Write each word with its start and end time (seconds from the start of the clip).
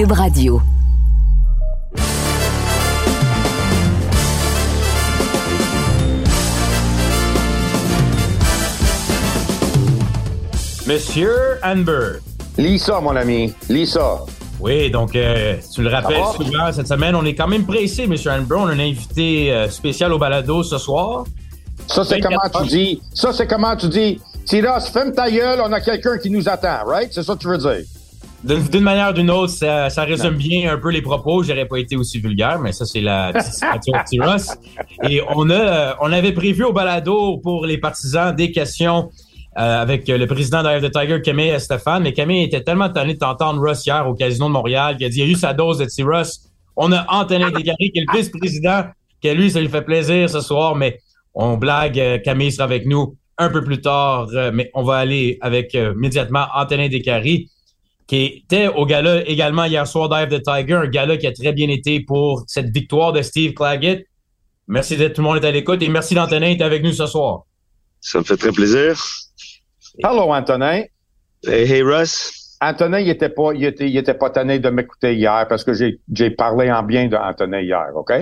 Cube 0.00 0.12
Radio. 0.12 0.62
Monsieur 10.86 11.58
Amber. 11.62 12.20
Lisa, 12.56 12.98
mon 13.02 13.14
ami. 13.14 13.52
Lisa. 13.68 14.20
Oui, 14.58 14.90
donc 14.90 15.14
euh, 15.14 15.56
tu 15.74 15.82
le 15.82 15.90
rappelles 15.90 16.16
souvent, 16.34 16.72
cette 16.72 16.88
semaine, 16.88 17.14
on 17.14 17.26
est 17.26 17.34
quand 17.34 17.48
même 17.48 17.66
pressé, 17.66 18.06
Monsieur 18.06 18.30
Amber. 18.30 18.54
On 18.54 18.68
a 18.68 18.72
un 18.72 18.78
invité 18.78 19.52
euh, 19.52 19.68
spécial 19.68 20.14
au 20.14 20.18
balado 20.18 20.62
ce 20.62 20.78
soir. 20.78 21.24
Ça, 21.88 22.06
c'est 22.06 22.20
comment 22.20 22.40
tu 22.62 22.66
dis? 22.68 23.02
Ça, 23.12 23.34
c'est 23.34 23.46
comment 23.46 23.76
tu 23.76 23.88
dis? 23.88 24.18
Tiras, 24.46 24.80
ferme 24.80 25.12
ta 25.12 25.30
gueule, 25.30 25.60
on 25.62 25.70
a 25.70 25.80
quelqu'un 25.82 26.16
qui 26.16 26.30
nous 26.30 26.48
attend, 26.48 26.86
right? 26.86 27.12
C'est 27.12 27.22
ça 27.22 27.34
que 27.34 27.40
tu 27.40 27.48
veux 27.48 27.58
dire? 27.58 27.84
D'une 28.42 28.80
manière 28.80 29.10
ou 29.10 29.12
d'une 29.12 29.30
autre, 29.30 29.52
ça, 29.52 29.90
ça, 29.90 30.04
résume 30.04 30.36
bien 30.36 30.72
un 30.72 30.78
peu 30.78 30.90
les 30.90 31.02
propos. 31.02 31.42
J'aurais 31.42 31.66
pas 31.66 31.76
été 31.76 31.94
aussi 31.96 32.18
vulgaire, 32.20 32.58
mais 32.58 32.72
ça, 32.72 32.86
c'est 32.86 33.02
la 33.02 33.32
Tiras. 34.08 34.56
Et 35.08 35.20
on 35.34 35.50
a, 35.50 35.96
on 36.00 36.10
avait 36.10 36.32
prévu 36.32 36.64
au 36.64 36.72
balado 36.72 37.36
pour 37.38 37.66
les 37.66 37.76
partisans 37.76 38.34
des 38.34 38.50
questions 38.50 39.10
euh, 39.58 39.82
avec 39.82 40.08
le 40.08 40.26
président 40.26 40.62
d'Air 40.62 40.80
de 40.80 40.88
Tiger, 40.88 41.20
Camille 41.20 41.60
Stéphane. 41.60 42.02
Mais 42.02 42.14
Camille 42.14 42.44
était 42.44 42.62
tellement 42.62 42.88
tanné 42.88 43.12
de 43.12 43.18
t'entendre 43.18 43.60
Russ 43.60 43.84
hier 43.84 44.08
au 44.08 44.14
Casino 44.14 44.46
de 44.46 44.52
Montréal 44.52 44.96
qu'il 44.96 45.06
a 45.06 45.10
dit 45.10 45.18
il 45.18 45.22
a 45.24 45.26
eu 45.26 45.34
sa 45.34 45.52
dose 45.52 45.76
de 45.76 45.84
T-Russ. 45.84 46.48
On 46.76 46.92
a 46.92 47.04
Antonin 47.08 47.50
Desgaris, 47.50 47.90
qui 47.92 47.98
est 47.98 48.04
le 48.10 48.18
vice-président, 48.18 48.84
que 49.22 49.28
lui, 49.28 49.50
ça 49.50 49.60
lui 49.60 49.68
fait 49.68 49.82
plaisir 49.82 50.30
ce 50.30 50.40
soir, 50.40 50.76
mais 50.76 50.98
on 51.34 51.58
blague, 51.58 52.00
euh, 52.00 52.18
Camille 52.18 52.52
sera 52.52 52.64
avec 52.64 52.86
nous 52.86 53.16
un 53.36 53.50
peu 53.50 53.62
plus 53.62 53.82
tard, 53.82 54.28
euh, 54.32 54.50
mais 54.54 54.70
on 54.72 54.82
va 54.82 54.96
aller 54.96 55.36
avec 55.42 55.74
immédiatement 55.74 56.46
Antonin 56.54 56.88
Descaries, 56.88 57.50
qui 58.10 58.42
était 58.44 58.66
au 58.66 58.86
gala 58.86 59.22
également 59.28 59.66
hier 59.66 59.86
soir 59.86 60.08
d'Ive 60.08 60.36
the 60.36 60.42
Tiger, 60.42 60.74
un 60.74 60.88
gala 60.88 61.16
qui 61.16 61.28
a 61.28 61.32
très 61.32 61.52
bien 61.52 61.68
été 61.68 62.00
pour 62.00 62.42
cette 62.48 62.70
victoire 62.70 63.12
de 63.12 63.22
Steve 63.22 63.54
Claggett. 63.54 64.04
Merci 64.66 64.96
d'être 64.96 65.14
tout 65.14 65.22
le 65.22 65.28
monde 65.28 65.36
est 65.36 65.46
à 65.46 65.52
l'écoute 65.52 65.80
et 65.80 65.88
merci 65.88 66.16
d'Antonin 66.16 66.50
d'être 66.50 66.62
avec 66.62 66.82
nous 66.82 66.90
ce 66.90 67.06
soir. 67.06 67.42
Ça 68.00 68.18
me 68.18 68.24
fait 68.24 68.36
très 68.36 68.50
plaisir. 68.50 69.00
Hello, 70.02 70.22
Antonin. 70.32 70.82
Hey, 71.46 71.70
hey, 71.70 71.82
Russ. 71.82 72.56
Antonin, 72.60 72.98
il 72.98 73.10
était 73.10 73.28
pas, 73.28 73.52
il 73.54 73.64
était, 73.64 73.88
il 73.88 73.96
était 73.96 74.14
pas 74.14 74.30
tanné 74.30 74.58
de 74.58 74.70
m'écouter 74.70 75.14
hier 75.14 75.46
parce 75.48 75.62
que 75.62 75.72
j'ai, 75.72 76.00
j'ai 76.12 76.30
parlé 76.30 76.68
en 76.72 76.82
bien 76.82 77.06
d'Antonin 77.06 77.60
hier, 77.60 77.90
OK? 77.94 78.12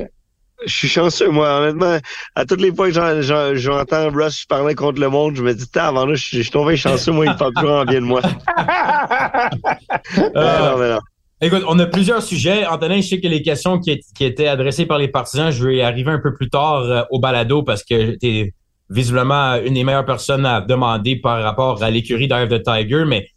Je 0.67 0.75
suis 0.75 0.89
chanceux, 0.89 1.31
moi, 1.31 1.61
honnêtement. 1.61 1.99
À 2.35 2.45
toutes 2.45 2.61
les 2.61 2.75
fois 2.75 2.91
que 2.91 3.55
j'entends 3.55 4.11
Russ 4.11 4.45
parler 4.45 4.75
contre 4.75 5.01
le 5.01 5.09
monde, 5.09 5.37
je 5.37 5.43
me 5.43 5.55
dis, 5.55 5.65
avant 5.77 6.05
là, 6.05 6.15
je 6.15 6.25
suis 6.25 6.51
tombé 6.51 6.77
chanceux, 6.77 7.13
moi, 7.13 7.27
il 7.27 7.37
parle 7.37 7.53
toujours 7.55 7.77
en 7.77 7.85
bien 7.85 8.01
de 8.01 8.07
moi. 8.07 8.21
euh, 10.19 10.71
non, 10.71 10.79
mais 10.79 10.91
non. 10.91 11.01
Écoute, 11.41 11.63
on 11.69 11.79
a 11.79 11.87
plusieurs 11.87 12.23
sujets. 12.23 12.67
Antonin, 12.67 12.97
je 12.97 13.07
sais 13.07 13.21
que 13.21 13.29
les 13.29 13.43
questions 13.43 13.79
qui, 13.79 14.01
qui 14.17 14.25
étaient 14.25 14.49
adressées 14.49 14.87
par 14.87 14.99
les 14.99 15.07
partisans, 15.07 15.53
je 15.53 15.65
vais 15.65 15.77
y 15.77 15.83
arriver 15.83 16.11
un 16.11 16.19
peu 16.19 16.35
plus 16.35 16.51
tard 16.51 16.83
euh, 16.83 17.03
au 17.11 17.21
balado 17.21 17.63
parce 17.63 17.85
que 17.85 18.17
t'es 18.17 18.53
visiblement 18.91 19.55
une 19.65 19.75
des 19.75 19.85
meilleures 19.85 20.05
personnes 20.05 20.45
à 20.45 20.61
demander 20.61 21.15
par 21.17 21.41
rapport 21.43 21.81
à 21.83 21.91
l'écurie 21.91 22.27
d'Ive 22.27 22.49
the 22.49 22.63
Tiger. 22.65 23.05
Mais 23.07 23.29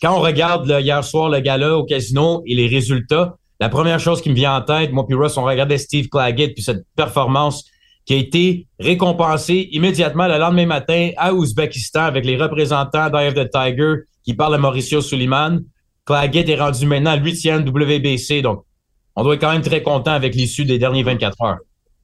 quand 0.00 0.16
on 0.16 0.20
regarde 0.20 0.74
hier 0.80 1.04
soir 1.04 1.28
le 1.28 1.40
gala 1.40 1.76
au 1.76 1.84
casino 1.84 2.42
et 2.46 2.54
les 2.54 2.66
résultats, 2.66 3.36
la 3.60 3.68
première 3.68 4.00
chose 4.00 4.22
qui 4.22 4.30
me 4.30 4.34
vient 4.34 4.56
en 4.56 4.62
tête, 4.62 4.90
moi 4.90 5.06
puis 5.06 5.14
Russ, 5.14 5.36
on 5.36 5.44
regardait 5.44 5.76
Steve 5.76 6.08
Claggett 6.08 6.54
puis 6.54 6.62
cette 6.62 6.84
performance 6.96 7.66
qui 8.06 8.14
a 8.14 8.16
été 8.16 8.66
récompensée 8.78 9.68
immédiatement 9.72 10.26
le 10.26 10.38
lendemain 10.38 10.66
matin 10.66 11.10
à 11.18 11.34
Ouzbékistan 11.34 12.00
avec 12.00 12.24
les 12.24 12.36
représentants 12.36 13.10
d'Eye 13.10 13.34
the 13.34 13.50
Tiger 13.50 13.96
qui 14.24 14.34
parlent 14.34 14.54
à 14.54 14.58
Mauricio 14.58 15.02
Suleiman. 15.02 15.60
Claggett 16.06 16.48
est 16.48 16.58
rendu 16.58 16.86
maintenant 16.86 17.16
huitième 17.16 17.68
WBC, 17.68 18.40
donc 18.40 18.64
on 19.14 19.22
doit 19.22 19.34
être 19.34 19.40
quand 19.42 19.52
même 19.52 19.62
très 19.62 19.82
content 19.82 20.12
avec 20.12 20.34
l'issue 20.34 20.64
des 20.64 20.78
derniers 20.78 21.02
24 21.02 21.42
heures. 21.42 21.58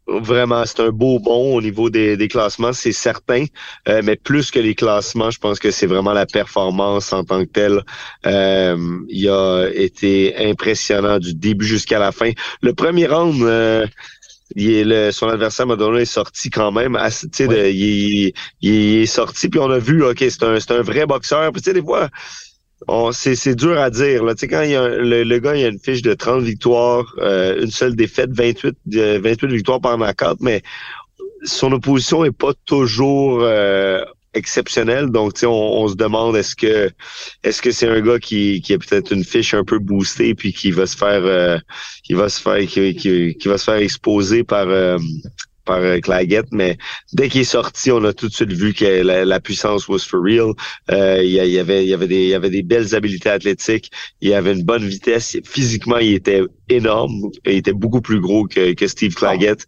Vraiment, 0.07 0.65
c'est 0.65 0.81
un 0.81 0.91
beau 0.91 1.19
bond 1.19 1.57
au 1.57 1.61
niveau 1.61 1.91
des, 1.91 2.17
des 2.17 2.29
classements, 2.29 2.73
c'est 2.73 2.93
certain. 2.93 3.45
Euh, 3.89 4.03
mais 4.05 4.15
plus 4.15 4.53
que 4.53 4.61
les 4.61 4.77
classements, 4.77 5.31
je 5.33 5.39
pense 5.39 5.59
que 5.59 5.73
c'est 5.73 5.87
vraiment 5.87 6.13
la 6.13 6.27
performance 6.27 7.13
en 7.13 7.25
tant 7.25 7.45
que 7.45 7.51
telle. 7.51 7.83
Euh, 8.25 8.77
il 9.09 9.29
a 9.29 9.67
été 9.75 10.37
impressionnant 10.49 11.19
du 11.19 11.35
début 11.35 11.67
jusqu'à 11.67 11.99
la 11.99 12.13
fin. 12.13 12.31
Le 12.63 12.73
premier 12.73 13.07
round, 13.07 13.43
euh, 13.43 13.85
il 14.55 14.71
est 14.71 14.85
le, 14.85 15.11
son 15.11 15.27
adversaire 15.27 15.67
Madonna 15.67 15.99
est 16.01 16.05
sorti 16.05 16.51
quand 16.51 16.71
même. 16.71 16.95
Assez, 16.95 17.27
de, 17.49 17.69
il, 17.69 18.33
il, 18.61 19.03
est 19.03 19.07
sorti, 19.07 19.49
puis 19.49 19.59
on 19.59 19.71
a 19.71 19.79
vu, 19.79 20.05
ok, 20.05 20.19
c'est 20.21 20.45
un, 20.45 20.61
c'est 20.61 20.71
un 20.71 20.83
vrai 20.83 21.07
boxeur. 21.07 21.51
Puis 21.51 21.63
tu 21.63 21.71
sais, 21.71 21.75
des 21.75 21.83
fois 21.83 22.11
c'est 23.13 23.55
dur 23.55 23.79
à 23.79 23.91
dire. 23.91 24.25
Là. 24.25 24.35
Tu 24.35 24.41
sais, 24.41 24.49
quand 24.49 24.63
il 24.63 24.71
y 24.71 24.77
a, 24.77 24.89
le, 24.89 25.25
le, 25.25 25.39
gars 25.39 25.57
il 25.57 25.65
a 25.65 25.69
une 25.69 25.79
fiche 25.79 26.03
de 26.03 26.15
30 26.15 26.43
victoires, 26.43 27.15
euh, 27.19 27.63
une 27.63 27.71
seule 27.71 27.97
défaite, 27.97 28.31
28, 28.33 28.77
28 28.87 29.47
victoires 29.49 29.81
par 29.81 29.97
knockout, 29.97 30.39
mais 30.41 30.63
son 31.45 31.73
opposition 31.73 32.25
est 32.25 32.37
pas 32.37 32.53
toujours 32.65 33.41
euh, 33.43 34.05
exceptionnelle. 34.35 35.11
Donc, 35.11 35.35
tu 35.35 35.41
sais, 35.41 35.47
on, 35.47 35.81
on, 35.81 35.89
se 35.89 35.95
demande 35.95 36.37
est-ce 36.37 36.55
que 36.55 36.91
est-ce 37.43 37.63
que 37.63 37.71
c'est 37.71 37.89
un 37.89 38.01
gars 38.01 38.19
qui, 38.19 38.61
qui 38.61 38.75
a 38.75 38.79
peut-être 38.79 39.13
une 39.13 39.25
fiche 39.25 39.55
un 39.55 39.65
peu 39.65 39.79
boostée 39.79 40.35
puis 40.35 40.53
qui 40.53 40.71
va 40.71 40.87
se 40.87 40.97
faire 40.97 41.25
euh, 41.25 41.59
qui 42.05 42.15
va 42.15 42.29
se 42.29 42.41
faire 42.41 42.67
qui, 42.67 42.95
qui, 42.95 43.49
va 43.49 43.59
se 43.59 43.65
faire 43.65 43.77
exposer 43.77 44.45
par 44.45 44.67
par 45.67 45.79
euh, 45.79 45.99
Claggett, 45.99 46.47
mais 46.53 46.79
dès 47.13 47.29
qu'il 47.29 47.43
est 47.43 47.45
sorti, 47.45 47.91
on 47.93 48.03
a 48.05 48.15
tout 48.15 48.29
de 48.29 48.33
suite 48.33 48.53
vu 48.53 48.73
que 48.73 49.03
la, 49.03 49.41
puissance 49.41 49.87
was 49.89 49.99
for 49.99 50.21
real. 50.23 50.53
Euh, 50.91 51.23
il, 51.23 51.31
y 51.31 51.59
avait, 51.59 51.85
il 51.85 51.89
y 51.89 51.95
avait 51.95 52.07
des, 52.07 52.23
il 52.23 52.29
y 52.29 52.35
avait 52.35 52.51
des 52.51 52.63
belles 52.63 52.95
habiletés 52.95 53.29
athlétiques. 53.29 53.91
Il 54.23 54.33
avait 54.33 54.53
une 54.53 54.63
bonne 54.63 54.87
vitesse. 54.87 55.37
Physiquement, 55.45 55.99
il 55.99 56.15
était 56.15 56.43
énorme. 56.71 57.31
Il 57.45 57.57
était 57.57 57.75
beaucoup 57.75 58.01
plus 58.01 58.21
gros 58.21 58.47
que, 58.47 58.73
que 58.73 58.87
Steve 58.87 59.15
Claggett. 59.15 59.67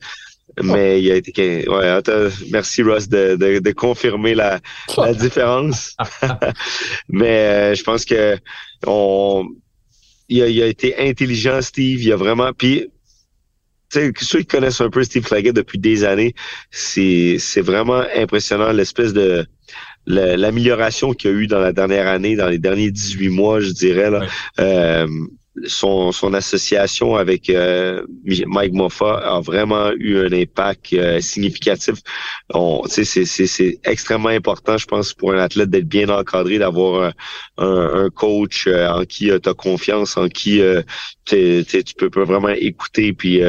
Mais 0.63 1.03
il 1.03 1.11
a 1.11 1.17
été. 1.17 1.69
Ouais, 1.69 2.01
merci 2.51 2.83
Ross 2.83 3.09
de, 3.09 3.37
de, 3.37 3.59
de 3.59 3.73
confirmer 3.73 4.35
la, 4.35 4.61
la 4.97 5.15
différence. 5.27 5.95
mais 7.09 7.27
euh, 7.29 7.75
je 7.75 7.83
pense 7.83 8.05
que 8.05 8.39
on 8.87 9.47
il 10.29 10.43
a, 10.43 10.49
il 10.49 10.63
a 10.63 10.67
été 10.67 10.99
intelligent, 10.99 11.61
Steve. 11.63 12.03
Il 12.03 12.13
a 12.13 12.17
vraiment. 12.17 12.53
Puis 12.53 12.89
sais, 13.91 14.13
ceux 14.21 14.41
qui 14.41 14.47
connaissent 14.47 14.81
un 14.81 14.91
peu 14.91 15.03
Steve 15.05 15.25
Claggett 15.25 15.55
depuis 15.55 15.79
des 15.79 16.05
années, 16.05 16.35
c'est 16.71 17.37
c'est 17.39 17.61
vraiment 17.61 18.03
impressionnant 18.15 18.73
l'espèce 18.73 19.13
de 19.13 19.47
l'amélioration 20.07 21.13
qu'il 21.13 21.31
y 21.31 21.35
a 21.35 21.37
eu 21.37 21.47
dans 21.47 21.59
la 21.59 21.73
dernière 21.73 22.07
année, 22.07 22.35
dans 22.35 22.49
les 22.49 22.59
derniers 22.59 22.91
18 22.91 23.29
mois, 23.29 23.61
je 23.61 23.71
dirais. 23.71 24.11
Là. 24.11 24.27
Euh, 24.59 25.07
son, 25.67 26.13
son 26.13 26.35
association 26.35 27.17
avec 27.17 27.51
euh, 27.51 28.05
Mike 28.47 28.73
Moffat 28.73 29.19
a 29.19 29.41
vraiment 29.41 29.91
eu 29.93 30.19
un 30.19 30.33
impact 30.33 30.93
euh, 30.93 31.21
significatif. 31.21 31.97
C'est 32.87 33.79
extrêmement 33.85 34.29
important, 34.29 34.77
je 34.79 34.87
pense, 34.87 35.13
pour 35.15 35.33
un 35.33 35.39
athlète 35.39 35.71
d'être 35.71 35.89
bien 35.89 36.09
encadré, 36.09 36.59
d'avoir 36.59 37.13
un, 37.59 38.05
un, 38.05 38.11
coach 38.11 38.67
euh, 38.67 38.89
en 38.89 39.05
qui 39.05 39.31
tu 39.43 39.49
as 39.49 39.55
confiance, 39.55 40.17
en 40.17 40.29
qui 40.29 40.61
tu 41.25 41.95
peux, 41.97 42.25
vraiment 42.25 42.49
écouter 42.49 43.13
puis 43.13 43.43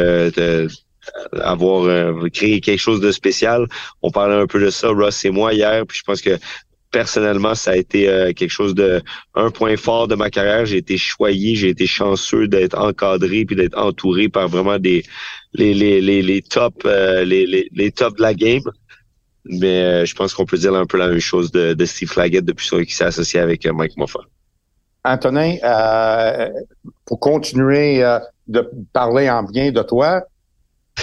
avoir 1.33 2.13
créé 2.31 2.61
quelque 2.61 2.79
chose 2.79 3.01
de 3.01 3.11
spécial. 3.11 3.67
On 4.01 4.11
parlait 4.11 4.35
un 4.35 4.47
peu 4.47 4.59
de 4.61 4.69
ça, 4.69 4.89
Ross 4.89 5.25
et 5.25 5.31
moi 5.31 5.53
hier, 5.53 5.85
puis 5.87 5.97
je 5.97 6.03
pense 6.03 6.21
que 6.21 6.37
personnellement, 6.91 7.55
ça 7.55 7.71
a 7.71 7.75
été 7.75 8.09
euh, 8.09 8.33
quelque 8.33 8.51
chose 8.51 8.75
de 8.75 9.01
un 9.35 9.51
point 9.51 9.77
fort 9.77 10.07
de 10.07 10.15
ma 10.15 10.29
carrière. 10.29 10.65
J'ai 10.65 10.77
été 10.77 10.97
choyé, 10.97 11.55
j'ai 11.55 11.69
été 11.69 11.85
chanceux 11.85 12.47
d'être 12.47 12.77
encadré 12.77 13.45
puis 13.45 13.55
d'être 13.55 13.77
entouré 13.77 14.29
par 14.29 14.47
vraiment 14.47 14.79
des 14.79 15.03
les 15.53 15.73
les 15.73 16.01
les, 16.01 16.21
les 16.21 16.41
top 16.41 16.83
euh, 16.85 17.23
les, 17.23 17.45
les 17.45 17.69
les 17.73 17.91
top 17.91 18.17
de 18.17 18.21
la 18.21 18.33
game. 18.33 18.63
Mais 19.45 19.81
euh, 19.81 20.05
je 20.05 20.15
pense 20.15 20.33
qu'on 20.33 20.45
peut 20.45 20.57
dire 20.57 20.73
un 20.75 20.85
peu 20.85 20.97
la 20.97 21.07
même 21.07 21.19
chose 21.19 21.51
de, 21.51 21.73
de 21.73 21.85
Steve 21.85 22.09
Flaggett 22.09 22.45
depuis 22.45 22.67
qu'il 22.69 22.91
s'est 22.93 23.05
associé 23.05 23.39
avec 23.39 23.65
Mike 23.65 23.97
Moffat. 23.97 24.25
Antonin, 25.05 25.55
pour 27.05 27.19
continuer 27.19 28.03
de 28.47 28.69
parler 28.91 29.29
en 29.29 29.43
bien 29.43 29.71
de 29.71 29.81
toi, 29.81 30.23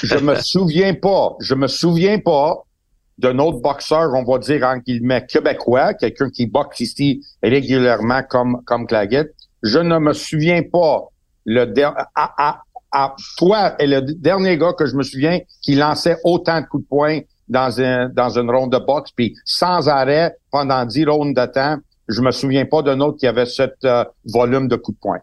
je 0.02 0.18
me 0.18 0.34
souviens 0.42 0.94
pas, 0.94 1.34
je 1.40 1.54
me 1.54 1.66
souviens 1.66 2.18
pas 2.18 2.65
d'un 3.18 3.38
autre 3.38 3.60
boxeur, 3.60 4.12
on 4.14 4.24
va 4.24 4.38
dire 4.38 4.62
en 4.64 4.78
guillemets 4.78 5.24
québécois, 5.26 5.94
quelqu'un 5.94 6.30
qui 6.30 6.46
boxe 6.46 6.80
ici 6.80 7.24
régulièrement 7.42 8.22
comme 8.28 8.62
comme 8.64 8.86
Claggett. 8.86 9.34
Je 9.62 9.78
ne 9.78 9.98
me 9.98 10.12
souviens 10.12 10.62
pas 10.62 11.08
le 11.46 11.72
à, 12.14 12.60
à, 12.92 13.14
toi 13.36 13.74
est 13.78 13.86
le 13.86 14.00
dernier 14.00 14.56
gars 14.58 14.72
que 14.72 14.86
je 14.86 14.94
me 14.96 15.02
souviens 15.02 15.40
qui 15.62 15.74
lançait 15.74 16.16
autant 16.24 16.60
de 16.60 16.66
coups 16.66 16.84
de 16.84 16.88
poing 16.88 17.20
dans 17.48 17.80
un 17.80 18.08
dans 18.08 18.38
une 18.38 18.50
ronde 18.50 18.72
de 18.72 18.78
boxe 18.78 19.10
puis 19.12 19.34
sans 19.44 19.88
arrêt 19.88 20.36
pendant 20.50 20.84
dix 20.84 21.04
rondes 21.06 21.34
de 21.34 21.46
temps. 21.46 21.76
Je 22.08 22.20
me 22.20 22.30
souviens 22.30 22.66
pas 22.66 22.82
d'un 22.82 23.00
autre 23.00 23.18
qui 23.18 23.26
avait 23.26 23.46
ce 23.46 23.62
euh, 23.84 24.04
volume 24.26 24.68
de 24.68 24.76
coups 24.76 24.96
de 24.96 25.00
poing. 25.00 25.20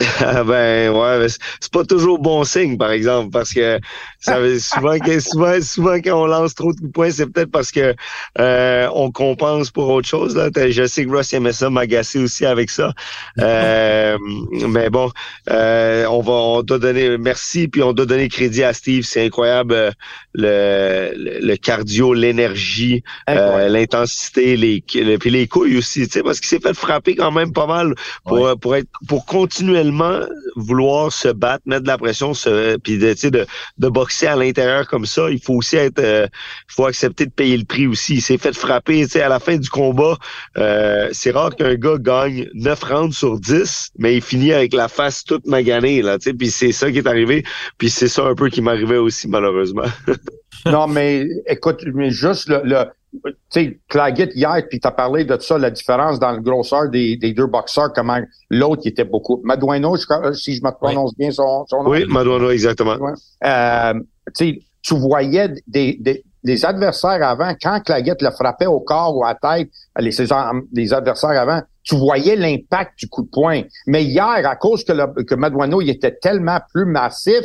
ben 0.20 0.90
ouais, 0.90 1.26
c'est 1.60 1.72
pas 1.72 1.84
toujours 1.84 2.18
bon 2.18 2.42
signe, 2.42 2.76
par 2.76 2.90
exemple, 2.90 3.30
parce 3.30 3.52
que 3.52 3.78
ça 4.18 4.38
souvent, 4.58 4.96
souvent, 5.20 5.60
souvent 5.60 5.94
quand 6.00 6.22
on 6.22 6.26
lance 6.26 6.56
trop 6.56 6.72
de 6.72 6.78
coups 6.78 6.88
de 6.88 6.92
poing, 6.92 7.10
c'est 7.12 7.26
peut-être 7.26 7.52
parce 7.52 7.70
que 7.70 7.94
euh, 8.40 8.88
on 8.92 9.12
compense 9.12 9.70
pour 9.70 9.88
autre 9.90 10.08
chose. 10.08 10.34
Là. 10.34 10.48
Je 10.56 10.86
sais 10.86 11.04
que 11.04 11.10
Ross 11.10 11.32
aimait 11.32 11.52
ça 11.52 11.70
m'agacer 11.70 12.18
aussi 12.18 12.44
avec 12.44 12.70
ça. 12.70 12.92
Euh, 13.38 14.18
mais 14.68 14.90
bon, 14.90 15.12
euh, 15.50 16.06
on 16.06 16.20
va 16.22 16.32
on 16.32 16.62
doit 16.62 16.80
donner 16.80 17.16
merci, 17.16 17.68
puis 17.68 17.82
on 17.82 17.92
doit 17.92 18.06
donner 18.06 18.28
crédit 18.28 18.64
à 18.64 18.72
Steve. 18.72 19.04
C'est 19.04 19.24
incroyable 19.24 19.92
le, 20.34 21.12
le, 21.14 21.56
cardio, 21.56 22.14
l'énergie, 22.14 23.04
l'intensité, 23.28 24.56
les, 24.56 24.80
puis 24.80 25.30
les 25.30 25.46
couilles 25.46 25.78
aussi, 25.78 26.06
tu 26.08 26.14
sais, 26.14 26.22
parce 26.24 26.40
qu'il 26.40 26.48
s'est 26.48 26.60
fait 26.60 26.74
frapper 26.74 27.14
quand 27.14 27.30
même 27.30 27.52
pas 27.52 27.66
mal 27.66 27.94
pour, 28.24 28.58
pour 28.58 28.74
être 28.74 28.88
pour 29.06 29.24
continuer 29.24 29.83
vouloir 30.56 31.12
se 31.12 31.28
battre, 31.28 31.62
mettre 31.66 31.82
de 31.82 31.88
la 31.88 31.98
pression, 31.98 32.34
se, 32.34 32.76
puis 32.78 32.98
de, 32.98 33.14
de, 33.30 33.46
de 33.78 33.88
boxer 33.88 34.26
à 34.26 34.36
l'intérieur 34.36 34.86
comme 34.86 35.06
ça, 35.06 35.30
il 35.30 35.40
faut 35.40 35.54
aussi 35.54 35.76
être, 35.76 35.98
euh, 35.98 36.26
faut 36.68 36.86
accepter 36.86 37.26
de 37.26 37.30
payer 37.30 37.56
le 37.56 37.64
prix 37.64 37.86
aussi. 37.86 38.14
Il 38.14 38.22
s'est 38.22 38.38
fait 38.38 38.54
frapper, 38.54 39.06
à 39.14 39.28
la 39.28 39.40
fin 39.40 39.56
du 39.56 39.68
combat, 39.68 40.16
euh, 40.56 41.08
c'est 41.12 41.30
rare 41.30 41.54
qu'un 41.56 41.74
gars 41.74 41.98
gagne 41.98 42.48
9 42.54 42.82
rounds 42.82 43.16
sur 43.16 43.38
10, 43.38 43.90
mais 43.98 44.16
il 44.16 44.22
finit 44.22 44.52
avec 44.52 44.72
la 44.72 44.88
face 44.88 45.24
toute 45.24 45.46
maganée, 45.46 46.02
là, 46.02 46.18
tu 46.18 46.30
sais, 46.30 46.34
puis 46.34 46.50
c'est 46.50 46.72
ça 46.72 46.90
qui 46.90 46.98
est 46.98 47.06
arrivé, 47.06 47.44
puis 47.78 47.90
c'est 47.90 48.08
ça 48.08 48.24
un 48.24 48.34
peu 48.34 48.48
qui 48.48 48.62
m'arrivait 48.62 48.96
aussi, 48.96 49.28
malheureusement. 49.28 49.84
non, 50.66 50.86
mais 50.86 51.26
écoute, 51.46 51.84
mais 51.92 52.10
juste 52.10 52.48
le 52.48 52.84
tu 53.22 53.32
sais, 53.50 53.80
Claggett 53.88 54.34
hier, 54.34 54.62
puis 54.68 54.80
tu 54.80 54.88
as 54.88 54.90
parlé 54.90 55.24
de 55.24 55.38
ça, 55.38 55.58
la 55.58 55.70
différence 55.70 56.18
dans 56.18 56.32
le 56.32 56.40
grosseur 56.40 56.88
des, 56.88 57.16
des 57.16 57.32
deux 57.32 57.46
boxeurs, 57.46 57.92
comment 57.94 58.18
l'autre 58.50 58.82
qui 58.82 58.88
était 58.88 59.04
beaucoup. 59.04 59.40
Madueno, 59.44 59.96
si 59.96 60.56
je 60.56 60.62
me 60.62 60.70
prononce 60.70 61.14
bien 61.16 61.30
son, 61.30 61.64
son 61.66 61.84
nom. 61.84 61.90
Oui, 61.90 62.04
Madueno, 62.06 62.50
exactement. 62.50 62.96
Euh, 63.44 63.94
tu 64.34 64.94
voyais 64.94 65.48
des, 65.66 65.96
des, 66.00 66.24
des, 66.42 66.64
adversaires 66.64 67.26
avant, 67.26 67.54
quand 67.60 67.80
Claggett 67.80 68.20
le 68.20 68.30
frappait 68.30 68.66
au 68.66 68.80
corps 68.80 69.16
ou 69.16 69.24
à 69.24 69.36
la 69.42 69.56
tête, 69.56 69.70
les, 69.98 70.10
les 70.72 70.92
adversaires 70.92 71.30
avant, 71.30 71.62
tu 71.82 71.96
voyais 71.96 72.36
l'impact 72.36 72.98
du 72.98 73.08
coup 73.08 73.22
de 73.22 73.30
poing. 73.30 73.62
Mais 73.86 74.04
hier, 74.04 74.24
à 74.26 74.56
cause 74.56 74.84
que, 74.84 74.92
le, 74.92 75.24
que 75.24 75.34
Madueno, 75.34 75.80
il 75.80 75.90
était 75.90 76.16
tellement 76.16 76.58
plus 76.72 76.86
massif 76.86 77.42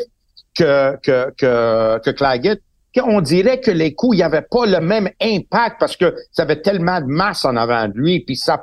que, 0.57 0.97
que, 1.01 1.31
que, 1.37 1.99
que 1.99 2.09
Claggett, 2.11 2.61
on 3.01 3.21
dirait 3.21 3.59
que 3.59 3.71
les 3.71 3.93
coups, 3.93 4.15
il 4.15 4.19
n'y 4.19 4.23
avait 4.23 4.45
pas 4.49 4.65
le 4.65 4.79
même 4.79 5.09
impact 5.21 5.77
parce 5.79 5.97
que 5.97 6.15
ça 6.31 6.43
avait 6.43 6.61
tellement 6.61 7.01
de 7.01 7.05
masse 7.05 7.45
en 7.45 7.55
avant 7.55 7.87
de 7.87 7.93
lui, 7.93 8.21
puis 8.21 8.35
ça, 8.35 8.61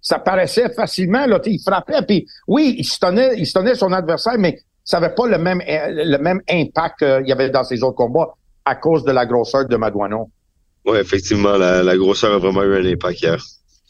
ça 0.00 0.18
paraissait 0.18 0.70
facilement, 0.70 1.26
là, 1.26 1.40
il 1.44 1.60
frappait, 1.60 2.02
puis 2.06 2.26
oui, 2.46 2.76
il 2.78 2.84
se 2.84 2.98
tenait, 2.98 3.38
il 3.38 3.46
se 3.46 3.52
tenait 3.52 3.74
son 3.74 3.92
adversaire, 3.92 4.38
mais 4.38 4.60
ça 4.84 5.00
n'avait 5.00 5.14
pas 5.14 5.26
le 5.26 5.38
même, 5.38 5.60
le 5.66 6.16
même 6.18 6.40
impact 6.48 6.98
qu'il 6.98 7.26
y 7.26 7.32
avait 7.32 7.50
dans 7.50 7.64
ses 7.64 7.82
autres 7.82 7.96
combats 7.96 8.34
à 8.64 8.74
cause 8.76 9.04
de 9.04 9.12
la 9.12 9.26
grosseur 9.26 9.66
de 9.66 9.76
Madouano. 9.76 10.30
Oui, 10.84 10.98
effectivement, 10.98 11.56
la, 11.56 11.96
grosseur 11.96 12.34
a 12.34 12.38
vraiment 12.38 12.62
eu 12.62 12.76
un 12.76 12.92
impact 12.92 13.20
hier. 13.20 13.42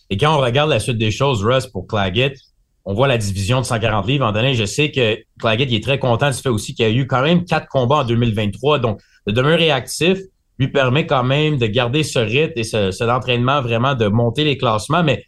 Et 0.08 0.16
quand 0.16 0.34
on 0.34 0.40
regarde 0.40 0.70
la 0.70 0.80
suite 0.80 0.98
des 0.98 1.10
choses, 1.10 1.44
Russ, 1.44 1.66
pour 1.66 1.86
Claggett, 1.86 2.38
on 2.86 2.94
voit 2.94 3.08
la 3.08 3.18
division 3.18 3.60
de 3.60 3.66
140 3.66 4.06
livres. 4.06 4.24
En 4.24 4.32
donné, 4.32 4.54
je 4.54 4.64
sais 4.64 4.90
que 4.90 5.18
Claggett 5.40 5.70
est 5.72 5.82
très 5.82 5.98
content 5.98 6.30
du 6.30 6.36
fait 6.36 6.48
aussi 6.48 6.74
qu'il 6.74 6.86
y 6.86 6.88
a 6.88 6.92
eu 6.92 7.06
quand 7.06 7.22
même 7.22 7.44
quatre 7.44 7.66
combats 7.68 7.96
en 7.96 8.04
2023. 8.04 8.78
Donc, 8.78 9.00
de 9.26 9.32
demeurer 9.32 9.70
actif 9.70 10.18
lui 10.58 10.68
permet 10.68 11.06
quand 11.06 11.24
même 11.24 11.58
de 11.58 11.66
garder 11.66 12.02
ce 12.02 12.18
rythme 12.18 12.52
et 12.56 12.64
ce, 12.64 12.90
cet 12.90 13.08
entraînement 13.08 13.60
vraiment 13.60 13.94
de 13.94 14.06
monter 14.06 14.44
les 14.44 14.56
classements. 14.56 15.02
Mais 15.02 15.24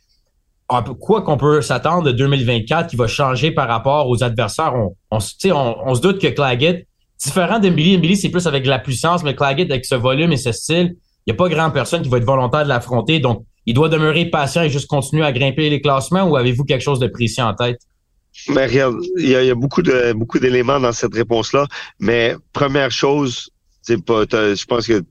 quoi 1.01 1.23
qu'on 1.23 1.37
peut 1.37 1.63
s'attendre 1.63 2.05
de 2.05 2.13
2024 2.13 2.91
qui 2.91 2.97
va 2.97 3.07
changer 3.07 3.51
par 3.51 3.69
rapport 3.69 4.09
aux 4.09 4.23
adversaires, 4.23 4.75
on, 5.11 5.21
se 5.21 6.01
doute 6.01 6.21
que 6.21 6.29
Claggett, 6.29 6.87
différent 7.23 7.59
d'Emily, 7.59 7.95
Emily, 7.95 8.17
c'est 8.17 8.29
plus 8.29 8.47
avec 8.47 8.67
la 8.67 8.79
puissance, 8.79 9.23
mais 9.23 9.35
Claggett, 9.35 9.71
avec 9.71 9.85
ce 9.85 9.95
volume 9.95 10.33
et 10.33 10.37
ce 10.37 10.53
style, 10.53 10.97
il 11.27 11.33
n'y 11.33 11.33
a 11.33 11.37
pas 11.37 11.49
grand 11.49 11.71
personne 11.71 12.03
qui 12.03 12.09
va 12.09 12.19
être 12.19 12.25
volontaire 12.25 12.65
de 12.65 12.69
l'affronter. 12.69 13.19
Donc, 13.19 13.45
il 13.67 13.75
doit 13.75 13.89
demeurer 13.89 14.27
patient 14.27 14.63
et 14.63 14.71
juste 14.71 14.87
continuer 14.87 15.25
à 15.25 15.33
grimper 15.33 15.69
les 15.69 15.81
classements 15.81 16.23
ou 16.23 16.37
avez-vous 16.37 16.65
quelque 16.65 16.83
chose 16.83 17.01
de 17.01 17.07
précis 17.07 17.43
en 17.43 17.55
tête? 17.55 17.81
Mais 18.49 18.67
regarde, 18.67 18.97
il 19.19 19.29
y 19.29 19.35
a, 19.35 19.55
beaucoup 19.55 19.83
d'éléments 19.83 20.81
dans 20.81 20.93
cette 20.93 21.15
réponse-là. 21.15 21.67
Mais 21.99 22.35
première 22.53 22.91
chose, 22.91 23.51
c'est 23.89 24.05
pas, 24.05 24.25
je 24.31 24.65
pense 24.65 24.87
que 24.87 25.03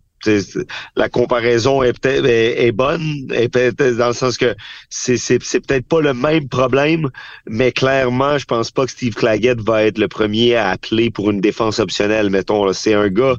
la 0.96 1.10
comparaison 1.10 1.84
est 1.84 1.94
peut-être 1.94 2.26
est, 2.26 2.72
bonne, 2.72 3.28
est 3.34 3.50
peut-être 3.50 3.98
dans 3.98 4.08
le 4.08 4.14
sens 4.14 4.38
que 4.38 4.56
c'est 4.90 5.18
c'est 5.18 5.40
peut-être 5.40 5.88
pas 5.88 6.02
le 6.02 6.14
même 6.14 6.50
problème, 6.50 7.10
mais 7.48 7.72
clairement, 7.72 8.38
je 8.38 8.46
pense 8.46 8.72
pas 8.72 8.86
que 8.86 8.92
Steve 8.92 9.14
Claggett 9.14 9.60
va 9.62 9.84
être 9.84 9.98
le 9.98 10.08
premier 10.08 10.56
à 10.56 10.70
appeler 10.70 11.12
pour 11.12 11.30
une 11.30 11.42
défense 11.42 11.80
optionnelle. 11.80 12.30
Mettons, 12.30 12.72
c'est 12.74 12.94
un 12.94 13.10
gars, 13.10 13.36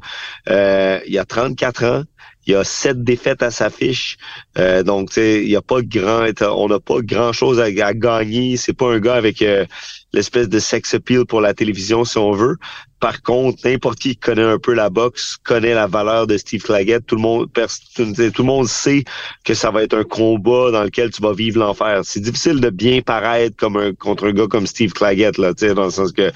euh, 0.49 1.01
il 1.07 1.19
a 1.19 1.25
34 1.25 1.85
ans, 1.85 2.03
il 2.47 2.55
a 2.55 2.65
sept 2.65 3.05
défaites 3.05 3.43
à 3.43 3.51
sa 3.51 3.69
fiche. 3.69 4.17
Euh, 4.57 4.83
donc, 4.83 5.11
il 5.17 5.49
y 5.49 5.57
a 5.57 5.63
pas 5.63 5.83
grand, 5.83 6.27
on 6.41 6.69
n'a 6.69 6.81
pas 6.81 7.01
grand 7.03 7.33
chose 7.33 7.61
à, 7.61 7.71
gagner. 7.71 8.57
C'est 8.57 8.73
pas 8.73 8.91
un 8.95 9.01
gars 9.01 9.17
avec 9.17 9.43
euh, 9.43 9.67
l'espèce 10.15 10.49
de 10.49 10.59
sex 10.59 10.95
appeal 10.95 11.27
pour 11.27 11.43
la 11.43 11.53
télévision, 11.53 12.05
si 12.05 12.17
on 12.17 12.33
veut. 12.33 12.57
Par 13.01 13.23
contre, 13.23 13.67
n'importe 13.67 13.99
qui 13.99 14.17
connaît 14.17 14.43
un 14.43 14.59
peu 14.59 14.75
la 14.75 14.91
boxe 14.91 15.37
connaît 15.45 15.75
la 15.75 15.87
valeur 15.87 16.27
de 16.27 16.37
Steve 16.37 16.63
Claggett. 16.63 17.07
Tout 17.07 17.17
le 17.17 17.23
monde, 17.23 17.49
tout 17.53 18.03
le 18.05 18.43
monde 18.43 18.67
sait 18.67 19.05
que 19.45 19.55
ça 19.55 19.71
va 19.71 19.83
être 19.83 19.97
un 19.97 20.05
combat 20.05 20.71
dans 20.71 20.83
lequel 20.83 21.11
tu 21.11 21.23
vas 21.23 21.33
vivre 21.33 21.59
l'enfer. 21.61 22.01
C'est 22.05 22.21
difficile 22.21 22.61
de 22.61 22.71
bien 22.71 23.01
paraître 23.01 23.57
comme 23.57 23.77
un 23.77 23.93
contre 23.95 24.29
un 24.29 24.33
gars 24.33 24.47
comme 24.49 24.67
Steve 24.67 24.93
Claggett 24.93 25.39
là, 25.39 25.53
dans 25.53 25.85
le 25.85 25.91
sens 25.91 26.13
que 26.13 26.33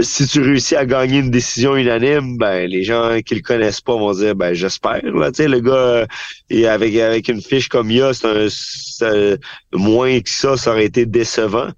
si 0.00 0.26
tu 0.26 0.40
réussis 0.40 0.76
à 0.76 0.84
gagner 0.84 1.18
une 1.18 1.30
décision 1.30 1.76
unanime, 1.76 2.36
ben 2.38 2.68
les 2.68 2.82
gens 2.82 3.20
qui 3.24 3.34
le 3.34 3.40
connaissent 3.40 3.80
pas 3.80 3.94
vont 3.96 4.12
dire 4.12 4.34
ben 4.34 4.52
j'espère 4.52 5.00
tu 5.02 5.34
sais 5.34 5.48
le 5.48 5.60
gars 5.60 6.06
et 6.50 6.66
avec 6.66 6.96
avec 6.96 7.28
une 7.28 7.40
fiche 7.40 7.68
comme 7.68 7.90
il 7.90 8.02
a, 8.02 8.12
c'est 8.12 9.06
un 9.06 9.36
moins 9.72 10.20
que 10.20 10.30
ça, 10.30 10.56
ça 10.56 10.72
aurait 10.72 10.86
été 10.86 11.06
décevant. 11.06 11.68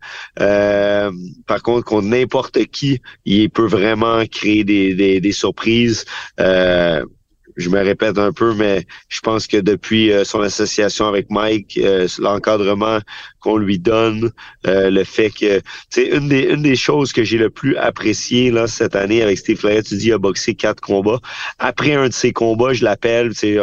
Euh, 0.40 1.10
par 1.46 1.62
contre, 1.62 1.84
contre 1.84 2.08
n'importe 2.08 2.64
qui, 2.66 3.00
il 3.24 3.50
peut 3.50 3.66
vraiment 3.66 4.24
créer 4.26 4.64
des 4.64 4.94
des, 4.94 5.20
des 5.20 5.32
surprises. 5.32 6.04
Euh, 6.40 7.04
je 7.58 7.68
me 7.70 7.82
répète 7.82 8.18
un 8.18 8.32
peu, 8.32 8.54
mais 8.54 8.86
je 9.08 9.20
pense 9.20 9.48
que 9.48 9.56
depuis 9.56 10.12
euh, 10.12 10.24
son 10.24 10.40
association 10.40 11.08
avec 11.08 11.28
Mike, 11.28 11.78
euh, 11.82 12.06
l'encadrement 12.20 13.00
qu'on 13.40 13.56
lui 13.56 13.80
donne, 13.80 14.30
euh, 14.66 14.90
le 14.90 15.02
fait 15.02 15.30
que, 15.30 15.60
c'est 15.90 16.06
une 16.06 16.28
des 16.28 16.42
une 16.42 16.62
des 16.62 16.76
choses 16.76 17.12
que 17.12 17.24
j'ai 17.24 17.36
le 17.36 17.50
plus 17.50 17.76
apprécié 17.76 18.52
là 18.52 18.68
cette 18.68 18.94
année 18.94 19.22
avec 19.22 19.38
Steve 19.38 19.58
Flair, 19.58 19.82
tu 19.82 19.96
dis 19.96 20.06
il 20.06 20.12
a 20.12 20.18
boxé 20.18 20.54
quatre 20.54 20.80
combats. 20.80 21.18
Après 21.58 21.94
un 21.94 22.08
de 22.08 22.12
ses 22.12 22.32
combats, 22.32 22.72
je 22.72 22.84
l'appelle, 22.84 23.34
tu 23.36 23.58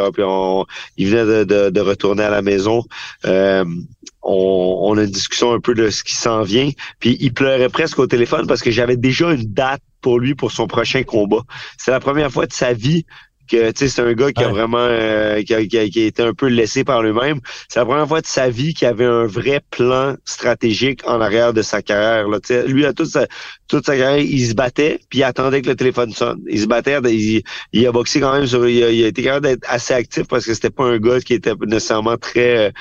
il 0.96 1.08
venait 1.08 1.46
de, 1.46 1.70
de, 1.70 1.80
retourner 1.80 2.22
à 2.22 2.30
la 2.30 2.42
maison. 2.42 2.82
On, 3.24 4.78
on, 4.82 4.98
a 4.98 5.04
une 5.04 5.10
discussion 5.10 5.52
un 5.52 5.60
peu 5.60 5.74
de 5.74 5.88
ce 5.88 6.02
qui 6.02 6.14
s'en 6.14 6.42
vient. 6.42 6.70
Puis 6.98 7.16
il 7.20 7.32
pleurait 7.32 7.68
presque 7.68 7.98
au 8.00 8.06
téléphone 8.08 8.46
parce 8.46 8.60
que 8.60 8.72
j'avais 8.72 8.96
déjà 8.96 9.32
une 9.32 9.44
date 9.44 9.82
pour 10.00 10.18
lui 10.18 10.34
pour 10.34 10.52
son 10.52 10.66
prochain 10.66 11.02
combat. 11.02 11.42
C'est 11.78 11.90
la 11.90 12.00
première 12.00 12.30
fois 12.30 12.46
de 12.46 12.52
sa 12.52 12.72
vie 12.72 13.06
que 13.46 13.72
c'est 13.74 14.00
un 14.00 14.12
gars 14.12 14.32
qui 14.32 14.42
a 14.42 14.48
vraiment 14.48 14.78
euh, 14.78 15.42
qui, 15.42 15.54
a, 15.54 15.64
qui, 15.64 15.78
a, 15.78 15.82
été 15.82 16.22
un 16.22 16.34
peu 16.34 16.46
laissé 16.46 16.84
par 16.84 17.02
lui-même. 17.02 17.40
C'est 17.68 17.78
la 17.78 17.86
première 17.86 18.06
fois 18.06 18.20
de 18.20 18.26
sa 18.26 18.48
vie 18.48 18.74
qu'il 18.74 18.88
avait 18.88 19.04
un 19.04 19.26
vrai 19.26 19.60
plan 19.70 20.14
stratégique 20.24 21.00
en 21.06 21.20
arrière 21.20 21.52
de 21.52 21.62
sa 21.62 21.82
carrière. 21.82 22.28
Là. 22.28 22.38
lui, 22.66 22.84
à 22.84 22.92
toute 22.92 23.08
sa, 23.08 23.26
toute 23.68 23.86
sa 23.86 23.96
carrière, 23.96 24.18
il 24.18 24.46
se 24.46 24.54
battait, 24.54 25.00
puis 25.08 25.20
il 25.20 25.24
attendait 25.24 25.62
que 25.62 25.68
le 25.68 25.76
téléphone 25.76 26.12
sonne. 26.12 26.40
Il 26.48 26.60
se 26.60 26.66
battait, 26.66 26.98
il, 27.04 27.42
il 27.72 27.86
a 27.86 27.92
boxé 27.92 28.20
quand 28.20 28.32
même 28.32 28.46
sur. 28.46 28.66
Il 28.68 28.82
a, 28.82 28.90
il 28.90 29.04
a 29.04 29.08
été 29.08 29.22
capable 29.22 29.46
d'être 29.46 29.64
assez 29.68 29.94
actif 29.94 30.24
parce 30.28 30.44
que 30.44 30.54
c'était 30.54 30.70
pas 30.70 30.84
un 30.84 30.98
gars 30.98 31.20
qui 31.20 31.34
était 31.34 31.54
nécessairement 31.66 32.16
très. 32.16 32.72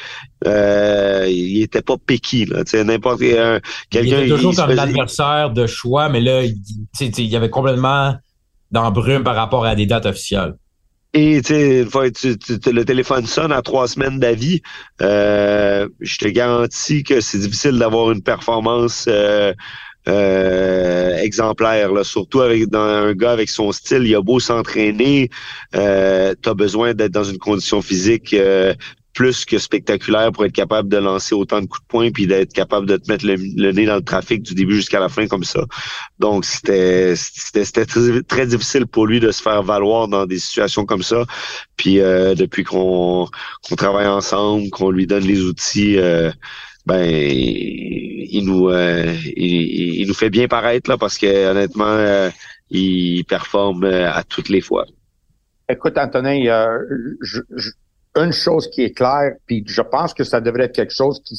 Euh, 0.45 1.25
il 1.29 1.61
était 1.61 1.81
pas 1.81 1.95
picky. 1.97 2.47
N'importe 2.73 3.19
quelqu'un. 3.19 3.59
Il 3.91 4.13
était 4.13 4.27
toujours 4.27 4.55
comme 4.55 4.71
l'adversaire 4.71 5.51
de 5.51 5.67
choix, 5.67 6.09
mais 6.09 6.21
là, 6.21 6.43
il, 6.43 6.55
il 6.99 7.25
y 7.25 7.35
avait 7.35 7.49
complètement 7.49 8.15
dans 8.75 8.91
brume 8.91 9.23
par 9.23 9.35
rapport 9.35 9.65
à 9.65 9.73
des 9.73 9.85
dates 9.85 10.05
officielles. 10.05 10.53
Et 11.13 11.41
tu 11.41 11.85
tu, 12.13 12.71
le 12.73 12.83
téléphone 12.83 13.25
sonne 13.25 13.53
à 13.53 13.61
trois 13.61 13.87
semaines 13.87 14.19
d'avis, 14.19 14.61
euh, 15.01 15.87
je 16.01 16.17
te 16.17 16.27
garantis 16.27 17.03
que 17.03 17.21
c'est 17.21 17.37
difficile 17.37 17.79
d'avoir 17.79 18.11
une 18.11 18.21
performance 18.21 19.05
euh, 19.07 19.53
euh, 20.09 21.15
exemplaire, 21.15 21.93
là, 21.93 22.03
surtout 22.03 22.41
avec 22.41 22.63
un 22.73 23.13
gars 23.13 23.31
avec 23.31 23.49
son 23.49 23.71
style. 23.71 24.03
Il 24.05 24.13
a 24.13 24.21
beau 24.21 24.41
s'entraîner, 24.41 25.29
tu 25.71 25.79
as 25.79 26.53
besoin 26.53 26.93
d'être 26.93 27.13
dans 27.13 27.23
une 27.23 27.37
condition 27.37 27.81
physique 27.81 28.35
plus 29.15 29.45
que 29.45 29.57
spectaculaire 29.57 30.31
pour 30.31 30.45
être 30.45 30.51
capable 30.51 30.89
de 30.89 30.97
lancer 30.97 31.33
autant 31.33 31.61
de 31.61 31.65
coups 31.65 31.81
de 31.81 31.87
poing 31.87 32.11
puis 32.11 32.27
d'être 32.27 32.53
capable 32.53 32.85
de 32.85 32.97
te 32.97 33.09
mettre 33.09 33.25
le, 33.25 33.71
nez 33.71 33.85
dans 33.85 33.95
le 33.95 34.03
trafic 34.03 34.43
du 34.43 34.53
début 34.53 34.75
jusqu'à 34.75 34.99
la 34.99 35.09
fin 35.09 35.25
comme 35.25 35.45
ça. 35.45 35.63
Donc 36.19 36.43
c'était 36.45 37.15
c'était 37.15 37.85
très, 37.85 38.21
très, 38.23 38.45
difficile 38.45 38.85
pour 38.85 39.07
lui 39.07 39.21
de 39.21 39.31
se 39.31 39.41
faire 39.41 39.63
valoir 39.63 40.09
dans 40.09 40.25
des 40.25 40.37
situations 40.37 40.85
comme 40.85 41.01
ça. 41.01 41.25
Puis 41.77 42.01
euh, 42.01 42.35
depuis 42.35 42.65
qu'on 42.65 43.29
travaille 43.77 44.07
ensemble, 44.07 44.69
qu'on 44.69 44.91
lui 44.91 45.07
donne 45.07 45.23
les 45.23 45.41
outils, 45.41 45.97
euh, 45.97 46.29
ben 46.85 47.09
il 47.09 48.43
nous 48.45 48.69
il, 48.69 50.05
nous 50.07 50.13
fait 50.13 50.29
bien 50.29 50.47
paraître 50.49 50.89
là 50.89 50.97
parce 50.97 51.17
que 51.17 51.51
honnêtement 51.51 52.29
il 52.69 53.23
performe 53.23 53.85
à 53.85 54.23
toutes 54.23 54.49
les 54.49 54.61
fois. 54.61 54.85
Écoute, 55.67 55.97
Antonin, 55.97 56.37
une 58.15 58.31
chose 58.31 58.69
qui 58.69 58.83
est 58.83 58.91
claire, 58.91 59.33
puis 59.45 59.63
je 59.67 59.81
pense 59.81 60.13
que 60.13 60.23
ça 60.23 60.41
devrait 60.41 60.65
être 60.65 60.75
quelque 60.75 60.93
chose 60.93 61.21
qui, 61.23 61.37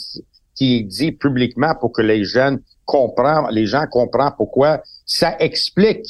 qui 0.54 0.76
est 0.76 0.83
dit 0.83 1.12
publiquement 1.12 1.75
pour 1.75 1.92
que 1.92 2.02
les 2.02 2.25
jeunes 2.25 2.61
comprennent, 2.85 3.47
les 3.50 3.66
gens 3.66 3.85
comprennent 3.90 4.33
pourquoi. 4.37 4.83
Ça 5.04 5.37
explique 5.38 6.06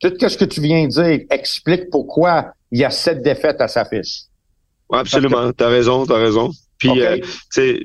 tout 0.00 0.12
ce 0.20 0.36
que 0.36 0.44
tu 0.44 0.60
viens 0.60 0.84
de 0.84 0.90
dire. 0.90 1.26
Explique 1.30 1.90
pourquoi 1.90 2.52
il 2.70 2.80
y 2.80 2.84
a 2.84 2.90
cette 2.90 3.22
défaite 3.22 3.60
à 3.60 3.68
sa 3.68 3.84
fiche. 3.84 4.22
absolument. 4.92 5.48
Tu 5.48 5.54
T'as 5.54 5.68
raison, 5.68 6.06
t'as 6.06 6.18
raison. 6.18 6.50
Puis, 6.78 7.00
euh, 7.00 7.18
tu 7.18 7.28
sais, 7.50 7.80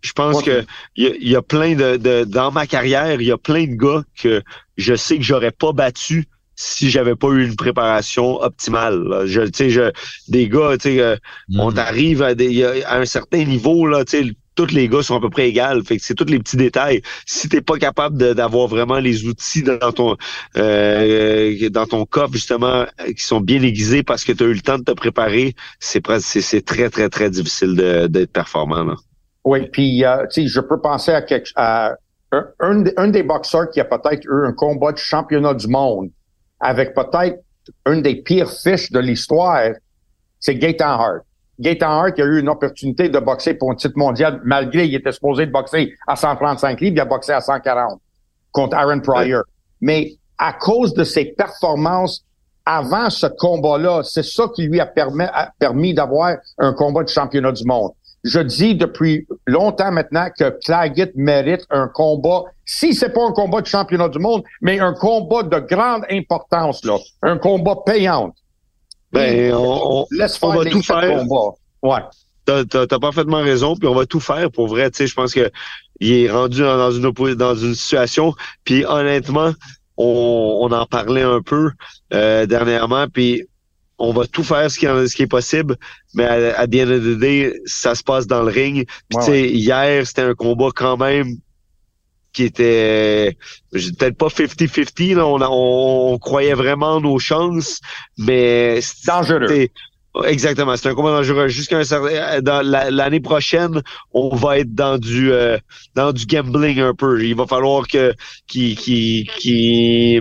je 0.00 0.12
pense 0.12 0.42
que 0.42 0.64
il 0.96 1.28
y, 1.28 1.36
a 1.36 1.42
plein 1.42 1.74
de, 1.74 1.96
de, 1.96 2.24
dans 2.24 2.50
ma 2.50 2.66
carrière, 2.66 3.20
il 3.20 3.26
y 3.26 3.32
a 3.32 3.38
plein 3.38 3.66
de 3.66 3.74
gars 3.74 4.02
que 4.20 4.42
je 4.76 4.94
sais 4.94 5.16
que 5.16 5.22
j'aurais 5.22 5.50
pas 5.50 5.72
battu 5.72 6.26
si 6.56 6.90
j'avais 6.90 7.16
pas 7.16 7.28
eu 7.28 7.44
une 7.44 7.56
préparation 7.56 8.40
optimale. 8.40 9.24
Je, 9.26 9.42
je, 9.46 9.90
des 10.28 10.48
gars, 10.48 10.76
tu 10.78 10.90
sais, 10.90 11.00
euh, 11.00 11.16
on 11.56 11.72
mm. 11.72 11.78
arrive 11.78 12.22
à, 12.22 12.34
des, 12.34 12.64
à 12.84 12.98
un 12.98 13.04
certain 13.04 13.44
niveau 13.44 13.86
là, 13.86 14.04
tu 14.04 14.18
sais, 14.18 14.32
tous 14.54 14.70
les 14.72 14.88
gars 14.88 15.02
sont 15.02 15.16
à 15.16 15.20
peu 15.20 15.30
près 15.30 15.48
égales. 15.48 15.82
Fait 15.82 15.96
que 15.96 16.04
c'est 16.04 16.14
tous 16.14 16.26
les 16.26 16.38
petits 16.38 16.56
détails. 16.56 17.02
Si 17.26 17.48
t'es 17.48 17.60
pas 17.60 17.76
capable 17.76 18.34
d'avoir 18.34 18.68
vraiment 18.68 18.98
les 18.98 19.26
outils 19.26 19.62
dans 19.62 19.92
ton 19.92 20.16
euh, 20.56 21.68
dans 21.70 21.86
ton 21.86 22.04
coffre 22.04 22.34
justement 22.34 22.86
qui 23.16 23.24
sont 23.24 23.40
bien 23.40 23.62
aiguisés 23.62 24.02
parce 24.02 24.24
que 24.24 24.32
tu 24.32 24.44
as 24.44 24.46
eu 24.46 24.54
le 24.54 24.60
temps 24.60 24.78
de 24.78 24.84
te 24.84 24.92
préparer, 24.92 25.54
c'est 25.80 26.02
c'est 26.20 26.64
très 26.64 26.88
très 26.88 27.08
très 27.08 27.30
difficile 27.30 27.74
d'être 28.08 28.32
performant. 28.32 28.84
Là. 28.84 28.94
Oui, 29.44 29.68
puis 29.70 30.04
euh, 30.04 30.26
tu 30.32 30.42
sais, 30.42 30.48
je 30.48 30.60
peux 30.60 30.80
penser 30.80 31.12
à, 31.12 31.20
quelque, 31.20 31.50
à 31.54 31.96
un, 32.32 32.84
un, 32.96 33.08
des 33.08 33.22
boxeurs 33.22 33.70
qui 33.70 33.80
a 33.80 33.84
peut-être 33.84 34.24
eu 34.24 34.46
un 34.46 34.52
combat 34.52 34.92
de 34.92 34.98
championnat 34.98 35.54
du 35.54 35.68
monde 35.68 36.10
avec 36.60 36.94
peut-être 36.94 37.42
une 37.86 38.02
des 38.02 38.16
pires 38.16 38.50
fiches 38.50 38.90
de 38.90 38.98
l'histoire, 38.98 39.70
c'est 40.38 40.56
Gaetan 40.56 41.00
Hart. 41.00 41.22
Gaetan 41.58 41.90
Hart 41.90 42.18
a 42.18 42.24
eu 42.24 42.40
une 42.40 42.48
opportunité 42.48 43.08
de 43.08 43.18
boxer 43.18 43.54
pour 43.54 43.70
un 43.70 43.74
titre 43.74 43.96
mondial, 43.96 44.40
malgré 44.44 44.86
il 44.86 44.94
était 44.94 45.12
supposé 45.12 45.46
de 45.46 45.52
boxer 45.52 45.94
à 46.06 46.16
135 46.16 46.80
livres, 46.80 46.96
il 46.96 47.00
a 47.00 47.04
boxé 47.04 47.32
à 47.32 47.40
140 47.40 48.00
contre 48.52 48.76
Aaron 48.76 49.00
Pryor. 49.00 49.42
Mais 49.80 50.14
à 50.38 50.52
cause 50.52 50.94
de 50.94 51.04
ses 51.04 51.26
performances 51.26 52.24
avant 52.66 53.10
ce 53.10 53.26
combat-là, 53.26 54.02
c'est 54.04 54.24
ça 54.24 54.48
qui 54.54 54.66
lui 54.66 54.80
a 54.80 54.86
permis, 54.86 55.24
a 55.24 55.52
permis 55.58 55.94
d'avoir 55.94 56.36
un 56.58 56.72
combat 56.72 57.02
de 57.02 57.08
championnat 57.08 57.52
du 57.52 57.64
monde 57.64 57.92
je 58.24 58.40
dis 58.40 58.74
depuis 58.74 59.26
longtemps 59.46 59.92
maintenant 59.92 60.28
que 60.36 60.58
Claggett 60.64 61.12
mérite 61.14 61.66
un 61.70 61.88
combat, 61.88 62.44
si 62.64 62.94
c'est 62.94 63.10
pas 63.10 63.22
un 63.22 63.32
combat 63.32 63.60
de 63.60 63.66
championnat 63.66 64.08
du 64.08 64.18
monde, 64.18 64.42
mais 64.62 64.80
un 64.80 64.94
combat 64.94 65.42
de 65.42 65.58
grande 65.58 66.04
importance, 66.10 66.84
là. 66.84 66.96
Un 67.22 67.36
combat 67.36 67.76
payant. 67.84 68.34
Ben, 69.12 69.54
on, 69.54 70.06
laisse 70.10 70.38
faire 70.38 70.50
va 70.50 70.64
tout 70.64 70.82
faire. 70.82 71.18
Combat. 71.18 71.56
Ouais. 71.82 72.00
T'as, 72.46 72.64
t'as, 72.64 72.98
parfaitement 72.98 73.42
raison, 73.42 73.76
puis 73.76 73.88
on 73.88 73.94
va 73.94 74.06
tout 74.06 74.20
faire 74.20 74.50
pour 74.50 74.68
vrai. 74.68 74.90
Tu 74.90 74.98
sais, 74.98 75.06
je 75.06 75.14
pense 75.14 75.32
que 75.32 75.50
il 76.00 76.12
est 76.12 76.30
rendu 76.30 76.60
dans 76.60 76.90
une 76.90 77.34
dans 77.34 77.54
une 77.54 77.74
situation. 77.74 78.34
Puis 78.64 78.84
honnêtement, 78.84 79.52
on, 79.96 80.58
on 80.62 80.72
en 80.72 80.86
parlait 80.86 81.22
un 81.22 81.40
peu 81.40 81.70
euh, 82.12 82.44
dernièrement. 82.46 83.06
Puis 83.06 83.46
on 83.98 84.12
va 84.12 84.26
tout 84.26 84.42
faire 84.42 84.70
ce 84.70 84.78
qui, 84.78 84.86
ce 84.86 85.14
qui 85.14 85.22
est 85.22 85.28
possible, 85.28 85.76
mais 86.14 86.24
à, 86.24 86.58
à 86.58 86.66
the 86.66 86.74
end 86.76 87.50
ça 87.66 87.94
se 87.94 88.02
passe 88.02 88.26
dans 88.26 88.42
le 88.42 88.50
ring. 88.50 88.86
Puis 89.08 89.18
tu 89.18 89.24
sais, 89.24 89.48
hier, 89.48 90.06
c'était 90.06 90.22
un 90.22 90.34
combat 90.34 90.68
quand 90.74 90.96
même 90.96 91.36
qui 92.32 92.42
était 92.44 93.36
peut-être 93.72 94.18
pas 94.18 94.26
50-50, 94.26 95.20
on, 95.20 95.40
on, 95.40 96.18
croyait 96.18 96.54
vraiment 96.54 97.00
nos 97.00 97.18
chances, 97.18 97.80
mais 98.18 98.80
dangereux. 99.06 99.68
Exactement, 100.26 100.76
c'est 100.76 100.88
un 100.88 100.94
combat 100.94 101.10
dangereux. 101.10 101.48
Jusqu'à 101.48 101.78
un 101.78 101.84
certain, 101.84 102.40
dans 102.40 102.62
l'année 102.62 103.20
prochaine, 103.20 103.82
on 104.12 104.34
va 104.36 104.58
être 104.58 104.72
dans 104.72 104.96
du 104.96 105.32
euh, 105.32 105.58
dans 105.96 106.12
du 106.12 106.24
gambling 106.26 106.78
un 106.78 106.94
peu. 106.94 107.24
Il 107.24 107.34
va 107.34 107.46
falloir 107.46 107.88
que 107.88 108.14
qui 108.46 108.76
qui 108.76 109.28
qui 109.38 110.20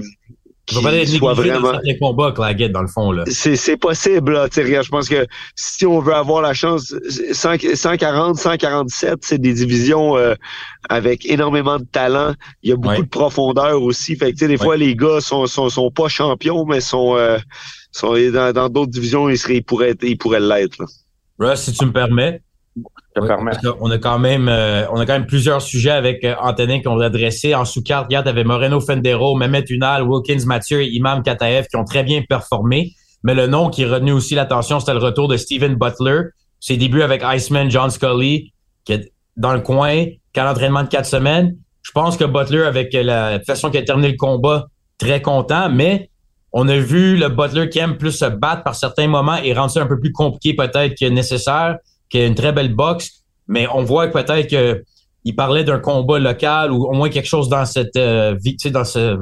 il 0.72 0.80
va 0.80 0.96
être 0.96 1.08
soit 1.10 1.34
vraiment... 1.34 1.74
dans 1.74 1.82
combats, 2.00 2.32
Claggett, 2.32 2.72
dans 2.72 2.82
le 2.82 2.88
fond. 2.88 3.12
là. 3.12 3.24
C'est 3.28 3.78
possible. 3.78 4.34
Là, 4.34 4.48
je 4.54 4.90
pense 4.90 5.10
que 5.10 5.28
si 5.56 5.86
on 5.86 6.00
veut 6.00 6.14
avoir 6.14 6.42
la 6.42 6.54
chance, 6.54 6.96
140, 7.34 8.38
147, 8.38 9.20
c'est 9.22 9.38
des 9.40 9.54
divisions 9.54 10.18
euh, 10.18 10.36
avec 10.90 11.26
énormément 11.26 11.80
de 11.80 11.86
talent. 11.86 12.34
Il 12.62 12.70
y 12.70 12.74
a 12.74 12.78
beaucoup 12.78 13.04
de 13.04 13.10
profondeur 13.10 13.82
aussi. 13.82 14.16
Fait 14.16 14.34
que, 14.34 14.46
des 14.46 14.58
fois, 14.58 14.78
les 14.78 14.96
gars 14.96 15.20
sont, 15.20 15.46
sont, 15.48 15.70
sont 15.70 15.92
pas 15.92 16.08
champions, 16.08 16.66
mais 16.66 16.80
sont, 16.80 17.18
euh, 17.18 17.38
sont 17.92 18.14
dans 18.14 18.70
d'autres 18.70 18.92
divisions, 18.92 19.30
ils, 19.30 19.38
seraient, 19.38 19.58
ils 19.58 19.64
pourraient, 19.64 19.96
ils 20.02 20.18
pourraient 20.18 20.40
l'être. 20.40 20.84
Russ, 21.40 21.60
si 21.60 21.74
tu 21.74 21.86
me 21.86 21.92
permets, 21.92 22.42
on 23.16 23.92
a 23.92 23.98
quand 23.98 24.20
même, 24.20 24.48
euh, 24.50 24.86
on 24.92 25.00
a 25.00 25.06
quand 25.06 25.14
même 25.14 25.26
plusieurs 25.26 25.62
sujets 25.62 25.92
avec 25.92 26.24
euh, 26.24 26.36
Antonin 26.42 26.82
qu'on 26.82 27.00
a 27.00 27.06
adressé. 27.06 27.54
En 27.54 27.66
sous-carte, 27.66 28.06
regarde, 28.06 28.28
avait 28.28 28.44
Moreno 28.44 28.80
Fendero, 28.80 29.36
Mehmet 29.36 29.66
Unal, 29.70 30.04
Wilkins 30.04 30.46
Mathieu 30.46 30.82
et 30.82 30.88
Imam 30.88 31.22
Kataev 31.24 31.68
qui 31.68 31.76
ont 31.76 31.86
très 31.86 32.04
bien 32.04 32.22
performé. 32.28 32.94
Mais 33.24 33.36
le 33.36 33.48
nom 33.48 33.70
qui 33.70 33.84
est 33.84 33.88
retenu 33.88 34.12
aussi 34.12 34.36
l'attention, 34.36 34.80
c'était 34.80 34.94
le 34.94 35.00
retour 35.00 35.28
de 35.28 35.38
Steven 35.38 35.76
Butler. 35.76 36.22
Ses 36.60 36.78
débuts 36.78 37.04
avec 37.04 37.24
Iceman 37.24 37.70
John 37.70 37.90
Scully, 37.90 38.54
qui 38.86 38.94
est 38.94 39.12
dans 39.38 39.54
le 39.54 39.62
coin, 39.62 40.06
qui 40.34 40.40
a 40.40 40.44
l'entraînement 40.44 40.84
de 40.84 40.88
quatre 40.88 41.06
semaines. 41.06 41.56
Je 41.82 41.92
pense 41.92 42.18
que 42.18 42.24
Butler, 42.24 42.64
avec 42.64 42.94
la 42.94 43.40
façon 43.46 43.70
qu'il 43.70 43.80
a 43.80 43.84
terminé 43.84 44.10
le 44.10 44.18
combat, 44.18 44.68
très 44.98 45.22
content, 45.22 45.70
mais 45.70 46.10
on 46.54 46.68
a 46.68 46.78
vu 46.78 47.18
le 47.18 47.30
Butler 47.30 47.70
qui 47.70 47.80
aime 47.80 47.98
plus 47.98 48.12
se 48.12 48.26
battre 48.26 48.64
par 48.64 48.76
certains 48.76 49.08
moments 49.08 49.38
et 49.38 49.54
rendre 49.54 49.72
ça 49.72 49.82
un 49.82 49.88
peu 49.88 50.00
plus 50.00 50.12
compliqué 50.12 50.56
peut-être 50.56 50.96
que 50.98 51.06
nécessaire 51.06 51.78
qui 52.14 52.20
a 52.20 52.28
une 52.28 52.36
très 52.36 52.52
belle 52.52 52.76
boxe, 52.76 53.24
mais 53.48 53.68
on 53.74 53.84
voit 53.84 54.08
peut-être 54.08 54.48
qu'il 54.48 55.36
parlait 55.36 55.64
d'un 55.64 55.80
combat 55.80 56.20
local 56.20 56.72
ou 56.72 56.86
au 56.86 56.94
moins 56.94 57.10
quelque 57.10 57.28
chose 57.28 57.50
dans 57.50 57.66
cette 57.66 57.96
euh, 57.96 58.38
dans 58.66 58.84
ce 58.84 59.18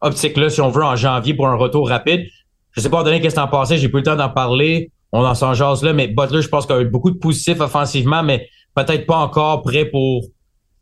optique-là, 0.00 0.50
si 0.50 0.60
on 0.60 0.68
veut, 0.68 0.82
en 0.82 0.96
janvier 0.96 1.34
pour 1.34 1.46
un 1.46 1.54
retour 1.54 1.88
rapide. 1.88 2.26
Je 2.72 2.80
sais 2.80 2.90
pas, 2.90 3.04
donner 3.04 3.20
qu'est-ce 3.20 3.36
que 3.36 3.40
t'en 3.40 3.46
pensais, 3.46 3.78
j'ai 3.78 3.88
plus 3.88 4.00
le 4.00 4.06
temps 4.06 4.16
d'en 4.16 4.30
parler. 4.30 4.90
On 5.12 5.24
en 5.24 5.36
s'en 5.36 5.54
jase 5.54 5.84
là, 5.84 5.92
mais 5.92 6.08
Butler, 6.08 6.42
je 6.42 6.48
pense 6.48 6.66
qu'il 6.66 6.74
a 6.74 6.80
eu 6.80 6.86
beaucoup 6.86 7.12
de 7.12 7.18
positifs 7.18 7.60
offensivement, 7.60 8.24
mais 8.24 8.48
peut-être 8.74 9.06
pas 9.06 9.18
encore 9.18 9.62
prêt 9.62 9.84
pour 9.84 10.24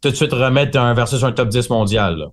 tout 0.00 0.09
de 0.09 0.14
suite 0.14 0.32
remettre 0.32 0.78
un 0.78 0.94
versus 0.94 1.23
un 1.23 1.32
top 1.32 1.50
10 1.50 1.68
mondial. 1.68 2.28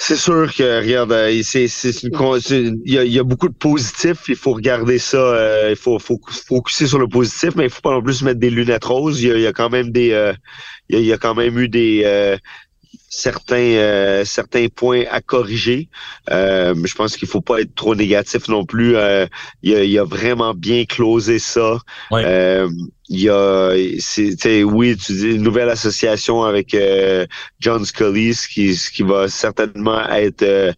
C'est 0.00 0.16
sûr 0.16 0.54
que 0.54 0.80
regarde, 0.80 1.10
euh, 1.10 1.42
c'est 1.42 1.64
il 1.64 2.80
y 2.86 2.98
a, 2.98 3.04
y 3.04 3.18
a, 3.18 3.24
beaucoup 3.24 3.48
de 3.48 3.54
positifs. 3.54 4.28
Il 4.28 4.36
faut 4.36 4.52
regarder 4.52 4.98
ça. 5.00 5.18
Euh, 5.18 5.70
il 5.70 5.76
faut 5.76 5.98
faut 5.98 6.20
focuser 6.46 6.86
sur 6.86 7.00
le 7.00 7.08
positif, 7.08 7.56
mais 7.56 7.64
il 7.64 7.70
faut 7.70 7.80
pas 7.82 7.90
non 7.90 8.00
plus 8.00 8.22
mettre 8.22 8.38
des 8.38 8.48
lunettes 8.48 8.84
roses. 8.84 9.20
Il 9.20 9.40
y 9.40 9.46
a, 9.46 9.52
quand 9.52 9.70
même 9.70 9.90
des 9.90 10.12
euh, 10.12 10.32
il, 10.88 11.00
y 11.00 11.12
a, 11.12 11.18
quand 11.18 11.34
même 11.34 11.58
eu 11.58 11.68
des 11.68 12.38
certains 13.10 14.22
certains 14.24 14.68
points 14.68 15.02
à 15.10 15.20
corriger. 15.20 15.88
je 16.30 16.94
pense 16.94 17.16
qu'il 17.16 17.26
faut 17.26 17.40
pas 17.40 17.60
être 17.60 17.74
trop 17.74 17.96
négatif 17.96 18.46
non 18.46 18.64
plus. 18.64 18.90
il, 18.92 19.74
a, 19.74 19.82
il, 19.82 19.98
a, 19.98 20.04
vraiment 20.04 20.54
bien 20.54 20.84
closé 20.84 21.40
ça 21.40 21.78
il 23.08 23.20
y 23.20 23.30
a 23.30 23.72
c'est 23.98 24.62
oui 24.62 24.96
tu 24.96 25.12
dis 25.12 25.30
une 25.36 25.42
nouvelle 25.42 25.70
association 25.70 26.44
avec 26.44 26.74
euh, 26.74 27.26
John 27.58 27.84
Scully 27.84 28.34
ce 28.34 28.48
qui 28.48 28.74
ce 28.74 28.90
qui 28.90 29.02
va 29.02 29.28
certainement 29.28 30.06
être 30.10 30.42
euh, 30.42 30.72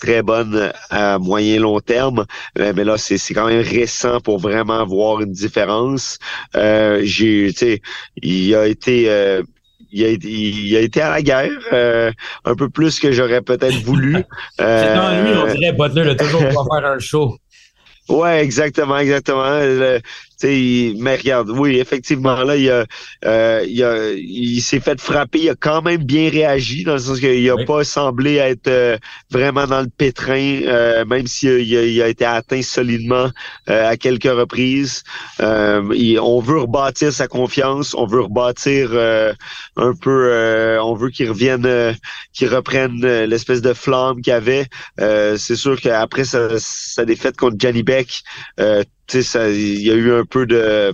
très 0.00 0.22
bonne 0.22 0.72
à 0.90 1.18
moyen 1.18 1.60
long 1.60 1.80
terme 1.80 2.24
euh, 2.58 2.72
mais 2.74 2.84
là 2.84 2.96
c'est 2.96 3.18
c'est 3.18 3.34
quand 3.34 3.46
même 3.46 3.60
récent 3.60 4.20
pour 4.20 4.38
vraiment 4.38 4.86
voir 4.86 5.20
une 5.20 5.32
différence 5.32 6.18
j'ai 6.54 7.52
tu 7.52 7.54
sais 7.54 7.80
il 8.22 8.54
a 8.54 8.66
été 8.66 9.42
il 9.92 10.04
a, 10.04 10.10
il 10.10 10.76
a 10.76 10.80
été 10.80 11.00
à 11.00 11.10
la 11.10 11.22
guerre, 11.22 12.12
un 12.44 12.54
peu 12.54 12.68
plus 12.68 12.98
que 12.98 13.12
j'aurais 13.12 13.40
peut-être 13.40 13.82
voulu. 13.84 14.16
c'est 14.58 14.94
dans 14.94 15.22
lui, 15.22 15.32
on 15.32 15.54
dirait 15.54 15.72
Butler 15.72 16.10
a 16.10 16.14
toujours 16.16 16.44
pouvoir 16.48 16.66
faire 16.66 16.90
un 16.90 16.98
show. 16.98 17.38
Ouais, 18.08 18.42
exactement, 18.42 18.98
exactement 18.98 19.44
mais 20.42 21.16
regarde, 21.16 21.50
oui, 21.50 21.78
effectivement, 21.78 22.42
là, 22.42 22.56
il, 22.56 22.70
a, 22.70 22.84
euh, 23.24 23.64
il, 23.66 23.82
a, 23.82 24.12
il 24.12 24.60
s'est 24.60 24.80
fait 24.80 25.00
frapper, 25.00 25.38
il 25.40 25.50
a 25.50 25.54
quand 25.54 25.82
même 25.82 26.04
bien 26.04 26.30
réagi, 26.30 26.84
dans 26.84 26.94
le 26.94 26.98
sens 26.98 27.20
qu'il 27.20 27.50
a 27.50 27.64
pas 27.64 27.84
semblé 27.84 28.36
être 28.36 28.68
euh, 28.68 28.98
vraiment 29.30 29.66
dans 29.66 29.80
le 29.80 29.88
pétrin, 29.88 30.60
euh, 30.64 31.04
même 31.06 31.26
s'il 31.26 31.60
il 31.60 32.02
a, 32.02 32.08
été 32.08 32.24
atteint 32.24 32.62
solidement 32.62 33.30
à 33.66 33.96
quelques 33.96 34.24
reprises. 34.24 35.02
on 35.40 36.40
veut 36.40 36.60
rebâtir 36.60 37.12
sa 37.12 37.28
confiance, 37.28 37.94
on 37.94 38.06
veut 38.06 38.22
rebâtir 38.22 38.92
un 39.76 39.94
peu, 39.94 40.78
on 40.80 40.94
veut 40.94 41.10
qu'il 41.10 41.28
revienne, 41.28 41.96
qu'il 42.32 42.48
reprenne 42.48 43.00
l'espèce 43.24 43.60
de 43.60 43.72
flamme 43.72 44.20
qu'il 44.20 44.32
avait. 44.32 44.66
C'est 44.98 45.56
sûr 45.56 45.80
qu'après 45.80 46.24
sa, 46.24 46.58
sa 46.58 47.04
défaite 47.04 47.36
contre 47.36 47.56
Johnny 47.58 47.82
Beck, 47.82 48.22
il 49.14 49.82
y 49.82 49.90
a 49.90 49.94
eu 49.94 50.12
un 50.12 50.24
peu 50.24 50.46
de 50.46 50.92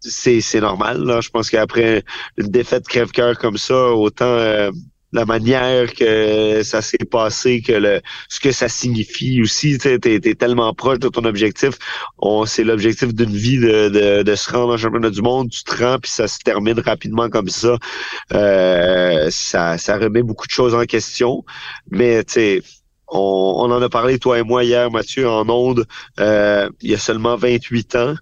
c'est 0.00 0.40
c'est 0.40 0.60
normal. 0.60 1.02
Là. 1.04 1.20
Je 1.20 1.30
pense 1.30 1.50
qu'après 1.50 2.04
une 2.38 2.48
défaite 2.48 2.86
crève-cœur 2.88 3.38
comme 3.38 3.58
ça, 3.58 3.92
autant 3.92 4.24
euh, 4.24 4.70
la 5.12 5.24
manière 5.24 5.92
que 5.92 6.62
ça 6.62 6.82
s'est 6.82 6.98
passé, 6.98 7.62
que 7.62 7.72
le 7.72 8.00
ce 8.28 8.40
que 8.40 8.52
ça 8.52 8.68
signifie 8.68 9.42
aussi, 9.42 9.76
tu 9.78 9.88
es, 9.88 10.34
tellement 10.34 10.72
proche 10.74 11.00
de 11.00 11.08
ton 11.08 11.24
objectif. 11.24 11.74
On 12.18 12.46
c'est 12.46 12.64
l'objectif 12.64 13.14
d'une 13.14 13.36
vie 13.36 13.58
de, 13.58 13.88
de, 13.88 14.22
de, 14.22 14.34
se 14.34 14.50
rendre 14.50 14.74
en 14.74 14.76
championnat 14.76 15.10
du 15.10 15.22
monde. 15.22 15.50
Tu 15.50 15.64
te 15.64 15.82
rends 15.82 15.98
puis 15.98 16.10
ça 16.10 16.28
se 16.28 16.38
termine 16.38 16.80
rapidement 16.80 17.28
comme 17.28 17.48
ça. 17.48 17.76
Euh, 18.32 19.28
ça, 19.30 19.78
ça 19.78 19.98
remet 19.98 20.22
beaucoup 20.22 20.46
de 20.46 20.52
choses 20.52 20.74
en 20.74 20.84
question. 20.84 21.44
Mais 21.90 22.24
tu 22.24 22.32
sais 22.34 22.62
on, 23.10 23.54
on, 23.56 23.70
en 23.70 23.82
a 23.82 23.88
parlé, 23.88 24.18
toi 24.18 24.38
et 24.38 24.42
moi, 24.42 24.64
hier, 24.64 24.90
Mathieu, 24.90 25.28
en 25.28 25.48
onde. 25.48 25.86
Euh, 26.18 26.68
il 26.80 26.90
y 26.90 26.94
a 26.94 26.98
seulement 26.98 27.36
28 27.36 27.96
ans. 27.96 28.14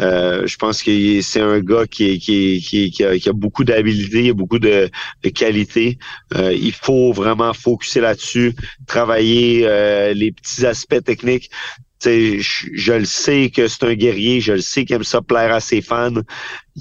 Euh, 0.00 0.46
je 0.46 0.56
pense 0.56 0.82
que 0.82 1.20
c'est 1.22 1.40
un 1.40 1.60
gars 1.60 1.86
qui, 1.86 2.18
qui, 2.18 2.60
qui, 2.60 2.90
qui, 2.90 3.28
a, 3.28 3.32
beaucoup 3.32 3.64
d'habilité, 3.64 4.32
beaucoup 4.32 4.58
de, 4.58 4.90
de 5.22 5.28
qualité. 5.30 5.98
Euh, 6.34 6.52
il 6.52 6.72
faut 6.72 7.12
vraiment 7.12 7.52
focuser 7.54 8.00
là-dessus, 8.00 8.54
travailler 8.86 9.62
euh, 9.64 10.12
les 10.12 10.32
petits 10.32 10.66
aspects 10.66 11.02
techniques. 11.02 11.50
Je, 12.04 12.38
je 12.40 12.92
le 12.92 13.04
sais 13.06 13.50
que 13.50 13.66
c'est 13.68 13.84
un 13.84 13.94
guerrier, 13.94 14.40
je 14.40 14.52
le 14.52 14.60
sais 14.60 14.84
qu'il 14.84 14.94
aime 14.96 15.02
ça 15.02 15.22
plaire 15.22 15.52
à 15.52 15.60
ses 15.60 15.80
fans, 15.80 16.12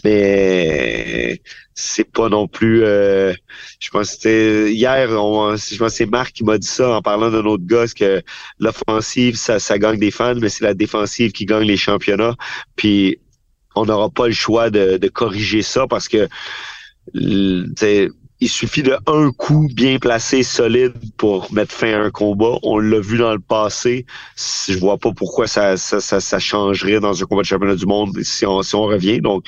mais 0.04 1.42
c'est 1.76 2.10
pas 2.10 2.30
non 2.30 2.48
plus 2.48 2.84
euh, 2.84 3.34
je 3.82 3.90
pense 3.90 4.08
que 4.08 4.14
c'était 4.16 4.74
hier 4.74 5.10
on, 5.12 5.58
je 5.58 5.76
pense 5.76 5.94
c'est 5.94 6.06
Marc 6.06 6.32
qui 6.32 6.46
m'a 6.46 6.58
dit 6.58 6.68
ça 6.68 6.90
en 6.90 7.02
parlant 7.02 7.30
d'un 7.30 7.46
autre 7.46 7.66
gars 7.66 7.86
que 7.94 8.24
l'offensive 8.60 9.36
ça, 9.36 9.60
ça 9.60 9.78
gagne 9.78 10.00
des 10.00 10.12
fans 10.12 10.36
mais 10.36 10.48
c'est 10.48 10.64
la 10.64 10.74
défensive 10.74 11.34
qui 11.34 11.46
gagne 11.46 11.68
les 11.68 11.78
championnats. 11.78 12.36
Puis 12.78 13.20
on 13.76 13.86
n'aura 13.86 14.10
pas 14.10 14.28
le 14.28 14.34
choix 14.34 14.70
de, 14.70 14.98
de 14.98 15.08
corriger 15.10 15.62
ça 15.62 15.86
parce 15.86 16.08
que 16.08 16.30
il 18.46 18.50
suffit 18.50 18.84
de 18.84 18.96
un 19.08 19.32
coup 19.32 19.68
bien 19.74 19.98
placé, 19.98 20.44
solide 20.44 20.94
pour 21.18 21.52
mettre 21.52 21.74
fin 21.74 21.94
à 21.94 22.04
un 22.04 22.12
combat. 22.12 22.60
On 22.62 22.78
l'a 22.78 23.00
vu 23.00 23.18
dans 23.18 23.34
le 23.34 23.40
passé. 23.40 24.06
Je 24.70 24.78
vois 24.78 25.00
pas 25.00 25.12
pourquoi 25.14 25.48
ça, 25.48 25.78
ça, 25.78 26.00
ça, 26.00 26.40
changerait 26.40 27.00
dans 27.00 27.24
un 27.24 27.26
combat 27.26 27.42
de 27.42 27.48
championnat 27.48 27.76
du 27.76 27.88
monde 27.88 28.16
si 28.22 28.46
on, 28.46 28.62
si 28.62 28.76
on 28.76 28.84
revient. 28.84 29.20
Donc, 29.20 29.46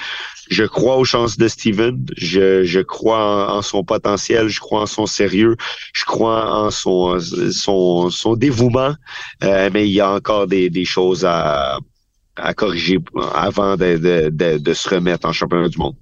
je 0.50 0.64
crois 0.64 0.98
aux 0.98 1.04
chances 1.04 1.38
de 1.38 1.48
Steven. 1.48 2.08
Je, 2.18 2.64
je 2.64 2.80
crois 2.80 3.54
en, 3.56 3.62
son 3.62 3.84
potentiel. 3.84 4.48
Je 4.48 4.60
crois 4.60 4.82
en 4.82 4.88
son 4.88 5.06
sérieux. 5.06 5.58
Je 5.94 6.06
crois 6.06 6.52
en 6.60 6.72
son, 6.72 7.20
son, 7.52 8.10
son 8.10 8.36
dévouement. 8.36 8.96
Euh, 9.44 9.70
mais 9.72 9.88
il 9.88 9.94
y 9.94 10.02
a 10.02 10.12
encore 10.12 10.48
des, 10.48 10.72
des 10.72 10.86
choses 10.86 11.24
à, 11.24 11.78
à 12.36 12.56
corriger 12.56 12.98
avant 13.36 13.78
de, 13.78 14.30
de, 14.32 14.58
de 14.58 14.74
se 14.74 14.90
remettre 14.90 15.28
en 15.28 15.34
championnat 15.34 15.70
du 15.70 15.78
monde. 15.78 15.96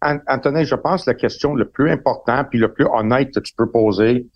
Anthony, 0.00 0.64
je 0.64 0.74
pense 0.74 1.04
que 1.04 1.10
la 1.10 1.14
question 1.14 1.54
le 1.54 1.68
plus 1.68 1.90
importante 1.90 2.48
puis 2.50 2.58
le 2.58 2.72
plus 2.72 2.86
honnête 2.86 3.34
que 3.34 3.40
tu 3.40 3.52
peux 3.54 3.70
poser 3.70 4.26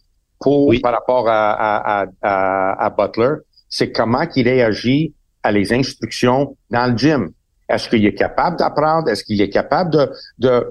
pour 0.41 0.75
par 0.83 0.93
rapport 0.93 1.29
à, 1.29 2.03
à, 2.03 2.85
à, 2.85 2.91
Butler, 2.91 3.37
c'est 3.69 3.93
comment 3.93 4.25
il 4.35 4.49
réagit 4.49 5.15
à 5.43 5.53
les 5.53 5.73
instructions 5.73 6.57
dans 6.71 6.91
le 6.91 6.97
gym. 6.97 7.33
Est-ce 7.69 7.89
qu'il 7.89 8.05
est 8.05 8.15
capable 8.15 8.57
d'apprendre? 8.57 9.09
Est-ce 9.09 9.25
qu'il 9.25 9.41
est 9.41 9.51
capable 9.51 9.91
de, 9.91 10.11
de 10.39 10.67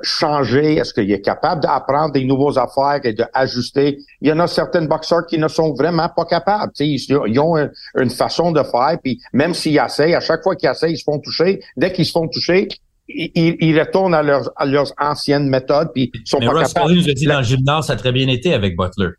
changer? 0.00 0.76
Est-ce 0.76 0.94
qu'il 0.94 1.10
est 1.10 1.20
capable 1.20 1.62
d'apprendre 1.62 2.12
des 2.12 2.24
nouveaux 2.24 2.58
affaires 2.58 3.00
et 3.04 3.12
d'ajuster? 3.12 3.98
Il 4.20 4.28
y 4.28 4.32
en 4.32 4.38
a 4.38 4.46
certains 4.46 4.84
boxeurs 4.84 5.26
qui 5.26 5.38
ne 5.38 5.48
sont 5.48 5.74
vraiment 5.74 6.08
pas 6.08 6.24
capables. 6.24 6.72
Ils, 6.80 7.00
ils 7.26 7.40
ont 7.40 7.56
une, 7.96 8.10
façon 8.10 8.52
de 8.52 8.62
faire, 8.62 8.98
puis 9.02 9.20
même 9.32 9.54
s'ils 9.54 9.78
essayent, 9.78 10.14
à 10.14 10.20
chaque 10.20 10.42
fois 10.42 10.56
qu'ils 10.56 10.70
essayent, 10.70 10.92
ils 10.92 10.98
se 10.98 11.04
font 11.04 11.18
toucher. 11.18 11.60
Dès 11.76 11.92
qu'ils 11.92 12.06
se 12.06 12.12
font 12.12 12.28
toucher, 12.28 12.68
ils, 13.08 13.78
retournent 13.78 14.14
à 14.14 14.22
leurs, 14.22 14.50
leurs 14.64 14.92
anciennes 14.98 15.48
méthodes 15.48 15.90
puis 15.94 16.10
ils 16.12 16.20
sont 16.24 16.38
mais 16.40 16.46
pas 16.46 16.64
capables. 16.64 16.92
nous 16.92 17.08
a 17.08 17.12
dit 17.12 17.26
dans 17.26 17.38
le 17.38 17.44
gymnase, 17.44 17.86
ça 17.86 17.92
a 17.94 17.96
très 17.96 18.12
bien 18.12 18.28
été 18.28 18.52
avec 18.52 18.76
Butler. 18.76 19.10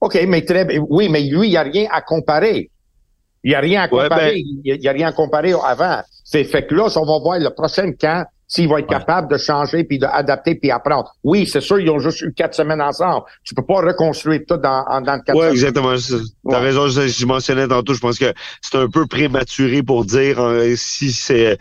OK, 0.00 0.18
mais 0.28 0.44
très 0.44 0.78
oui, 0.78 1.08
mais 1.08 1.22
lui, 1.22 1.48
il 1.48 1.50
n'y 1.50 1.56
a 1.56 1.62
rien 1.62 1.86
à 1.90 2.00
comparer. 2.00 2.70
Il 3.42 3.50
n'y 3.50 3.54
a 3.54 3.60
rien 3.60 3.82
à 3.82 3.88
comparer. 3.88 4.32
Ben 4.32 4.44
il 4.64 4.78
n'y 4.78 4.88
a, 4.88 4.92
rien 4.92 5.08
à 5.08 5.12
comparer 5.12 5.52
avant. 5.64 6.00
C'est 6.24 6.44
fait 6.44 6.66
que 6.66 6.74
là, 6.74 6.88
on 6.96 7.06
va 7.06 7.18
voir 7.18 7.38
le 7.38 7.50
prochain 7.50 7.92
camp 7.92 8.26
s'il 8.46 8.68
va 8.68 8.80
être 8.80 8.88
capable 8.88 9.30
de 9.30 9.38
changer 9.38 9.84
puis 9.84 9.98
d'adapter 9.98 10.56
puis 10.56 10.72
apprendre. 10.72 11.14
Oui, 11.22 11.46
c'est 11.46 11.60
sûr, 11.60 11.78
ils 11.78 11.88
ont 11.88 12.00
juste 12.00 12.20
eu 12.22 12.32
quatre 12.34 12.54
semaines 12.54 12.82
ensemble. 12.82 13.24
Tu 13.44 13.54
peux 13.54 13.64
pas 13.64 13.80
reconstruire 13.80 14.40
tout 14.46 14.56
dans, 14.56 14.84
dans 15.02 15.20
quatre 15.20 15.36
ouais, 15.36 15.52
exactement. 15.52 15.94
Tu 15.96 16.54
as 16.54 16.58
raison, 16.58 16.88
je, 16.88 17.26
mentionnais 17.26 17.68
tantôt, 17.68 17.94
je 17.94 18.00
pense 18.00 18.18
que 18.18 18.34
c'est 18.60 18.76
un 18.76 18.88
peu 18.88 19.06
prématuré 19.06 19.84
pour 19.84 20.04
dire 20.04 20.40
euh, 20.40 20.74
si 20.76 21.12
c'est 21.12 21.58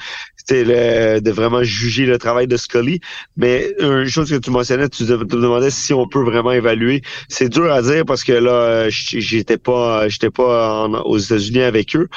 de 0.54 1.32
vraiment 1.32 1.64
juger 1.64 2.06
le 2.06 2.18
travail 2.18 2.48
de 2.48 2.58
Scully. 2.58 3.00
Mais 3.38 3.74
une 3.80 4.08
chose 4.08 4.30
que 4.30 4.36
tu 4.36 4.52
mentionnais, 4.52 4.90
tu 4.90 5.06
te, 5.06 5.14
demandais 5.14 5.70
si 5.70 5.94
on 5.94 6.08
peut 6.08 6.24
vraiment 6.24 6.52
évaluer. 6.52 7.02
C'est 7.28 7.50
dur 7.50 7.72
à 7.72 7.82
dire 7.82 8.06
parce 8.06 8.24
que 8.24 8.34
là, 8.34 8.90
j'étais 8.90 9.58
pas, 9.58 10.08
j'étais 10.10 10.30
pas 10.30 10.88
aux 11.06 11.18
États-Unis 11.18 11.62
avec 11.62 11.96
eux. 11.96 12.08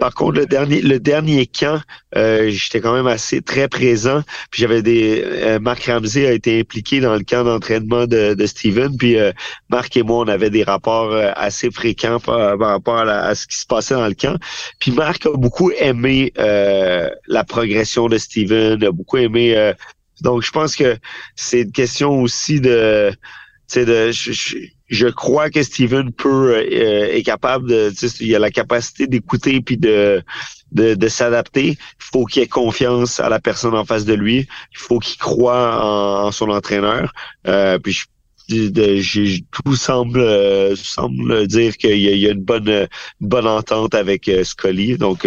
Par 0.00 0.14
contre, 0.14 0.38
le 0.38 0.46
dernier, 0.46 0.80
le 0.80 0.98
dernier 0.98 1.46
camp, 1.46 1.80
euh, 2.16 2.50
j'étais 2.50 2.80
quand 2.80 2.94
même 2.94 3.06
assez 3.06 3.42
très 3.42 3.68
présent. 3.68 4.22
Puis 4.50 4.62
j'avais 4.62 4.82
des, 4.82 5.22
euh, 5.24 5.58
Marc 5.58 5.84
Ramsey 5.84 6.26
a 6.26 6.32
été 6.32 6.60
impliqué 6.60 7.00
dans 7.00 7.14
le 7.14 7.22
camp 7.22 7.44
d'entraînement 7.44 8.06
de, 8.06 8.34
de 8.34 8.46
Steven. 8.46 8.96
Puis 8.96 9.18
euh, 9.18 9.32
Marc 9.70 9.96
et 9.96 10.02
moi, 10.02 10.18
on 10.24 10.28
avait 10.28 10.50
des 10.50 10.64
rapports 10.64 11.14
assez 11.14 11.70
fréquents 11.70 12.20
par, 12.20 12.58
rapport 12.58 12.98
à, 12.98 13.04
à, 13.04 13.34
ce 13.34 13.46
qui 13.46 13.56
se 13.56 13.66
passait 13.66 13.94
dans 13.94 14.06
le 14.06 14.14
camp. 14.14 14.36
Puis 14.78 14.90
Marc 14.92 15.26
a 15.26 15.30
beaucoup 15.32 15.70
aimé 15.70 16.32
la 16.36 17.44
progression 17.46 17.77
de 17.80 18.18
Steven, 18.18 18.82
a 18.82 18.90
beaucoup 18.90 19.16
aimé. 19.16 19.56
Euh, 19.56 19.72
donc, 20.20 20.42
je 20.42 20.50
pense 20.50 20.76
que 20.76 20.96
c'est 21.36 21.62
une 21.62 21.72
question 21.72 22.20
aussi 22.20 22.60
de, 22.60 23.12
de 23.74 24.10
je, 24.10 25.06
crois 25.08 25.50
que 25.50 25.62
Steven 25.62 26.12
peut 26.12 26.56
euh, 26.56 27.14
est 27.14 27.22
capable 27.22 27.68
de, 27.68 27.92
il 28.20 28.34
a 28.34 28.38
la 28.38 28.50
capacité 28.50 29.06
d'écouter 29.06 29.60
puis 29.60 29.76
de 29.76 30.22
de, 30.72 31.08
s'adapter. 31.08 31.68
Il 31.70 31.76
faut 31.98 32.24
qu'il 32.26 32.42
ait 32.42 32.48
confiance 32.48 33.20
à 33.20 33.28
la 33.28 33.40
personne 33.40 33.74
en 33.74 33.84
face 33.84 34.04
de 34.04 34.14
lui. 34.14 34.48
Il 34.72 34.78
faut 34.78 34.98
qu'il 34.98 35.18
croit 35.18 35.82
en, 35.82 36.30
son 36.32 36.50
entraîneur. 36.50 37.12
Euh, 37.46 37.78
puis 37.78 37.92
je, 37.92 38.04
tout 38.48 39.76
semble 39.76 40.76
semble 40.76 41.46
dire 41.46 41.76
qu'il 41.76 41.98
y, 41.98 42.26
a 42.26 42.30
une 42.30 42.42
bonne 42.42 42.68
une 42.68 43.28
bonne 43.28 43.46
entente 43.46 43.94
avec 43.94 44.30
Scully. 44.42 44.96
Donc 44.96 45.26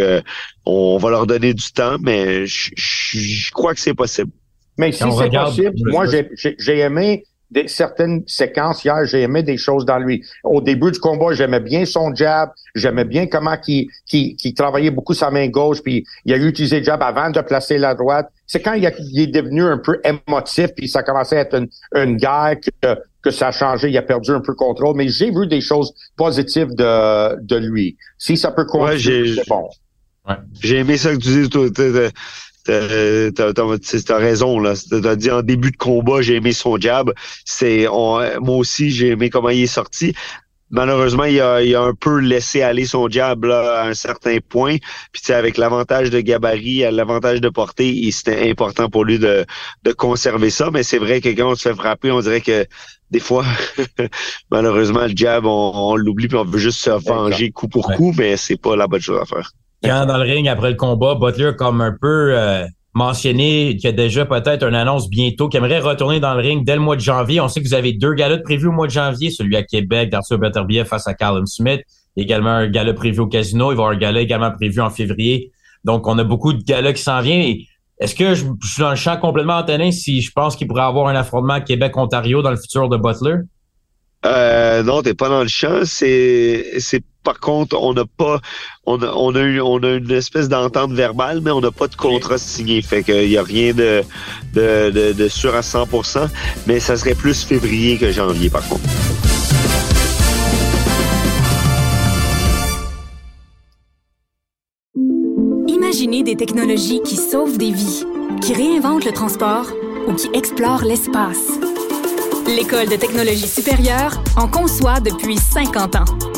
on 0.66 0.98
va 0.98 1.10
leur 1.10 1.28
donner 1.28 1.54
du 1.54 1.72
temps, 1.72 1.98
mais 2.02 2.46
je, 2.46 3.52
crois 3.52 3.74
que 3.74 3.80
c'est 3.80 3.94
possible. 3.94 4.32
Mais 4.78 4.92
si 4.92 5.04
c'est 5.04 5.30
possible, 5.30 5.74
moi, 5.92 6.06
j'ai 6.08 6.80
aimé 6.80 7.24
des, 7.52 7.68
certaines 7.68 8.24
séquences 8.28 8.84
hier, 8.84 9.06
j'ai 9.06 9.22
aimé 9.22 9.44
des 9.44 9.58
choses 9.58 9.86
dans 9.86 10.00
lui. 10.00 10.24
Au 10.44 10.62
début 10.62 10.92
du 10.92 11.00
combat, 11.00 11.34
j'aimais 11.34 11.60
bien 11.60 11.86
son 11.86 12.16
jab, 12.16 12.50
j'aimais 12.74 13.06
bien 13.06 13.28
comment 13.28 13.58
il, 13.68 13.88
qui 14.06 14.54
travaillait 14.56 14.92
beaucoup 14.92 15.14
sa 15.14 15.30
main 15.30 15.48
gauche, 15.50 15.82
puis 15.84 16.06
il 16.26 16.34
a 16.34 16.38
utilisé 16.38 16.80
le 16.80 16.86
jab 16.86 17.04
avant 17.04 17.30
de 17.30 17.42
placer 17.42 17.78
la 17.78 17.94
droite. 17.94 18.30
C'est 18.48 18.62
quand 18.62 18.74
il, 18.74 18.86
est 18.86 19.28
devenu 19.28 19.64
un 19.64 19.78
peu 19.78 20.00
émotif, 20.04 20.68
puis 20.76 20.88
ça 20.88 21.04
commençait 21.04 21.38
à 21.38 21.42
être 21.42 21.56
une, 21.56 21.68
une 21.94 22.16
guerre 22.16 22.56
que, 22.82 22.96
que 23.22 23.32
ça 23.32 23.48
a 23.50 23.52
changé, 23.52 23.90
il 23.90 23.98
a 23.98 24.02
perdu 24.02 24.32
un 24.32 24.40
peu 24.40 24.52
le 24.52 24.56
contrôle. 24.56 24.96
Mais 24.96 25.08
j'ai 25.10 25.32
vu 25.32 25.48
des 25.48 25.62
choses 25.62 25.94
positives 26.16 26.74
de, 26.76 27.42
de 27.42 27.56
lui. 27.56 27.98
Si 28.18 28.38
ça 28.38 28.52
peut 28.52 28.66
continuer, 28.66 29.36
c'est 29.36 29.48
bon. 29.48 29.70
J'ai 30.62 30.78
aimé 30.78 30.98
ça 30.98 31.12
que 31.12 31.18
tu 31.18 31.44
dis, 31.44 31.50
toi, 31.50 31.68
t'as 32.64 34.18
raison 34.18 34.60
là. 34.60 34.74
T'as 34.90 35.16
dit 35.16 35.32
en 35.32 35.42
début 35.42 35.72
de 35.72 35.78
combat, 35.78 36.22
j'ai 36.22 36.36
aimé 36.36 36.54
son 36.54 36.78
jab. 36.78 37.12
C'est 37.44 37.88
moi 37.88 38.56
aussi, 38.56 38.92
j'ai 38.92 39.10
aimé 39.10 39.30
comment 39.30 39.50
il 39.50 39.64
est 39.64 39.68
sorti. 39.68 40.14
Malheureusement, 40.72 41.26
il 41.26 41.40
a, 41.42 41.62
il 41.62 41.76
a 41.76 41.82
un 41.82 41.94
peu 41.94 42.20
laissé 42.20 42.62
aller 42.62 42.86
son 42.86 43.10
jab 43.10 43.44
là, 43.44 43.82
à 43.82 43.88
un 43.88 43.94
certain 43.94 44.38
point. 44.48 44.78
Puis 45.12 45.34
avec 45.34 45.58
l'avantage 45.58 46.10
de 46.10 46.22
gabarit, 46.22 46.86
l'avantage 46.92 47.42
de 47.42 47.50
portée, 47.50 48.10
c'était 48.12 48.50
important 48.50 48.90
pour 48.90 49.04
lui 49.04 49.20
de, 49.20 49.46
de 49.84 49.92
conserver 49.92 50.50
ça. 50.50 50.70
Mais 50.72 50.84
c'est 50.84 50.98
vrai 50.98 51.20
que 51.20 51.30
quand 51.30 51.52
on 51.52 51.56
se 51.56 51.70
fait 51.70 51.76
frapper, 51.76 52.12
on 52.12 52.22
dirait 52.22 52.42
que 52.42 52.66
des 53.12 53.20
fois, 53.20 53.44
malheureusement, 54.52 55.02
le 55.02 55.14
jab, 55.16 55.46
on, 55.46 55.96
l'oublie 55.98 56.30
puis 56.30 56.38
on 56.38 56.46
veut 56.46 56.60
juste 56.60 56.80
se 56.80 56.90
venger 56.90 57.52
coup 57.52 57.68
pour 57.68 57.92
coup, 57.92 58.14
mais 58.18 58.38
c'est 58.38 58.56
pas 58.58 58.76
la 58.76 58.88
bonne 58.88 59.02
chose 59.02 59.20
à 59.22 59.26
faire. 59.26 59.52
Quand 59.84 60.06
dans 60.06 60.18
le 60.18 60.24
ring, 60.24 60.48
après 60.48 60.70
le 60.70 60.78
combat, 60.78 61.16
Butler 61.16 61.52
comme 61.58 61.82
un 61.82 61.96
peu 62.00 62.38
euh, 62.38 62.66
mentionné 62.94 63.76
qu'il 63.78 63.86
y 63.86 63.88
a 63.88 63.92
déjà 63.94 64.26
peut-être 64.26 64.64
une 64.64 64.76
annonce 64.76 65.10
bientôt, 65.10 65.48
qui 65.48 65.58
aimerait 65.58 65.80
retourner 65.80 66.20
dans 66.20 66.34
le 66.34 66.42
ring 66.42 66.66
dès 66.66 66.76
le 66.76 66.82
mois 66.82 66.96
de 66.96 67.02
janvier. 67.02 67.40
On 67.40 67.48
sait 67.48 67.62
que 67.62 67.68
vous 67.68 67.74
avez 67.74 67.94
deux 67.94 68.14
galas 68.14 68.40
prévus 68.40 68.68
au 68.68 68.72
mois 68.72 68.88
de 68.88 68.92
janvier, 68.92 69.30
celui 69.30 69.56
à 69.56 69.64
Québec 69.64 70.10
d'Arthur 70.10 70.40
Beterbiev 70.40 70.86
face 70.86 71.08
à 71.08 71.14
Callum 71.14 71.46
Smith. 71.46 71.82
également 72.18 72.50
un 72.50 72.68
gala 72.68 72.94
prévu 72.94 73.20
au 73.22 73.28
casino. 73.28 73.72
Il 73.72 73.76
va 73.76 73.84
y 73.84 73.86
avoir 73.86 73.90
un 73.92 73.98
gala 73.98 74.22
également 74.22 74.52
prévu 74.52 74.82
en 74.82 74.90
février. 74.90 75.52
Donc, 75.86 76.08
on 76.08 76.18
a 76.18 76.24
beaucoup 76.24 76.54
de 76.54 76.62
galas 76.64 76.94
qui 76.94 77.02
s'en 77.02 77.22
viennent. 77.22 77.56
Est-ce 78.00 78.16
que 78.16 78.34
je, 78.34 78.46
suis 78.64 78.82
dans 78.82 78.90
le 78.90 78.96
champ 78.96 79.18
complètement 79.18 79.58
entonné 79.58 79.92
si 79.92 80.22
je 80.22 80.32
pense 80.32 80.56
qu'il 80.56 80.68
pourrait 80.68 80.82
avoir 80.82 81.08
un 81.08 81.16
affrontement 81.16 81.62
Québec-Ontario 81.62 82.42
dans 82.42 82.52
le 82.52 82.58
futur 82.58 82.90
de 82.90 82.98
Butler? 82.98 83.38
Euh, 84.26 84.84
non, 84.84 85.02
t'es 85.02 85.14
pas 85.14 85.30
dans 85.30 85.42
le 85.42 85.48
champ. 85.48 85.82
C'est 85.84 86.82
par 87.24 87.40
contre, 87.40 87.78
on 87.80 87.94
n'a 87.94 88.06
pas, 88.06 88.40
on 88.86 89.02
a, 89.02 89.08
on 89.16 89.36
a, 89.36 89.60
on 89.62 89.84
a 89.84 89.90
une 89.96 90.12
espèce 90.12 90.50
d'entente 90.50 90.92
verbale, 90.92 91.42
mais 91.42 91.52
on 91.52 91.62
n'a 91.62 91.72
pas 91.72 91.88
de 91.88 91.96
contrat 91.96 92.38
signé. 92.38 92.82
Fait 92.82 93.04
qu'il 93.04 93.30
y 93.30 93.38
a 93.38 93.44
rien 93.44 93.74
de, 93.74 94.04
de, 94.54 94.90
de, 94.90 95.14
de 95.14 95.28
sûr 95.28 95.56
à 95.56 95.62
100%, 95.62 96.28
mais 96.68 96.80
ça 96.80 96.98
serait 96.98 97.16
plus 97.16 97.44
février 97.44 97.98
que 97.98 98.12
janvier, 98.12 98.50
par 98.50 98.68
contre. 98.68 98.82
Imaginez 105.68 106.24
des 106.24 106.36
technologies 106.36 107.02
qui 107.02 107.18
sauvent 107.18 107.58
des 107.58 107.72
vies, 107.72 108.06
qui 108.42 108.54
réinventent 108.54 109.06
le 109.06 109.12
transport 109.12 109.68
ou 110.08 110.14
qui 110.14 110.30
explorent 110.34 110.84
l'espace. 110.84 111.52
L'École 112.48 112.90
de 112.90 112.96
technologie 112.96 113.48
supérieure 113.48 114.22
en 114.36 114.48
conçoit 114.48 115.00
depuis 115.00 115.38
50 115.38 115.96
ans. 115.96 116.31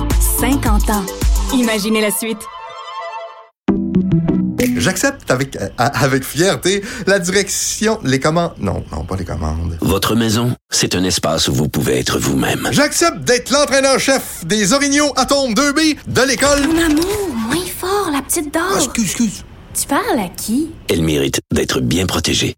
50 0.44 0.90
ans. 0.90 1.06
Imaginez 1.54 2.02
la 2.02 2.12
suite. 2.12 2.40
J'accepte 4.76 5.32
avec, 5.32 5.56
euh, 5.56 5.70
avec 5.78 6.26
fierté 6.26 6.84
la 7.08 7.20
direction, 7.20 7.98
les 8.04 8.20
commandes. 8.20 8.52
Non, 8.58 8.84
non, 8.92 9.06
pas 9.06 9.16
les 9.16 9.24
commandes. 9.24 9.78
Votre 9.80 10.16
maison, 10.16 10.54
c'est 10.70 10.96
un 10.96 11.06
espace 11.06 11.48
où 11.48 11.54
vous 11.54 11.70
pouvez 11.70 11.98
être 11.98 12.20
vous-même. 12.20 12.68
J'accepte 12.72 13.20
d'être 13.20 13.52
l'entraîneur-chef 13.52 14.46
des 14.46 14.74
Orignaux 14.74 15.14
Atomes 15.16 15.54
2B 15.54 15.96
de 16.08 16.22
l'école. 16.28 16.68
Mon 16.68 16.88
amour, 16.88 17.30
moins 17.34 17.66
fort, 17.80 18.12
la 18.12 18.22
petite 18.22 18.54
dame. 18.54 18.64
Ah, 18.74 18.80
excuse, 18.80 19.06
excuse. 19.06 19.44
Tu 19.80 19.88
parles 19.88 20.20
à 20.20 20.28
qui? 20.28 20.72
Elle 20.90 21.04
mérite 21.04 21.40
d'être 21.54 21.80
bien 21.80 22.06
protégée. 22.06 22.58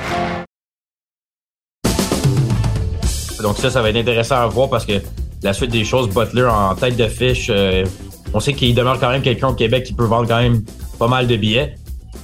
Donc 3.41 3.57
ça, 3.57 3.69
ça 3.69 3.81
va 3.81 3.89
être 3.89 3.97
intéressant 3.97 4.35
à 4.35 4.47
voir 4.47 4.69
parce 4.69 4.85
que 4.85 4.93
la 5.43 5.53
suite 5.53 5.71
des 5.71 5.83
choses, 5.83 6.09
Butler 6.09 6.45
en 6.45 6.75
tête 6.75 6.95
de 6.95 7.07
fiche, 7.07 7.47
euh, 7.49 7.83
on 8.33 8.39
sait 8.39 8.53
qu'il 8.53 8.75
demeure 8.75 8.99
quand 8.99 9.09
même 9.09 9.21
quelqu'un 9.21 9.49
au 9.49 9.53
Québec 9.53 9.83
qui 9.83 9.93
peut 9.93 10.05
vendre 10.05 10.27
quand 10.27 10.41
même 10.41 10.63
pas 10.99 11.07
mal 11.07 11.27
de 11.27 11.35
billets. 11.35 11.75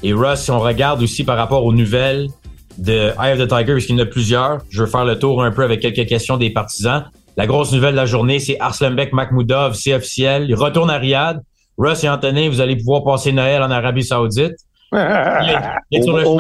Et 0.04 0.14
Russ, 0.14 0.40
si 0.40 0.52
on 0.52 0.60
regarde 0.60 1.02
aussi 1.02 1.24
par 1.24 1.38
rapport 1.38 1.66
aux 1.66 1.74
nouvelles 1.74 2.28
de 2.78 3.12
Eye 3.20 3.34
of 3.34 3.40
the 3.40 3.48
Tiger, 3.48 3.74
puisqu'il 3.74 3.98
y 3.98 4.00
en 4.00 4.04
a 4.04 4.06
plusieurs, 4.06 4.60
je 4.70 4.84
veux 4.84 4.90
faire 4.90 5.06
le 5.06 5.18
tour 5.18 5.44
un 5.44 5.52
peu 5.52 5.64
avec 5.64 5.82
quelques 5.82 6.08
questions 6.08 6.38
des 6.38 6.52
partisans. 6.52 7.06
La 7.36 7.48
grosse 7.48 7.72
nouvelle 7.72 7.92
de 7.92 7.98
la 7.98 8.06
journée, 8.06 8.40
c'est 8.40 8.60
Arslanbek 8.60 9.14
Makhmoudov, 9.14 9.74
c'est 9.74 9.94
officiel. 9.94 10.46
Il 10.50 10.56
retourne 10.56 10.90
à 10.90 10.98
Riyad. 10.98 11.42
Russ 11.78 12.04
et 12.04 12.10
Anthony, 12.10 12.50
vous 12.50 12.62
allez 12.62 12.76
pouvoir 12.76 13.04
passer 13.04 13.32
Noël 13.32 13.62
en 13.62 13.70
Arabie 13.70 14.04
Saoudite. 14.04 14.56
Au, 14.91 16.39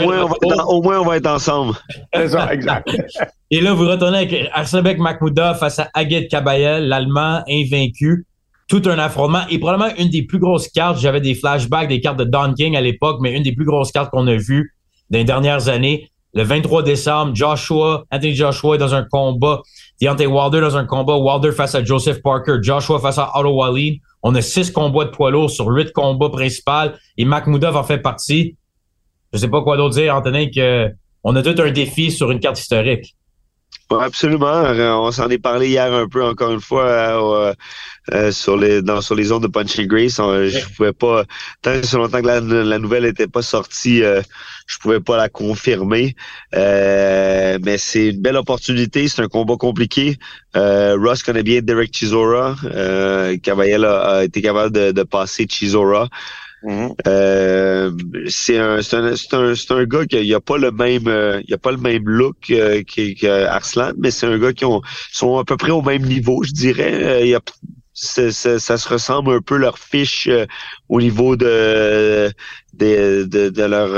moins, 0.81 0.99
on 0.99 1.05
va 1.05 1.17
être, 1.17 1.27
ensemble. 1.27 1.75
exact. 2.53 2.89
Et 3.51 3.61
là, 3.61 3.73
vous 3.73 3.87
retournez 3.87 4.17
avec 4.17 4.49
Arslanbek 4.53 4.97
Makhmoudov 4.97 5.57
face 5.57 5.79
à 5.79 5.89
Agit 5.93 6.27
Kabayel, 6.27 6.87
l'Allemand 6.87 7.43
invaincu. 7.49 8.25
Tout 8.67 8.81
un 8.85 8.99
affrontement 8.99 9.43
et 9.49 9.59
probablement 9.59 9.95
une 9.97 10.09
des 10.09 10.23
plus 10.23 10.39
grosses 10.39 10.67
cartes. 10.67 10.99
J'avais 10.99 11.21
des 11.21 11.35
flashbacks 11.35 11.87
des 11.87 12.01
cartes 12.01 12.19
de 12.19 12.25
Don 12.25 12.53
King 12.53 12.75
à 12.75 12.81
l'époque, 12.81 13.19
mais 13.21 13.33
une 13.33 13.43
des 13.43 13.53
plus 13.53 13.63
grosses 13.63 13.93
cartes 13.93 14.11
qu'on 14.11 14.27
a 14.27 14.35
vues 14.35 14.73
dans 15.09 15.19
les 15.19 15.23
dernières 15.23 15.69
années. 15.69 16.09
Le 16.33 16.43
23 16.43 16.83
décembre, 16.83 17.33
Joshua, 17.33 18.03
Anthony 18.11 18.35
Joshua 18.35 18.75
est 18.75 18.77
dans 18.77 18.93
un 18.93 19.03
combat. 19.03 19.61
Deontay 20.01 20.25
Wilder 20.25 20.59
dans 20.59 20.75
un 20.75 20.85
combat. 20.85 21.15
Wilder 21.17 21.53
face 21.53 21.75
à 21.75 21.83
Joseph 21.83 22.21
Parker. 22.21 22.57
Joshua 22.61 22.99
face 22.99 23.17
à 23.17 23.31
Otto 23.35 23.55
Wallin. 23.55 23.93
On 24.29 24.35
a 24.35 24.41
six 24.41 24.71
combats 24.71 25.05
de 25.05 25.11
poids 25.11 25.31
lourds 25.31 25.49
sur 25.49 25.67
huit 25.67 25.93
combats 25.93 26.29
principaux 26.29 26.91
et 27.17 27.23
Makhmoudov 27.23 27.77
en 27.77 27.83
fait 27.85 27.99
partie. 27.99 28.57
Je 29.31 29.37
sais 29.37 29.47
pas 29.47 29.61
quoi 29.61 29.77
d'autre 29.77 29.95
dire, 29.95 30.13
Anthony, 30.13 30.51
que 30.51 30.91
on 31.23 31.33
a 31.37 31.41
tout 31.41 31.55
un 31.61 31.71
défi 31.71 32.11
sur 32.11 32.29
une 32.29 32.41
carte 32.41 32.59
historique. 32.59 33.15
Absolument. 33.89 34.47
Euh, 34.47 34.93
on 34.93 35.11
s'en 35.11 35.29
est 35.29 35.37
parlé 35.37 35.69
hier 35.69 35.91
un 35.93 36.07
peu, 36.07 36.23
encore 36.23 36.51
une 36.51 36.61
fois, 36.61 36.83
euh, 36.85 37.53
euh, 38.13 38.31
sur 38.31 38.57
les 38.57 38.81
dans 38.81 39.01
sur 39.01 39.15
les 39.15 39.25
zones 39.25 39.41
de 39.41 39.47
Punching 39.47 39.87
Grace. 39.87 40.17
je 40.17 40.75
pouvais 40.75 40.93
pas, 40.93 41.23
tant 41.61 41.79
que 41.79 41.95
longtemps 41.95 42.21
que 42.21 42.27
la, 42.27 42.39
la 42.39 42.79
nouvelle 42.79 43.03
n'était 43.03 43.27
pas 43.27 43.41
sortie, 43.41 44.01
je 44.01 44.77
pouvais 44.79 44.99
pas 44.99 45.17
la 45.17 45.29
confirmer. 45.29 46.15
mais 46.53 47.77
c'est 47.77 48.09
une 48.09 48.21
belle 48.21 48.37
opportunité. 48.37 49.07
C'est 49.07 49.21
un 49.21 49.27
combat 49.27 49.55
compliqué. 49.55 50.17
Ross 50.55 51.23
connaît 51.23 51.43
bien 51.43 51.61
Derek 51.61 51.93
Chisora. 51.93 52.55
Euh, 52.65 53.37
Cavalier 53.37 53.83
a, 53.85 54.23
été 54.23 54.41
capable 54.41 54.73
de, 54.73 54.91
de 54.91 55.03
passer 55.03 55.47
Chisora. 55.49 56.09
Mhm. 56.63 56.95
Euh, 57.07 57.91
c'est 58.27 58.57
un, 58.57 58.79
un, 58.79 59.13
un, 59.33 59.53
un, 59.69 59.83
gars 59.85 60.05
qui 60.07 60.33
a 60.33 60.39
pas 60.39 60.57
le 60.57 60.71
même 60.71 61.07
euh, 61.07 61.39
il 61.47 61.53
a 61.53 61.57
pas 61.59 61.71
le 61.71 61.77
même 61.77 62.03
look 62.09 62.49
euh, 62.49 62.81
qu'Arslan, 62.83 63.91
mais 63.97 64.09
c'est 64.09 64.25
un 64.25 64.39
gars 64.39 64.53
qui 64.53 64.65
ont, 64.65 64.81
sont 65.11 65.37
à 65.37 65.45
peu 65.45 65.55
près 65.55 65.71
au 65.71 65.83
même 65.83 66.03
niveau, 66.03 66.43
je 66.43 66.51
dirais. 66.51 67.27
Il 67.27 67.37
ça, 67.93 68.31
ça, 68.31 68.77
se 68.77 68.89
ressemble 68.89 69.33
un 69.33 69.41
peu 69.41 69.57
leur 69.57 69.79
fiche 69.79 70.29
au 70.89 71.01
niveau 71.01 71.35
de 71.35 72.31
de, 72.73 73.23
de, 73.23 73.49
de 73.49 73.63
leur 73.63 73.89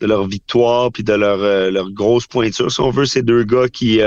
de 0.00 0.06
leur 0.06 0.26
victoire 0.26 0.92
puis 0.92 1.02
de 1.02 1.12
leur 1.14 1.38
leur 1.70 1.90
grosse 1.92 2.26
pointure. 2.26 2.70
Si 2.70 2.80
on 2.80 2.90
veut, 2.90 3.06
ces 3.06 3.22
deux 3.22 3.44
gars 3.44 3.68
qui 3.68 4.00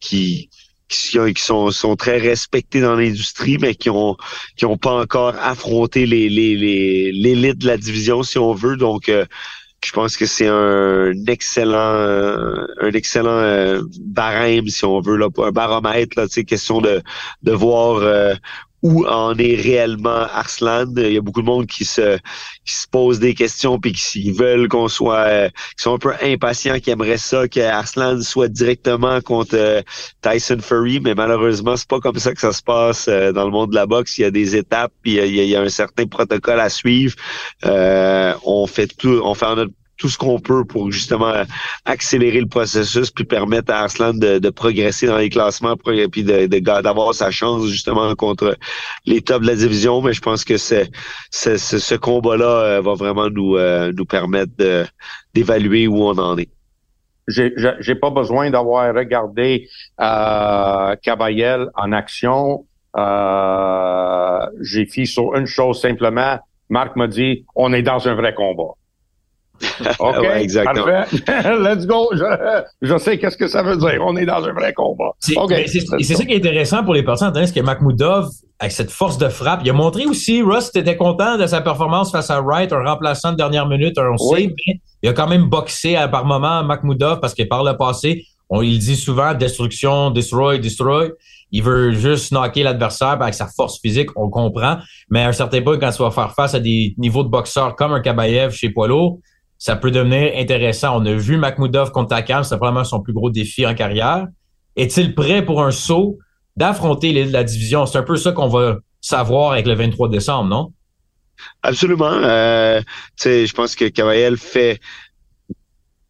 qui 0.00 0.50
qui, 0.92 1.42
sont, 1.42 1.70
sont, 1.70 1.96
très 1.96 2.18
respectés 2.18 2.80
dans 2.80 2.94
l'industrie, 2.94 3.58
mais 3.58 3.74
qui 3.74 3.90
ont 3.90 4.16
qui 4.56 4.64
ont 4.66 4.76
pas 4.76 4.94
encore 5.00 5.34
affronté 5.40 6.06
les 6.06 6.28
l'élite 6.28 7.12
les, 7.14 7.34
les, 7.34 7.54
de 7.54 7.66
la 7.66 7.76
division, 7.76 8.22
si 8.22 8.38
on 8.38 8.52
veut. 8.52 8.76
Donc, 8.76 9.08
euh, 9.08 9.24
je 9.84 9.92
pense 9.92 10.16
que 10.16 10.26
c'est 10.26 10.46
un 10.48 11.12
excellent 11.26 11.96
un 12.80 12.92
excellent 12.92 13.30
euh, 13.30 13.82
barème, 14.00 14.68
si 14.68 14.84
on 14.84 15.00
veut, 15.00 15.16
là, 15.16 15.28
un 15.38 15.50
baromètre, 15.50 16.18
là, 16.18 16.26
question 16.46 16.80
de, 16.80 17.02
de 17.42 17.52
voir 17.52 17.96
euh, 17.96 18.34
où 18.82 19.06
en 19.06 19.36
est 19.38 19.54
réellement 19.54 20.26
Arslan. 20.34 20.86
Il 20.96 21.12
y 21.12 21.16
a 21.16 21.20
beaucoup 21.20 21.40
de 21.40 21.46
monde 21.46 21.66
qui 21.66 21.84
se 21.84 22.18
qui 22.64 22.74
se 22.74 22.86
pose 22.88 23.20
des 23.20 23.34
questions 23.34 23.78
puis 23.78 23.92
qui 23.92 24.32
veulent 24.32 24.68
qu'on 24.68 24.88
soit 24.88 25.26
euh, 25.26 25.48
qui 25.76 25.82
sont 25.82 25.94
un 25.94 25.98
peu 25.98 26.12
impatients, 26.20 26.78
qui 26.80 26.90
aimeraient 26.90 27.16
ça 27.16 27.46
que 27.48 27.60
Arslan 27.60 28.20
soit 28.22 28.48
directement 28.48 29.20
contre 29.20 29.56
euh, 29.56 29.82
Tyson 30.20 30.58
Fury, 30.60 31.00
mais 31.00 31.14
malheureusement 31.14 31.76
c'est 31.76 31.88
pas 31.88 32.00
comme 32.00 32.18
ça 32.18 32.34
que 32.34 32.40
ça 32.40 32.52
se 32.52 32.62
passe 32.62 33.06
euh, 33.08 33.32
dans 33.32 33.44
le 33.44 33.50
monde 33.50 33.70
de 33.70 33.76
la 33.76 33.86
boxe. 33.86 34.18
Il 34.18 34.22
y 34.22 34.24
a 34.24 34.30
des 34.30 34.56
étapes, 34.56 34.92
puis 35.02 35.14
il 35.14 35.34
y 35.34 35.56
a, 35.56 35.60
un 35.60 35.68
certain 35.68 36.06
protocole 36.06 36.60
à 36.60 36.68
suivre. 36.68 37.14
on 37.64 38.66
fait 38.66 38.88
tout, 38.88 39.20
on 39.24 39.34
fait 39.34 39.46
en 39.46 39.56
notre 39.56 39.72
tout 40.02 40.08
ce 40.08 40.18
qu'on 40.18 40.40
peut 40.40 40.64
pour 40.64 40.90
justement 40.90 41.32
accélérer 41.84 42.40
le 42.40 42.48
processus 42.48 43.12
puis 43.12 43.24
permettre 43.24 43.72
à 43.72 43.82
Arslan 43.82 44.14
de, 44.14 44.50
progresser 44.50 45.06
dans 45.06 45.16
les 45.16 45.30
classements 45.30 45.76
puis 45.76 46.24
d'avoir 46.24 47.14
sa 47.14 47.30
chance 47.30 47.68
justement 47.68 48.12
contre 48.16 48.56
les 49.06 49.20
tops 49.20 49.42
de 49.42 49.46
la 49.46 49.54
division. 49.54 50.02
Mais 50.02 50.12
je 50.12 50.20
pense 50.20 50.44
que 50.44 50.56
c'est, 50.56 50.90
ce 51.30 51.94
combat-là 51.94 52.46
euh, 52.46 52.80
va 52.80 52.94
vraiment 52.94 53.30
nous, 53.30 53.56
euh, 53.56 53.92
nous 53.96 54.04
permettre 54.04 54.50
d'évaluer 55.34 55.86
où 55.86 56.02
on 56.02 56.18
en 56.18 56.36
est. 56.36 56.48
J'ai, 57.28 57.94
pas 57.94 58.10
besoin 58.10 58.50
d'avoir 58.50 58.92
regardé 58.92 59.68
euh, 60.00 60.96
en 61.76 61.92
action. 61.92 62.66
Euh, 62.96 64.46
j'ai 64.62 64.86
fait 64.86 65.04
sur 65.04 65.36
une 65.36 65.46
chose 65.46 65.80
simplement. 65.80 66.40
Marc 66.68 66.96
m'a 66.96 67.06
dit, 67.06 67.46
on 67.54 67.72
est 67.72 67.82
dans 67.82 68.08
un 68.08 68.14
vrai 68.14 68.34
combat. 68.34 68.74
OK, 69.98 70.24
exactement. 70.36 70.86
Let's 71.62 71.86
go. 71.86 72.10
Je, 72.80 72.98
sais 72.98 73.18
qu'est-ce 73.18 73.36
que 73.36 73.48
ça 73.48 73.62
veut 73.62 73.76
dire. 73.76 74.00
On 74.04 74.16
est 74.16 74.26
dans 74.26 74.44
un 74.44 74.52
vrai 74.52 74.72
combat. 74.72 75.12
C'est 75.18 75.34
ça 75.34 76.24
qui 76.24 76.32
est 76.32 76.36
intéressant 76.36 76.84
pour 76.84 76.94
les 76.94 77.02
personnes, 77.02 77.32
c'est 77.34 77.54
que 77.54 77.60
Makhmoudov, 77.60 78.28
avec 78.58 78.72
cette 78.72 78.90
force 78.90 79.18
de 79.18 79.28
frappe, 79.28 79.60
il 79.64 79.70
a 79.70 79.72
montré 79.72 80.06
aussi, 80.06 80.42
Russ 80.42 80.70
était 80.74 80.96
content 80.96 81.36
de 81.36 81.46
sa 81.46 81.60
performance 81.60 82.12
face 82.12 82.30
à 82.30 82.40
Wright, 82.40 82.72
un 82.72 82.84
remplaçant 82.84 83.32
de 83.32 83.36
dernière 83.36 83.66
minute, 83.66 83.98
un 83.98 84.14
oui. 84.30 84.54
il 85.02 85.08
a 85.08 85.12
quand 85.12 85.28
même 85.28 85.46
boxé 85.46 85.96
à, 85.96 86.08
par 86.08 86.24
moment 86.24 86.62
Makhmoudov 86.62 87.20
parce 87.20 87.34
que 87.34 87.42
par 87.42 87.64
le 87.64 87.76
passé, 87.76 88.24
on 88.48 88.62
il 88.62 88.78
dit 88.78 88.96
souvent 88.96 89.34
destruction, 89.34 90.10
destroy, 90.10 90.58
destroy. 90.58 91.12
Il 91.54 91.62
veut 91.62 91.92
juste 91.92 92.32
knocker 92.32 92.62
l'adversaire 92.62 93.20
avec 93.20 93.34
sa 93.34 93.46
force 93.46 93.78
physique, 93.80 94.08
on 94.16 94.30
comprend. 94.30 94.78
Mais 95.10 95.22
à 95.22 95.28
un 95.28 95.32
certain 95.32 95.60
point, 95.60 95.78
quand 95.78 95.90
tu 95.90 96.02
vas 96.02 96.10
faire 96.10 96.32
face 96.34 96.54
à 96.54 96.60
des 96.60 96.94
niveaux 96.96 97.24
de 97.24 97.28
boxeurs 97.28 97.76
comme 97.76 97.92
un 97.92 98.00
Kabayev 98.00 98.52
chez 98.52 98.70
Poilo, 98.70 99.20
ça 99.62 99.76
peut 99.76 99.92
devenir 99.92 100.32
intéressant. 100.34 101.00
On 101.00 101.06
a 101.06 101.14
vu 101.14 101.36
Makhmoudov 101.36 101.92
contre 101.92 102.08
Takam, 102.08 102.42
c'est 102.42 102.56
probablement 102.56 102.82
son 102.82 103.00
plus 103.00 103.12
gros 103.12 103.30
défi 103.30 103.64
en 103.64 103.76
carrière. 103.76 104.26
Est-il 104.74 105.14
prêt 105.14 105.44
pour 105.44 105.62
un 105.62 105.70
saut 105.70 106.18
d'affronter 106.56 107.12
la 107.26 107.44
division? 107.44 107.86
C'est 107.86 107.98
un 107.98 108.02
peu 108.02 108.16
ça 108.16 108.32
qu'on 108.32 108.48
va 108.48 108.78
savoir 109.00 109.52
avec 109.52 109.68
le 109.68 109.74
23 109.74 110.08
décembre, 110.08 110.48
non? 110.48 110.72
Absolument. 111.62 112.10
Euh, 112.10 112.80
je 113.22 113.52
pense 113.52 113.76
que 113.76 113.84
Cavaliel 113.84 114.36
fait 114.36 114.80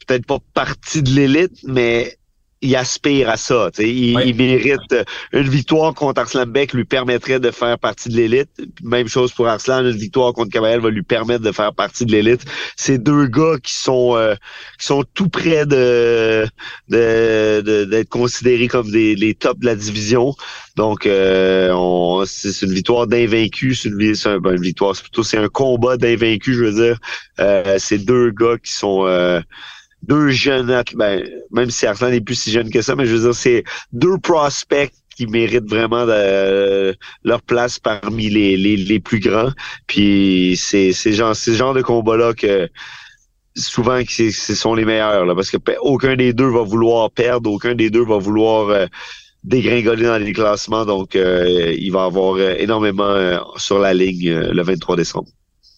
peut-être 0.06 0.24
pas 0.24 0.38
partie 0.54 1.02
de 1.02 1.10
l'élite, 1.10 1.58
mais 1.64 2.16
il 2.62 2.76
aspire 2.76 3.28
à 3.28 3.36
ça. 3.36 3.70
Il, 3.78 4.18
il, 4.20 4.36
mérite 4.36 4.94
une 5.32 5.48
victoire 5.48 5.92
contre 5.94 6.20
Arslan 6.20 6.46
Beck 6.46 6.72
lui 6.72 6.84
permettrait 6.84 7.40
de 7.40 7.50
faire 7.50 7.78
partie 7.78 8.08
de 8.08 8.16
l'élite. 8.16 8.50
Même 8.82 9.08
chose 9.08 9.32
pour 9.32 9.48
Arslan, 9.48 9.84
une 9.84 9.96
victoire 9.96 10.32
contre 10.32 10.50
Cavaliel 10.50 10.80
va 10.80 10.90
lui 10.90 11.02
permettre 11.02 11.42
de 11.42 11.52
faire 11.52 11.74
partie 11.74 12.06
de 12.06 12.12
l'élite. 12.12 12.44
C'est 12.76 12.98
deux 12.98 13.26
gars 13.26 13.56
qui 13.62 13.74
sont 13.74 14.16
euh, 14.16 14.34
qui 14.78 14.86
sont 14.86 15.04
tout 15.12 15.28
près 15.28 15.66
de 15.66 16.46
d'être 16.88 18.08
considérés 18.08 18.68
comme 18.68 18.90
des 18.90 19.16
les 19.16 19.34
tops 19.34 19.60
de 19.60 19.66
la 19.66 19.74
division. 19.74 20.34
Donc 20.76 21.04
euh, 21.04 22.24
c'est 22.26 22.62
une 22.62 22.72
victoire 22.72 23.06
d'invaincu, 23.06 23.74
c'est 23.74 23.90
une, 23.90 23.96
ben, 24.38 24.54
une, 24.54 24.62
victoire, 24.62 24.96
c'est 24.96 25.02
plutôt 25.02 25.22
c'est 25.22 25.36
un 25.36 25.48
combat 25.48 25.96
d'invaincu, 25.96 26.54
je 26.54 26.64
veux 26.64 26.84
dire. 26.86 26.98
Euh, 27.40 27.76
c'est 27.78 27.98
deux 27.98 28.30
gars 28.30 28.56
qui 28.62 28.72
sont 28.72 29.04
euh, 29.06 29.40
deux 30.02 30.30
jeunes 30.30 30.82
ben, 30.94 31.22
même 31.50 31.70
si 31.70 31.86
Arslan 31.86 32.10
n'est 32.10 32.20
plus 32.20 32.34
si 32.34 32.50
jeune 32.50 32.70
que 32.70 32.82
ça, 32.82 32.96
mais 32.96 33.06
je 33.06 33.14
veux 33.14 33.22
dire, 33.22 33.34
c'est 33.34 33.64
deux 33.92 34.18
prospects 34.18 34.92
qui 35.16 35.26
méritent 35.26 35.68
vraiment 35.68 36.06
de, 36.06 36.96
leur 37.24 37.42
place 37.42 37.78
parmi 37.78 38.28
les, 38.28 38.56
les, 38.56 38.76
les 38.76 39.00
plus 39.00 39.20
grands. 39.20 39.52
Puis 39.86 40.58
c'est 40.58 40.92
ces 40.92 41.12
genre, 41.12 41.36
ces 41.36 41.54
genre 41.54 41.74
de 41.74 41.82
combats-là 41.82 42.34
que 42.34 42.68
souvent 43.54 44.00
ce 44.06 44.30
sont 44.54 44.74
les 44.74 44.84
meilleurs, 44.84 45.26
là, 45.26 45.34
parce 45.34 45.50
que 45.50 45.58
aucun 45.80 46.16
des 46.16 46.32
deux 46.32 46.50
va 46.50 46.62
vouloir 46.62 47.10
perdre, 47.10 47.50
aucun 47.50 47.74
des 47.74 47.90
deux 47.90 48.04
va 48.04 48.18
vouloir 48.18 48.68
euh, 48.68 48.86
dégringoler 49.44 50.04
dans 50.04 50.18
les 50.18 50.32
classements. 50.32 50.84
Donc, 50.84 51.14
euh, 51.14 51.74
il 51.78 51.92
va 51.92 52.04
avoir 52.04 52.36
euh, 52.36 52.54
énormément 52.58 53.38
sur 53.56 53.78
la 53.78 53.92
ligne 53.92 54.32
le 54.32 54.62
23 54.62 54.96
décembre. 54.96 55.28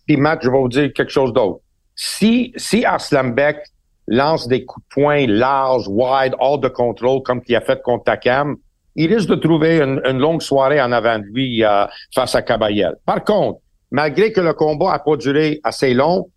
Puis 0.07 0.17
Matt, 0.17 0.41
je 0.43 0.51
vais 0.51 0.59
vous 0.59 0.69
dire 0.69 0.93
quelque 0.93 1.13
chose 1.13 1.33
d'autre. 1.33 1.61
Si, 1.97 2.53
si 2.57 2.85
Arslan 2.85 3.29
Beck 3.29 3.59
lance 4.07 4.49
des 4.49 4.65
coups 4.65 4.85
de 4.87 5.03
poing 5.03 5.27
larges, 5.27 5.89
wide, 5.89 6.35
hors 6.39 6.59
de 6.59 6.69
contrôle, 6.69 7.23
comme 7.23 7.43
qu'il 7.43 7.57
a 7.57 7.61
fait 7.61 7.83
contre 7.83 8.05
Takam, 8.05 8.57
il 8.97 9.13
risque 9.13 9.29
de 9.29 9.35
trouver 9.35 9.81
une, 9.81 10.19
longue 10.19 10.43
soirée 10.43 10.81
en 10.81 10.93
avant 10.93 11.19
de 11.19 11.25
lui 11.25 11.65
euh, 11.65 11.87
face 12.15 12.35
à 12.35 12.43
Caballel. 12.43 12.95
Par 13.05 13.25
contre, 13.25 13.61
malgré 13.91 14.33
que 14.33 14.41
le 14.41 14.53
combat 14.53 14.93
a 14.93 14.99
pas 14.99 15.17
duré 15.17 15.61
assez 15.65 15.95
long, 15.95 16.29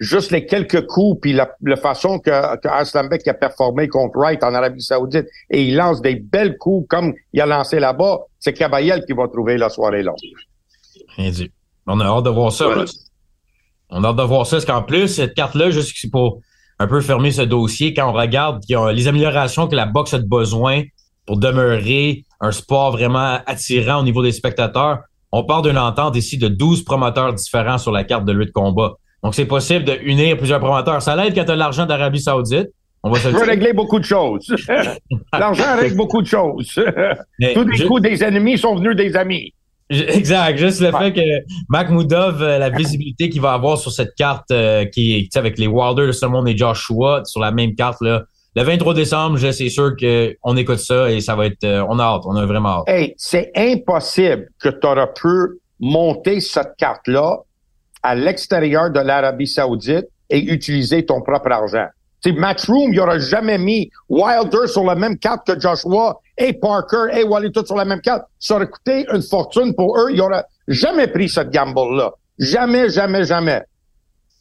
juste 0.00 0.30
les 0.30 0.46
quelques 0.46 0.86
coups 0.86 1.20
puis 1.20 1.32
la, 1.32 1.48
façon 1.76 2.18
que, 2.18 2.30
que 2.56 3.30
a 3.30 3.34
performé 3.34 3.86
contre 3.86 4.18
Wright 4.18 4.42
en 4.42 4.54
Arabie 4.54 4.82
Saoudite 4.82 5.26
et 5.50 5.62
il 5.62 5.76
lance 5.76 6.00
des 6.00 6.16
belles 6.16 6.56
coups 6.56 6.88
comme 6.88 7.12
il 7.32 7.40
a 7.40 7.46
lancé 7.46 7.78
là-bas, 7.78 8.20
c'est 8.38 8.54
Caballel 8.54 9.04
qui 9.04 9.12
va 9.12 9.28
trouver 9.28 9.56
la 9.56 9.68
soirée 9.68 10.02
longue. 10.02 10.16
Rien 11.16 11.30
dit. 11.30 11.52
On 11.86 12.00
a 12.00 12.04
hâte 12.04 12.24
de 12.24 12.30
voir 12.30 12.52
ça. 12.52 12.66
On 13.90 14.04
a 14.04 14.08
hâte 14.08 14.16
de 14.16 14.22
voir 14.22 14.46
ça, 14.46 14.56
parce 14.56 14.64
qu'en 14.64 14.82
plus, 14.82 15.08
cette 15.08 15.34
carte-là, 15.34 15.70
juste 15.70 16.10
pour 16.10 16.40
un 16.80 16.86
peu 16.86 17.02
fermer 17.02 17.30
ce 17.30 17.42
dossier 17.42 17.92
quand 17.92 18.08
on 18.08 18.12
regarde 18.14 18.64
les 18.94 19.06
améliorations 19.06 19.68
que 19.68 19.76
la 19.76 19.84
boxe 19.84 20.14
a 20.14 20.18
besoin 20.18 20.82
pour 21.26 21.38
demeurer 21.38 22.24
un 22.40 22.52
sport 22.52 22.92
vraiment 22.92 23.38
attirant 23.46 24.00
au 24.00 24.02
niveau 24.02 24.22
des 24.22 24.32
spectateurs. 24.32 25.00
On 25.30 25.44
parle 25.44 25.68
d'une 25.68 25.78
entente 25.78 26.16
ici 26.16 26.38
de 26.38 26.48
12 26.48 26.84
promoteurs 26.84 27.34
différents 27.34 27.76
sur 27.76 27.92
la 27.92 28.02
carte 28.02 28.24
de 28.24 28.32
lutte 28.32 28.52
combat. 28.52 28.94
Donc, 29.22 29.34
c'est 29.34 29.44
possible 29.44 29.84
de 29.84 29.92
unir 30.02 30.38
plusieurs 30.38 30.58
promoteurs. 30.58 31.02
Ça 31.02 31.14
l'aide 31.14 31.34
quand 31.34 31.44
tu 31.44 31.50
as 31.50 31.56
l'argent 31.56 31.84
d'Arabie 31.84 32.20
Saoudite. 32.20 32.68
On 33.02 33.10
va 33.10 33.18
se 33.18 33.28
peut 33.28 33.44
régler 33.44 33.74
beaucoup 33.74 33.98
de 33.98 34.04
choses. 34.04 34.54
l'argent 35.38 35.76
règle 35.76 35.96
beaucoup 35.96 36.22
de 36.22 36.26
choses. 36.26 36.80
Tous 37.54 37.64
les 37.64 37.84
coups 37.86 38.02
des 38.02 38.24
ennemis 38.24 38.56
sont 38.56 38.76
venus 38.76 38.96
des 38.96 39.16
amis. 39.16 39.52
Exact. 39.90 40.56
Juste 40.56 40.80
le 40.80 40.92
fait 40.92 41.12
que 41.12 41.20
Makhmoudov, 41.68 42.42
euh, 42.42 42.58
la 42.58 42.70
visibilité 42.70 43.28
qu'il 43.28 43.40
va 43.40 43.52
avoir 43.52 43.76
sur 43.76 43.90
cette 43.90 44.14
carte 44.14 44.50
euh, 44.52 44.84
qui 44.84 45.16
est 45.16 45.36
avec 45.36 45.58
les 45.58 45.66
Wilder 45.66 46.06
de 46.06 46.12
ce 46.12 46.26
monde 46.26 46.48
et 46.48 46.56
Joshua 46.56 47.22
sur 47.24 47.40
la 47.40 47.50
même 47.50 47.74
carte 47.74 48.00
là. 48.00 48.22
Le 48.56 48.64
23 48.64 48.94
décembre, 48.94 49.38
c'est 49.38 49.68
sûr 49.68 49.92
qu'on 49.96 50.56
écoute 50.56 50.80
ça 50.80 51.08
et 51.10 51.20
ça 51.20 51.36
va 51.36 51.46
être. 51.46 51.62
Euh, 51.62 51.86
on 51.88 52.00
a 52.00 52.02
hâte, 52.02 52.22
on 52.24 52.34
a 52.34 52.46
vraiment 52.46 52.80
hâte. 52.80 52.88
Hey, 52.88 53.14
c'est 53.16 53.52
impossible 53.54 54.48
que 54.60 54.68
tu 54.68 54.86
auras 54.86 55.06
pu 55.06 55.60
monter 55.78 56.40
cette 56.40 56.74
carte-là 56.76 57.38
à 58.02 58.14
l'extérieur 58.14 58.90
de 58.90 58.98
l'Arabie 59.00 59.46
Saoudite 59.46 60.06
et 60.28 60.40
utiliser 60.52 61.06
ton 61.06 61.20
propre 61.20 61.50
argent. 61.50 61.86
C'est 62.22 62.32
Matchroom, 62.32 62.92
il 62.92 62.96
n'aurait 62.96 63.20
jamais 63.20 63.56
mis 63.56 63.90
Wilder 64.08 64.66
sur 64.66 64.84
la 64.84 64.94
même 64.94 65.16
carte 65.16 65.46
que 65.46 65.58
Joshua 65.58 66.20
et 66.40 66.54
Parker 66.54 67.06
et 67.12 67.22
Wally 67.22 67.52
tout 67.52 67.64
sur 67.64 67.76
la 67.76 67.84
même 67.84 68.00
carte. 68.00 68.24
Ça 68.38 68.56
aurait 68.56 68.68
coûté 68.68 69.06
une 69.12 69.22
fortune 69.22 69.74
pour 69.74 69.96
eux. 69.98 70.10
Ils 70.10 70.16
n'auraient 70.16 70.44
jamais 70.66 71.06
pris 71.06 71.28
cette 71.28 71.50
gamble-là. 71.50 72.12
Jamais, 72.38 72.88
jamais, 72.88 73.24
jamais. 73.24 73.62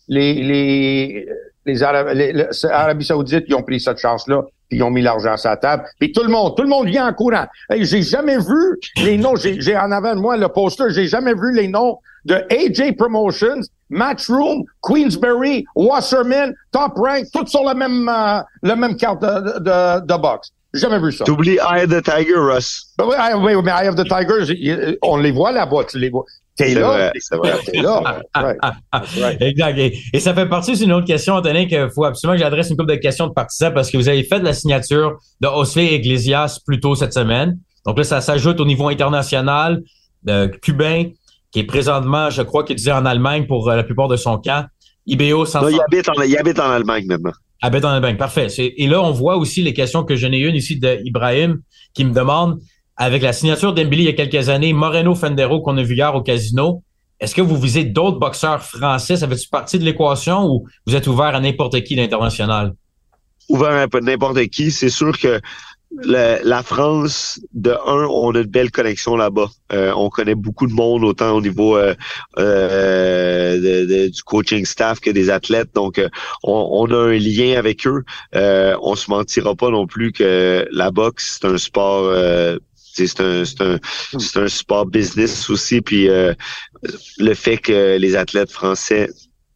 Les, 0.07 0.33
les, 0.35 1.27
les, 1.65 1.83
Arabes, 1.83 2.09
les, 2.13 3.03
Saoudite, 3.03 3.43
ils 3.47 3.55
ont 3.55 3.61
pris 3.61 3.79
cette 3.79 3.99
chance-là, 3.99 4.43
ils 4.71 4.81
ont 4.81 4.89
mis 4.89 5.01
l'argent 5.01 5.35
sur 5.37 5.49
la 5.49 5.57
table. 5.57 5.83
Puis 5.99 6.11
tout 6.11 6.23
le 6.23 6.29
monde, 6.29 6.55
tout 6.55 6.63
le 6.63 6.69
monde 6.69 6.87
vient 6.87 7.07
en 7.07 7.13
courant. 7.13 7.45
J'ai 7.69 8.01
jamais 8.01 8.37
vu 8.37 8.79
les 9.03 9.17
noms, 9.17 9.35
j'ai 9.35 9.77
en 9.77 9.91
avant 9.91 10.15
de 10.15 10.21
moi 10.21 10.37
le 10.37 10.47
poster, 10.47 10.85
j'ai 10.89 11.07
jamais 11.07 11.33
vu 11.33 11.53
les 11.53 11.67
noms 11.67 11.99
de 12.25 12.35
AJ 12.49 12.95
Promotions, 12.97 13.61
Matchroom, 13.89 14.63
Queensberry, 14.81 15.65
Wasserman, 15.75 16.53
Top 16.71 16.93
Rank, 16.95 17.25
toutes 17.33 17.49
sur 17.49 17.63
la 17.63 17.73
même, 17.73 18.09
euh, 18.09 18.75
même 18.75 18.95
carte 18.95 19.21
de, 19.21 19.59
de, 19.59 20.05
de 20.05 20.21
boxe. 20.21 20.51
Jamais 20.73 20.99
vu 20.99 21.11
ça. 21.11 21.23
T'oublies 21.25 21.57
Eye 21.57 21.83
of 21.83 21.89
the 21.89 22.03
Tiger, 22.03 22.35
Russ. 22.35 22.93
Ben 22.97 23.05
oui, 23.07 23.15
oui, 23.55 23.61
mais 23.63 23.71
Eye 23.71 23.87
of 23.87 23.95
the 23.95 24.03
Tiger, 24.03 24.97
on 25.01 25.17
les 25.17 25.31
voit 25.31 25.51
là-bas, 25.51 25.85
tu 25.89 25.97
les 25.97 26.09
vois. 26.09 26.25
T'es 26.55 26.75
là. 26.75 27.11
C'est 27.17 27.37
vrai, 27.37 27.53
t'es 27.65 27.81
là. 27.81 28.21
Exact. 29.39 29.77
Et, 30.13 30.19
ça 30.19 30.33
fait 30.33 30.45
partie 30.45 30.73
d'une 30.73 30.91
autre 30.91 31.07
question, 31.07 31.35
Anthony, 31.35 31.67
qu'il 31.67 31.89
faut 31.89 32.03
absolument 32.03 32.37
que 32.37 32.43
j'adresse 32.43 32.69
une 32.69 32.77
couple 32.77 32.91
de 32.91 32.97
questions 32.97 33.27
de 33.27 33.33
partisans 33.33 33.73
parce 33.73 33.89
que 33.89 33.97
vous 33.97 34.09
avez 34.09 34.23
fait 34.23 34.39
de 34.39 34.45
la 34.45 34.53
signature 34.53 35.17
de 35.39 35.47
Oswey 35.47 35.95
Iglesias 35.95 36.59
plus 36.65 36.79
tôt 36.79 36.95
cette 36.95 37.13
semaine. 37.13 37.57
Donc 37.85 37.97
là, 37.97 38.03
ça 38.03 38.21
s'ajoute 38.21 38.59
au 38.59 38.65
niveau 38.65 38.89
international, 38.89 39.81
de 40.23 40.47
cubain, 40.47 41.05
qui 41.51 41.59
est 41.59 41.63
présentement, 41.63 42.29
je 42.29 42.41
crois 42.41 42.63
qu'il 42.63 42.75
disait 42.75 42.91
en 42.91 43.05
Allemagne 43.05 43.47
pour 43.47 43.69
euh, 43.69 43.75
la 43.75 43.83
plupart 43.83 44.09
de 44.09 44.17
son 44.17 44.37
camp. 44.37 44.67
IBO 45.07 45.45
sans. 45.45 45.67
il, 45.67 45.79
habite 45.79 46.09
en, 46.09 46.21
il 46.21 46.37
habite 46.37 46.59
en 46.59 46.69
Allemagne 46.69 47.05
maintenant. 47.07 47.31
Habite 47.61 47.85
en 47.85 47.89
Allemagne, 47.89 48.17
parfait. 48.17 48.47
Et 48.57 48.87
là, 48.87 49.01
on 49.01 49.11
voit 49.11 49.35
aussi 49.35 49.61
les 49.61 49.73
questions 49.73 50.03
que 50.03 50.15
j'en 50.15 50.31
ai 50.31 50.39
une 50.39 50.55
ici 50.55 50.79
d'Ibrahim 50.79 51.59
qui 51.93 52.05
me 52.05 52.13
demande, 52.13 52.59
avec 52.95 53.21
la 53.21 53.33
signature 53.33 53.73
d'Embili 53.73 54.03
il 54.03 54.05
y 54.05 54.09
a 54.09 54.13
quelques 54.13 54.49
années, 54.49 54.73
Moreno 54.73 55.15
Fendero 55.15 55.61
qu'on 55.61 55.77
a 55.77 55.83
vu 55.83 55.95
hier 55.95 56.13
au 56.15 56.21
casino, 56.21 56.83
est-ce 57.19 57.35
que 57.35 57.41
vous 57.41 57.57
visez 57.57 57.83
d'autres 57.83 58.17
boxeurs 58.17 58.63
français? 58.63 59.17
Ça 59.17 59.27
fait-tu 59.27 59.49
partie 59.49 59.77
de 59.77 59.83
l'équation 59.83 60.45
ou 60.47 60.65
vous 60.87 60.95
êtes 60.95 61.07
ouvert 61.07 61.35
à 61.35 61.39
n'importe 61.39 61.81
qui 61.83 61.95
d'international? 61.95 62.73
Ouvert 63.49 63.71
à 63.71 63.99
n'importe 64.01 64.47
qui. 64.47 64.71
C'est 64.71 64.89
sûr 64.89 65.17
que 65.17 65.41
la, 65.91 66.63
France, 66.63 67.39
de 67.53 67.71
un, 67.71 68.05
on 68.05 68.33
a 68.35 68.39
une 68.39 68.45
belle 68.45 68.71
connexion 68.71 69.15
là-bas. 69.15 69.49
Euh, 69.71 69.91
on 69.95 70.09
connaît 70.09 70.35
beaucoup 70.35 70.67
de 70.67 70.73
monde, 70.73 71.03
autant 71.03 71.31
au 71.35 71.41
niveau 71.41 71.77
euh, 71.77 71.95
euh, 72.37 74.09
du 74.09 74.23
coaching 74.23 74.65
staff 74.65 74.99
que 74.99 75.09
des 75.09 75.29
athlètes. 75.29 75.69
Donc, 75.73 76.01
on, 76.43 76.91
a 76.91 76.95
un 76.95 77.17
lien 77.17 77.57
avec 77.57 77.87
eux. 77.87 78.03
on 78.33 78.95
se 78.95 79.09
mentira 79.09 79.55
pas 79.55 79.69
non 79.69 79.87
plus 79.87 80.11
que 80.11 80.67
la 80.71 80.91
boxe, 80.91 81.39
c'est 81.39 81.47
un 81.47 81.57
sport 81.57 82.13
c'est 82.91 83.21
un, 83.21 83.43
un, 83.61 83.77
un 84.35 84.47
sport 84.47 84.85
business 84.85 85.49
aussi. 85.49 85.81
Puis 85.81 86.07
le 86.07 87.33
fait 87.33 87.57
que 87.57 87.97
les 87.97 88.15
athlètes 88.15 88.51
français 88.51 89.09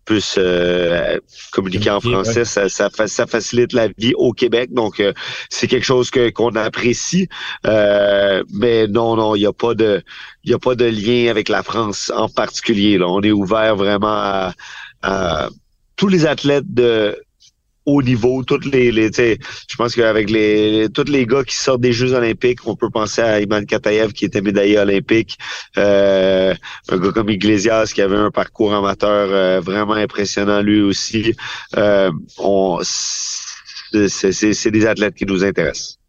puissent 0.05 0.35
euh, 0.37 1.17
communiquer 1.51 1.89
en 1.89 2.01
français, 2.01 2.45
ça, 2.45 2.69
ça, 2.69 2.89
ça, 2.89 3.27
facilite 3.27 3.73
la 3.73 3.87
vie 3.97 4.13
au 4.15 4.33
Québec. 4.33 4.73
Donc, 4.73 4.99
euh, 4.99 5.13
c'est 5.49 5.67
quelque 5.67 5.85
chose 5.85 6.11
que 6.11 6.29
qu'on 6.29 6.55
apprécie. 6.55 7.27
Euh, 7.65 8.43
mais 8.53 8.87
non, 8.87 9.15
non, 9.15 9.35
il 9.35 9.39
n'y 9.39 9.45
a 9.45 9.53
pas 9.53 9.73
de 9.73 10.01
il 10.43 10.51
y 10.51 10.53
a 10.53 10.59
pas 10.59 10.75
de 10.75 10.85
lien 10.85 11.29
avec 11.29 11.49
la 11.49 11.63
France 11.63 12.11
en 12.15 12.29
particulier. 12.29 12.97
Là. 12.97 13.07
On 13.07 13.21
est 13.21 13.31
ouvert 13.31 13.75
vraiment 13.75 14.51
à 15.01 15.49
tous 15.95 16.07
les 16.07 16.25
athlètes 16.25 16.73
de 16.73 17.17
haut 17.85 18.01
niveau. 18.01 18.43
Toutes 18.43 18.65
les, 18.65 18.91
les 18.91 19.09
je 19.13 19.75
pense 19.77 19.95
qu'avec 19.95 20.29
les 20.29 20.87
tous 20.93 21.09
les 21.09 21.25
gars 21.25 21.43
qui 21.43 21.55
sortent 21.55 21.81
des 21.81 21.93
Jeux 21.93 22.13
Olympiques, 22.13 22.59
on 22.65 22.75
peut 22.75 22.89
penser 22.89 23.21
à 23.21 23.39
Iman 23.39 23.65
Katayev 23.65 24.13
qui 24.13 24.25
était 24.25 24.41
médaillé 24.41 24.77
olympique, 24.79 25.37
euh, 25.77 26.53
un 26.89 26.97
gars 26.97 27.11
comme 27.11 27.29
Iglesias 27.29 27.91
qui 27.93 28.01
avait 28.01 28.17
un 28.17 28.31
parcours 28.31 28.73
amateur 28.73 29.29
euh, 29.31 29.59
vraiment 29.59 29.93
impressionnant 29.93 30.61
lui 30.61 30.81
aussi. 30.81 31.35
Euh, 31.77 32.11
on, 32.37 32.79
c'est 32.83 34.71
des 34.71 34.85
athlètes 34.85 35.15
qui 35.15 35.25
nous 35.25 35.43
intéressent. 35.43 35.99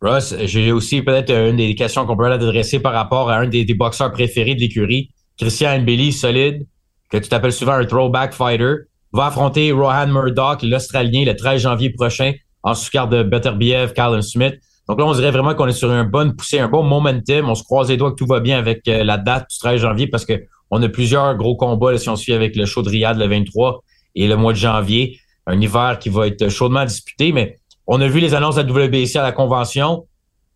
Russ, 0.00 0.34
j'ai 0.44 0.72
aussi 0.72 1.02
peut-être 1.02 1.30
une 1.30 1.56
des 1.56 1.74
questions 1.74 2.06
qu'on 2.06 2.16
peut 2.16 2.26
adresser 2.26 2.80
par 2.80 2.92
rapport 2.92 3.30
à 3.30 3.38
un 3.38 3.48
des, 3.48 3.64
boxeurs 3.74 4.12
préférés 4.12 4.54
de 4.54 4.60
l'écurie, 4.60 5.10
Christian 5.38 5.80
Mbili, 5.80 6.12
solide, 6.12 6.66
que 7.10 7.16
tu 7.16 7.28
t'appelles 7.28 7.52
souvent 7.52 7.72
un 7.72 7.84
throwback 7.84 8.34
fighter 8.34 8.74
va 9.16 9.26
affronter 9.26 9.72
Rohan 9.72 10.06
Murdoch, 10.08 10.62
l'Australien, 10.62 11.24
le 11.24 11.34
13 11.34 11.62
janvier 11.62 11.90
prochain, 11.90 12.32
en 12.62 12.74
sous-carte 12.74 13.10
de 13.10 13.22
Beterbiev, 13.22 13.92
Carlin 13.92 14.22
Smith. 14.22 14.54
Donc 14.88 15.00
là, 15.00 15.06
on 15.06 15.12
dirait 15.14 15.30
vraiment 15.30 15.54
qu'on 15.54 15.66
est 15.66 15.72
sur 15.72 15.90
une 15.90 16.08
bonne 16.08 16.36
poussée, 16.36 16.60
un 16.60 16.68
bon 16.68 16.84
momentum. 16.84 17.48
On 17.48 17.54
se 17.54 17.64
croise 17.64 17.88
les 17.88 17.96
doigts 17.96 18.10
que 18.10 18.16
tout 18.16 18.26
va 18.26 18.40
bien 18.40 18.58
avec 18.58 18.86
euh, 18.86 19.02
la 19.02 19.16
date 19.16 19.50
du 19.50 19.58
13 19.58 19.80
janvier 19.80 20.06
parce 20.06 20.24
que 20.24 20.34
On 20.70 20.82
a 20.82 20.88
plusieurs 20.88 21.36
gros 21.36 21.56
combats, 21.56 21.96
si 21.96 22.08
on 22.08 22.16
suit 22.16 22.32
avec 22.32 22.56
le 22.56 22.66
show 22.66 22.82
Riyad 22.82 23.16
le 23.16 23.26
23 23.26 23.82
et 24.16 24.26
le 24.26 24.36
mois 24.36 24.52
de 24.52 24.58
janvier. 24.58 25.18
Un 25.46 25.60
hiver 25.60 25.98
qui 26.00 26.08
va 26.08 26.26
être 26.26 26.48
chaudement 26.48 26.84
disputé, 26.84 27.32
mais 27.32 27.58
on 27.86 28.00
a 28.00 28.08
vu 28.08 28.18
les 28.18 28.34
annonces 28.34 28.56
de 28.56 28.62
la 28.62 28.86
WBC 28.86 29.16
à 29.16 29.22
la 29.22 29.32
convention. 29.32 30.06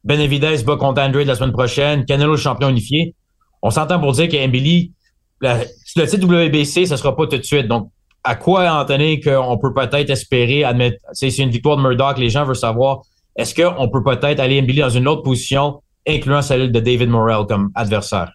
Benavidez 0.03 0.64
bat 0.64 0.77
contre 0.77 1.01
Android 1.01 1.25
la 1.25 1.37
semaine 1.37 1.53
prochaine. 1.53 2.05
Canelo 2.05 2.37
champion 2.37 2.68
unifié. 2.70 3.14
On 3.62 3.70
s'entend 3.70 4.01
pour 4.01 4.12
dire 4.12 4.29
que 4.29 4.46
Mbili, 4.46 4.92
le 5.40 6.07
titre 6.07 6.27
WBC, 6.27 6.87
ça 6.87 6.96
sera 6.96 7.14
pas 7.14 7.27
tout 7.27 7.38
de 7.38 7.42
suite. 7.42 7.68
Donc, 7.68 7.90
à 8.23 8.35
quoi, 8.35 8.71
Anthony, 8.71 9.21
qu'on 9.21 9.59
peut 9.59 9.73
peut-être 9.73 10.11
espérer 10.11 10.65
admettre, 10.65 10.99
c'est 11.13 11.37
une 11.39 11.51
victoire 11.51 11.77
de 11.77 11.83
Murdoch, 11.83 12.19
les 12.19 12.31
gens 12.31 12.45
veulent 12.45 12.57
savoir, 12.57 13.03
est-ce 13.37 13.55
qu'on 13.55 13.89
peut 13.89 14.03
peut-être 14.03 14.41
aller 14.41 14.61
Mbili 14.61 14.81
dans 14.81 14.91
une 14.91 15.09
autre 15.09 15.23
position, 15.23 15.83
incluant 16.07 16.43
celle 16.43 16.73
de 16.73 16.81
David 16.81 17.09
Morrell 17.09 17.47
comme 17.49 17.71
adversaire? 17.75 18.33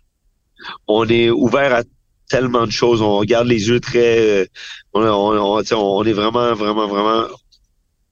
On 0.88 1.08
est 1.08 1.30
ouvert 1.30 1.74
à 1.74 1.84
tellement 2.30 2.66
de 2.66 2.72
choses. 2.72 3.02
On 3.02 3.18
regarde 3.18 3.48
les 3.48 3.68
yeux 3.68 3.80
très, 3.80 4.42
euh, 4.44 4.46
on 4.94 6.04
est 6.04 6.14
vraiment, 6.14 6.54
vraiment, 6.54 6.88
vraiment 6.88 7.28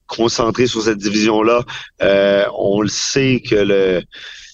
concentré 0.08 0.68
sur 0.68 0.82
cette 0.82 1.00
division-là. 1.00 1.64
Euh, 2.02 2.46
on 2.58 2.82
le 2.82 2.90
sait 2.90 3.42
que 3.48 3.56
le 3.56 4.04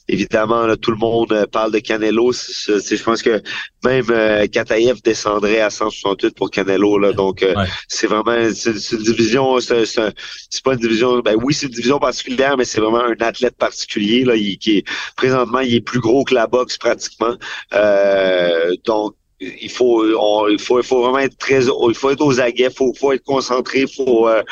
évidemment, 0.10 0.76
tout 0.76 0.92
le 0.92 0.98
monde 0.98 1.48
parle 1.52 1.72
de 1.72 1.80
Canelo. 1.80 2.32
je 2.34 3.04
pense 3.04 3.22
que 3.22 3.42
même 3.84 4.06
euh, 4.10 4.48
Katayev 4.48 5.02
descendrait 5.04 5.62
à 5.62 5.70
168 5.70 6.36
pour 6.36 6.50
Canelo. 6.52 6.98
Là, 6.98 7.14
donc, 7.14 7.44
euh, 7.44 7.54
c'est 7.88 8.08
vraiment 8.08 8.52
c'est, 8.54 8.72
une 8.92 9.04
division. 9.04 9.60
C'est, 9.60 10.64
pas 10.64 10.74
une 10.74 10.80
division. 10.80 11.20
Ben 11.20 11.36
oui, 11.42 11.54
c'est 11.54 11.68
une 11.68 11.74
division 11.74 12.00
particulière, 12.00 12.58
mais 12.58 12.66
c'est 12.66 12.82
vraiment 12.82 13.04
un 13.04 13.16
athlète 13.20 13.56
particulier 13.56 14.26
là, 14.26 14.36
qui 14.36 14.78
est 14.78 14.84
présentement, 15.16 15.60
il 15.60 15.76
est 15.76 15.82
plus 15.82 16.00
gros 16.00 16.24
que 16.24 16.34
la 16.34 16.48
boxe 16.48 16.78
pratiquement. 16.78 17.36
Euh, 17.74 18.76
donc 18.86 19.16
il 19.40 19.70
faut, 19.70 20.06
il 20.50 20.60
faut, 20.60 20.80
il 20.80 20.86
faut 20.86 21.02
vraiment 21.02 21.20
être 21.20 21.38
très, 21.38 21.66
il 21.66 21.96
faut 21.96 22.10
être 22.10 22.22
aux 22.22 22.40
aguets, 22.40 22.68
il 22.70 22.74
faut, 22.74 22.94
faut 22.94 23.14
être 23.14 23.24
concentré, 23.24 23.82
il 23.82 23.88
faut 23.88 24.28
euh, 24.28 24.44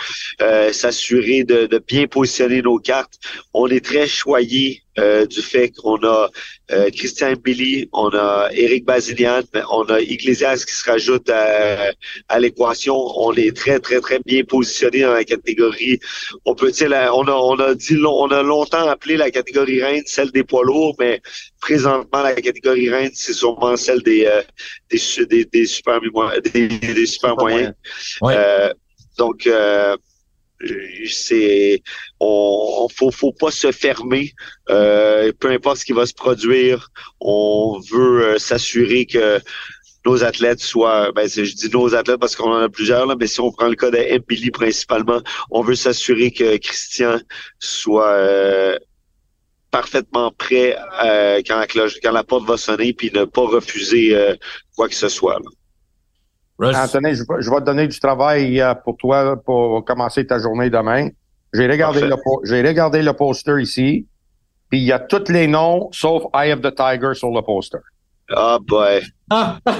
euh, 0.41 0.71
s'assurer 0.71 1.43
de, 1.43 1.65
de, 1.65 1.77
bien 1.79 2.07
positionner 2.07 2.61
nos 2.61 2.77
cartes. 2.79 3.15
On 3.53 3.67
est 3.67 3.83
très 3.83 4.07
choyé 4.07 4.83
euh, 4.85 4.86
du 5.27 5.41
fait 5.41 5.69
qu'on 5.69 5.97
a 6.03 6.29
euh, 6.71 6.89
Christian 6.89 7.33
Billy, 7.33 7.87
on 7.93 8.09
a 8.09 8.49
Eric 8.51 8.83
Bazilian, 8.85 9.41
on 9.71 9.83
a 9.83 10.01
Iglesias 10.01 10.63
qui 10.67 10.75
se 10.75 10.89
rajoute 10.89 11.29
à, 11.29 11.91
à 12.27 12.39
l'équation. 12.39 12.95
On 12.95 13.33
est 13.33 13.55
très, 13.55 13.79
très, 13.79 13.99
très 13.99 14.19
bien 14.25 14.43
positionné 14.43 15.01
dans 15.01 15.13
la 15.13 15.23
catégorie. 15.23 15.99
On 16.45 16.55
peut 16.55 16.71
dire, 16.71 16.89
on 17.13 17.27
a, 17.27 17.31
on 17.31 17.55
a 17.59 17.75
dit, 17.75 17.97
on 18.03 18.27
a 18.27 18.43
longtemps 18.43 18.87
appelé 18.87 19.17
la 19.17 19.31
catégorie 19.31 19.81
reine 19.81 20.03
celle 20.05 20.31
des 20.31 20.43
poids 20.43 20.63
lourds, 20.63 20.95
mais 20.99 21.21
présentement, 21.61 22.23
la 22.23 22.33
catégorie 22.35 22.89
reine, 22.89 23.11
c'est 23.13 23.33
sûrement 23.33 23.77
celle 23.77 24.01
des, 24.01 24.25
euh, 24.25 24.41
des, 24.89 24.99
des, 25.25 25.45
des, 25.45 25.65
super, 25.65 25.99
des, 26.53 26.67
des 26.67 27.05
super 27.05 27.35
moyens. 27.35 27.73
Euh, 28.23 28.73
donc, 29.17 29.47
euh, 29.47 29.95
c'est 31.09 31.81
on, 32.19 32.87
faut 32.95 33.11
faut 33.11 33.31
pas 33.31 33.51
se 33.51 33.71
fermer. 33.71 34.33
Euh, 34.69 35.31
peu 35.39 35.51
importe 35.51 35.77
ce 35.77 35.85
qui 35.85 35.93
va 35.93 36.05
se 36.05 36.13
produire 36.13 36.89
on 37.19 37.79
veut 37.91 38.23
euh, 38.23 38.39
s'assurer 38.39 39.05
que 39.05 39.39
nos 40.05 40.23
athlètes 40.23 40.59
soient 40.59 41.11
ben 41.11 41.27
je 41.27 41.41
dis 41.41 41.69
nos 41.69 41.93
athlètes 41.95 42.19
parce 42.19 42.35
qu'on 42.35 42.51
en 42.51 42.61
a 42.61 42.69
plusieurs 42.69 43.05
là 43.05 43.15
mais 43.19 43.27
si 43.27 43.39
on 43.39 43.51
prend 43.51 43.67
le 43.67 43.75
cas 43.75 43.91
de 43.91 44.17
Billy 44.27 44.51
principalement 44.51 45.21
on 45.51 45.61
veut 45.61 45.75
s'assurer 45.75 46.31
que 46.31 46.57
Christian 46.57 47.19
soit 47.59 48.13
euh, 48.13 48.77
parfaitement 49.71 50.31
prêt 50.31 50.77
quand 51.47 51.59
la 51.59 51.67
cloche 51.67 51.99
quand 52.01 52.11
la 52.11 52.23
porte 52.23 52.45
va 52.45 52.57
sonner 52.57 52.93
puis 52.93 53.11
ne 53.13 53.25
pas 53.25 53.45
refuser 53.45 54.15
quoi 54.75 54.87
que 54.87 54.95
ce 54.95 55.09
soit 55.09 55.39
Anthony, 56.59 57.13
je, 57.13 57.23
je, 57.39 57.49
vais 57.49 57.57
te 57.57 57.65
donner 57.65 57.87
du 57.87 57.99
travail 57.99 58.59
euh, 58.59 58.73
pour 58.73 58.97
toi 58.97 59.35
pour 59.43 59.85
commencer 59.85 60.25
ta 60.25 60.39
journée 60.39 60.69
demain. 60.69 61.09
J'ai 61.53 61.67
regardé, 61.67 62.01
le, 62.01 62.15
j'ai 62.43 62.61
regardé 62.61 63.01
le 63.01 63.13
poster 63.13 63.61
ici, 63.61 64.07
puis 64.69 64.79
il 64.79 64.85
y 64.85 64.91
a 64.91 64.99
tous 64.99 65.31
les 65.31 65.47
noms 65.47 65.89
sauf 65.91 66.23
Eye 66.33 66.51
of 66.51 66.61
the 66.61 66.75
Tiger 66.75 67.13
sur 67.13 67.29
le 67.29 67.41
poster. 67.41 67.79
Ah, 68.29 68.57
oh 68.59 68.63
boy. 68.67 69.01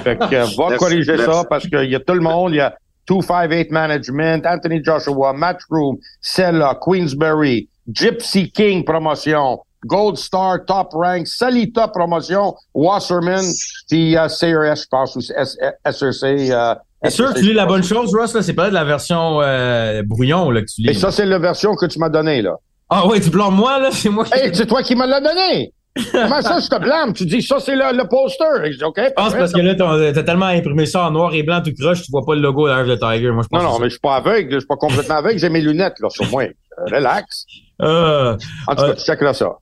fait 0.02 0.18
que 0.18 0.56
va 0.56 0.76
corriger 0.76 1.18
ça 1.18 1.44
parce 1.48 1.66
qu'il 1.66 1.90
y 1.90 1.94
a 1.94 2.00
tout 2.00 2.14
le 2.14 2.20
monde. 2.20 2.52
Il 2.52 2.56
y 2.56 2.60
a 2.60 2.74
258 3.06 3.70
Management, 3.70 4.46
Anthony 4.46 4.82
Joshua, 4.82 5.32
Matchroom, 5.32 5.98
Sella, 6.20 6.78
Queensberry, 6.80 7.68
Gypsy 7.90 8.50
King 8.50 8.84
Promotion, 8.84 9.58
Gold 9.86 10.16
Star, 10.16 10.64
Top 10.66 10.88
Rank, 10.92 11.26
Salita 11.26 11.88
Promotion, 11.88 12.54
Wasserman, 12.74 13.44
puis 13.88 14.12
uh, 14.12 14.26
CRS, 14.28 14.82
je 14.82 14.86
pense, 14.90 15.16
ou 15.16 15.20
SRC. 15.20 16.50
Euh, 16.50 16.74
c'est 17.04 17.10
sûr 17.10 17.32
que 17.32 17.38
tu 17.38 17.46
lis 17.46 17.54
la 17.54 17.66
bonne 17.66 17.84
chose, 17.84 18.12
Ross, 18.14 18.34
là, 18.34 18.42
c'est 18.42 18.54
pas 18.54 18.68
de 18.68 18.74
la 18.74 18.84
version 18.84 19.40
euh, 19.40 20.02
brouillon 20.04 20.50
là, 20.50 20.62
que 20.62 20.66
tu 20.66 20.82
lis. 20.82 20.90
Et 20.90 20.94
ça, 20.94 21.12
c'est 21.12 21.26
la 21.26 21.38
version 21.38 21.74
que 21.76 21.86
tu 21.86 21.98
m'as 21.98 22.08
donnée, 22.08 22.42
là. 22.42 22.56
Ah 22.90 23.06
oui, 23.06 23.20
tu 23.20 23.30
blâmes 23.30 23.54
moi, 23.54 23.78
là, 23.78 23.90
c'est 23.92 24.08
moi 24.08 24.24
qui... 24.24 24.36
Hey, 24.36 24.50
c'est 24.52 24.66
toi 24.66 24.82
qui 24.82 24.96
m'as 24.96 25.06
l'a 25.06 25.20
donné! 25.20 25.72
Comment 26.12 26.42
ça, 26.42 26.58
je 26.60 26.68
te 26.68 26.78
blâme? 26.78 27.12
Tu 27.12 27.26
dis, 27.26 27.42
ça, 27.42 27.58
c'est 27.60 27.74
le, 27.74 27.96
le 27.96 28.08
poster. 28.08 28.44
Je 28.72 28.78
dis, 28.78 28.84
OK. 28.84 28.98
Je 28.98 29.12
pense 29.14 29.34
parce 29.34 29.52
que 29.52 29.60
là, 29.60 29.74
t'as 29.74 30.22
tellement 30.22 30.46
imprimé 30.46 30.86
ça 30.86 31.06
en 31.06 31.10
noir 31.10 31.34
et 31.34 31.42
blanc, 31.42 31.60
tout 31.62 31.72
croche, 31.78 32.02
tu 32.02 32.10
vois 32.10 32.24
pas 32.24 32.34
le 32.34 32.40
logo 32.40 32.68
de 32.68 32.94
the 32.94 32.98
Tiger. 32.98 33.30
Moi, 33.30 33.42
je 33.42 33.48
pense 33.48 33.62
non, 33.62 33.72
non, 33.72 33.78
mais 33.78 33.86
je 33.86 33.90
suis 33.94 34.00
pas 34.00 34.16
aveugle, 34.16 34.54
je 34.54 34.58
suis 34.60 34.66
pas 34.66 34.76
complètement 34.76 35.16
aveugle, 35.16 35.38
j'ai 35.38 35.48
mes 35.48 35.60
lunettes, 35.60 35.98
là, 36.00 36.08
sur 36.08 36.28
moi. 36.30 36.44
relax. 36.86 37.44
Euh, 37.82 38.36
en 38.66 38.74
tout 38.74 38.84
cas, 38.84 38.94
tu 38.94 39.04
checkeras 39.04 39.34
ça. 39.34 39.56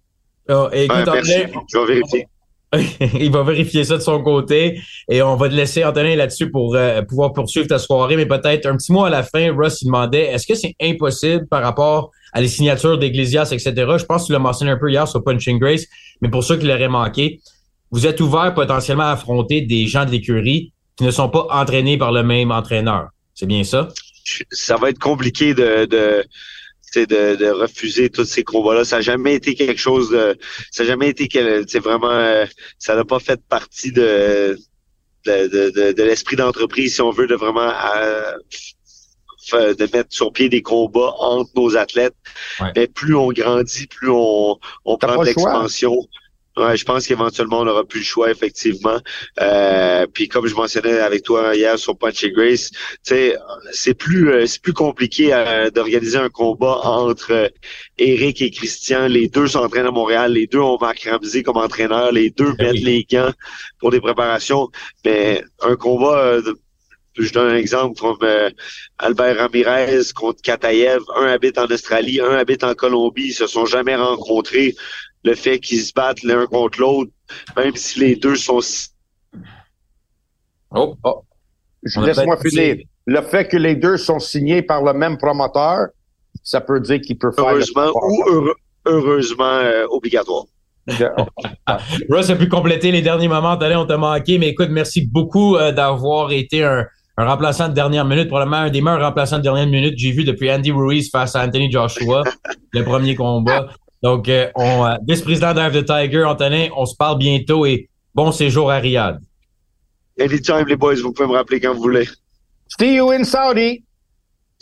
Oh, 0.48 0.68
écoute, 0.72 0.96
je 1.68 1.78
vais 1.78 1.86
vérifier. 1.86 2.28
il 3.00 3.30
va 3.30 3.42
vérifier 3.42 3.84
ça 3.84 3.96
de 3.96 4.02
son 4.02 4.22
côté 4.22 4.80
et 5.08 5.22
on 5.22 5.36
va 5.36 5.48
te 5.48 5.54
laisser 5.54 5.84
Antonin 5.84 6.16
là-dessus 6.16 6.50
pour 6.50 6.74
euh, 6.74 7.00
pouvoir 7.02 7.32
poursuivre 7.32 7.66
ta 7.66 7.78
soirée. 7.78 8.16
Mais 8.16 8.26
peut-être 8.26 8.66
un 8.66 8.76
petit 8.76 8.92
mot 8.92 9.04
à 9.04 9.10
la 9.10 9.22
fin, 9.22 9.54
Russ 9.56 9.82
il 9.82 9.86
demandait 9.86 10.24
est-ce 10.24 10.46
que 10.46 10.54
c'est 10.54 10.74
impossible 10.80 11.46
par 11.46 11.62
rapport 11.62 12.10
à 12.32 12.40
les 12.40 12.48
signatures 12.48 12.98
d'Ecclesias, 12.98 13.50
etc. 13.52 13.72
Je 13.98 14.04
pense 14.04 14.22
que 14.22 14.26
tu 14.26 14.32
l'as 14.32 14.38
mentionné 14.38 14.72
un 14.72 14.76
peu 14.76 14.90
hier 14.90 15.06
sur 15.06 15.22
Punching 15.22 15.58
Grace, 15.58 15.84
mais 16.20 16.28
pour 16.28 16.44
ceux 16.44 16.56
qui 16.56 16.66
l'auraient 16.66 16.88
manqué, 16.88 17.40
vous 17.90 18.06
êtes 18.06 18.20
ouvert 18.20 18.52
potentiellement 18.52 19.04
à 19.04 19.12
affronter 19.12 19.60
des 19.62 19.86
gens 19.86 20.04
de 20.04 20.10
l'écurie 20.10 20.72
qui 20.96 21.04
ne 21.04 21.10
sont 21.10 21.28
pas 21.28 21.46
entraînés 21.50 21.98
par 21.98 22.12
le 22.12 22.22
même 22.22 22.50
entraîneur. 22.50 23.08
C'est 23.34 23.46
bien 23.46 23.64
ça? 23.64 23.88
Ça 24.50 24.76
va 24.76 24.90
être 24.90 24.98
compliqué 24.98 25.54
de, 25.54 25.84
de 25.84 26.24
de, 27.04 27.36
de, 27.36 27.50
refuser 27.50 28.08
tous 28.08 28.24
ces 28.24 28.44
combats-là. 28.44 28.84
Ça 28.84 28.96
n'a 28.96 29.02
jamais 29.02 29.34
été 29.34 29.54
quelque 29.54 29.78
chose 29.78 30.10
de. 30.10 30.38
Ça 30.70 30.84
n'a 30.84 30.90
jamais 30.90 31.10
été 31.10 31.28
c'est 31.66 31.80
vraiment 31.80 32.12
euh, 32.12 32.46
ça 32.78 32.96
n'a 32.96 33.04
pas 33.04 33.18
fait 33.18 33.40
partie 33.48 33.92
de 33.92 34.58
de, 35.26 35.48
de, 35.70 35.92
de 35.92 36.02
l'esprit 36.02 36.36
d'entreprise, 36.36 36.94
si 36.94 37.02
on 37.02 37.10
veut, 37.10 37.26
de 37.26 37.34
vraiment 37.34 37.72
euh, 37.96 38.32
de 39.52 39.88
mettre 39.92 40.12
sur 40.14 40.32
pied 40.32 40.48
des 40.48 40.62
combats 40.62 41.14
entre 41.18 41.50
nos 41.56 41.76
athlètes. 41.76 42.14
Mais 42.74 42.86
plus 42.86 43.14
on 43.14 43.28
grandit, 43.28 43.86
plus 43.86 44.10
on, 44.10 44.58
on 44.84 44.96
prend 44.96 45.20
de 45.20 45.26
l'expansion. 45.26 45.96
Ouais, 46.56 46.74
je 46.74 46.86
pense 46.86 47.06
qu'éventuellement, 47.06 47.60
on 47.60 47.64
n'aura 47.66 47.84
plus 47.84 48.00
le 48.00 48.04
choix, 48.06 48.30
effectivement. 48.30 48.98
Euh, 49.42 50.06
puis 50.06 50.26
comme 50.26 50.46
je 50.46 50.54
mentionnais 50.54 51.00
avec 51.00 51.22
toi 51.22 51.54
hier 51.54 51.78
sur 51.78 51.98
Punch 51.98 52.24
et 52.24 52.30
Grace, 52.30 52.70
c'est 53.02 53.94
plus 53.94 54.30
euh, 54.30 54.46
c'est 54.46 54.62
plus 54.62 54.72
compliqué 54.72 55.34
euh, 55.34 55.70
d'organiser 55.70 56.16
un 56.16 56.30
combat 56.30 56.80
entre 56.84 57.32
euh, 57.32 57.48
Eric 57.98 58.40
et 58.40 58.50
Christian. 58.50 59.06
Les 59.06 59.28
deux 59.28 59.48
s'entraînent 59.48 59.86
à 59.86 59.90
Montréal, 59.90 60.32
les 60.32 60.46
deux 60.46 60.60
ont 60.60 60.78
Marc 60.80 61.06
Ramsey 61.10 61.42
comme 61.42 61.58
entraîneur, 61.58 62.10
les 62.10 62.30
deux 62.30 62.52
ben 62.54 62.72
mettent 62.72 62.82
les 62.82 63.04
gants 63.04 63.32
pour 63.78 63.90
des 63.90 64.00
préparations. 64.00 64.68
Mais 65.04 65.44
un 65.60 65.76
combat 65.76 66.40
je 67.18 67.32
donne 67.32 67.52
un 67.52 67.56
exemple 67.56 67.98
comme 67.98 68.18
Albert 68.98 69.38
Ramirez 69.38 70.12
contre 70.14 70.42
Katayev. 70.42 71.00
Un 71.16 71.26
habite 71.26 71.56
en 71.58 71.64
Australie, 71.64 72.20
un 72.20 72.36
habite 72.36 72.62
en 72.62 72.74
Colombie. 72.74 73.28
Ils 73.28 73.32
se 73.34 73.46
sont 73.46 73.64
jamais 73.64 73.96
rencontrés 73.96 74.74
le 75.26 75.34
fait 75.34 75.58
qu'ils 75.58 75.80
se 75.80 75.92
battent 75.92 76.22
l'un 76.22 76.46
contre 76.46 76.80
l'autre, 76.80 77.10
même 77.56 77.74
si 77.74 78.00
les 78.00 78.16
deux 78.16 78.36
sont. 78.36 78.60
Oh, 80.70 80.94
oh. 81.02 81.22
Laisse-moi 81.82 82.36
finir. 82.38 82.76
Le 83.06 83.22
fait 83.22 83.46
que 83.48 83.56
les 83.56 83.74
deux 83.76 83.96
sont 83.96 84.18
signés 84.18 84.62
par 84.62 84.82
le 84.82 84.92
même 84.92 85.18
promoteur, 85.18 85.88
ça 86.42 86.60
peut 86.60 86.80
dire 86.80 87.00
qu'il 87.00 87.18
peut 87.18 87.32
faire. 87.32 87.44
Heureusement 87.44 87.90
ou 87.92 88.50
heureusement 88.84 89.44
euh, 89.44 89.84
obligatoire. 89.90 90.44
Russ 92.08 92.30
a 92.30 92.36
pu 92.36 92.48
compléter 92.48 92.92
les 92.92 93.02
derniers 93.02 93.28
moments. 93.28 93.58
Allez, 93.58 93.74
on 93.74 93.86
t'a 93.86 93.96
manqué, 93.96 94.38
mais 94.38 94.50
écoute, 94.50 94.68
merci 94.70 95.06
beaucoup 95.06 95.56
euh, 95.56 95.72
d'avoir 95.72 96.30
été 96.30 96.62
un, 96.62 96.86
un, 97.16 97.24
remplaçant 97.24 97.68
de 97.68 97.74
dernière 97.74 98.04
minute, 98.04 98.28
probablement 98.28 98.58
un 98.58 98.70
des 98.70 98.80
meilleurs 98.80 99.00
remplaçants 99.00 99.38
de 99.38 99.42
dernière 99.42 99.66
minute 99.66 99.94
que 99.94 100.00
j'ai 100.00 100.12
vu 100.12 100.22
depuis 100.22 100.52
Andy 100.52 100.70
Ruiz 100.70 101.10
face 101.10 101.34
à 101.34 101.44
Anthony 101.44 101.70
Joshua, 101.70 102.22
le 102.72 102.84
premier 102.84 103.16
combat. 103.16 103.66
Donc, 104.06 104.28
euh, 104.28 104.48
on, 104.54 104.86
euh, 104.86 104.94
vice-président 105.04 105.52
d'Ave 105.52 105.72
the 105.72 105.84
Tiger, 105.84 106.22
Antonin, 106.22 106.68
on 106.76 106.86
se 106.86 106.94
parle 106.94 107.18
bientôt 107.18 107.66
et 107.66 107.90
bon 108.14 108.30
séjour 108.30 108.70
à 108.70 108.76
Riyad. 108.76 109.20
Anytime, 110.16 110.64
les 110.68 110.76
boys, 110.76 110.94
vous 111.02 111.12
pouvez 111.12 111.28
me 111.28 111.34
rappeler 111.34 111.58
quand 111.58 111.74
vous 111.74 111.82
voulez. 111.82 112.08
See 112.78 112.94
you 112.94 113.10
in 113.10 113.24
Saudi. 113.24 113.82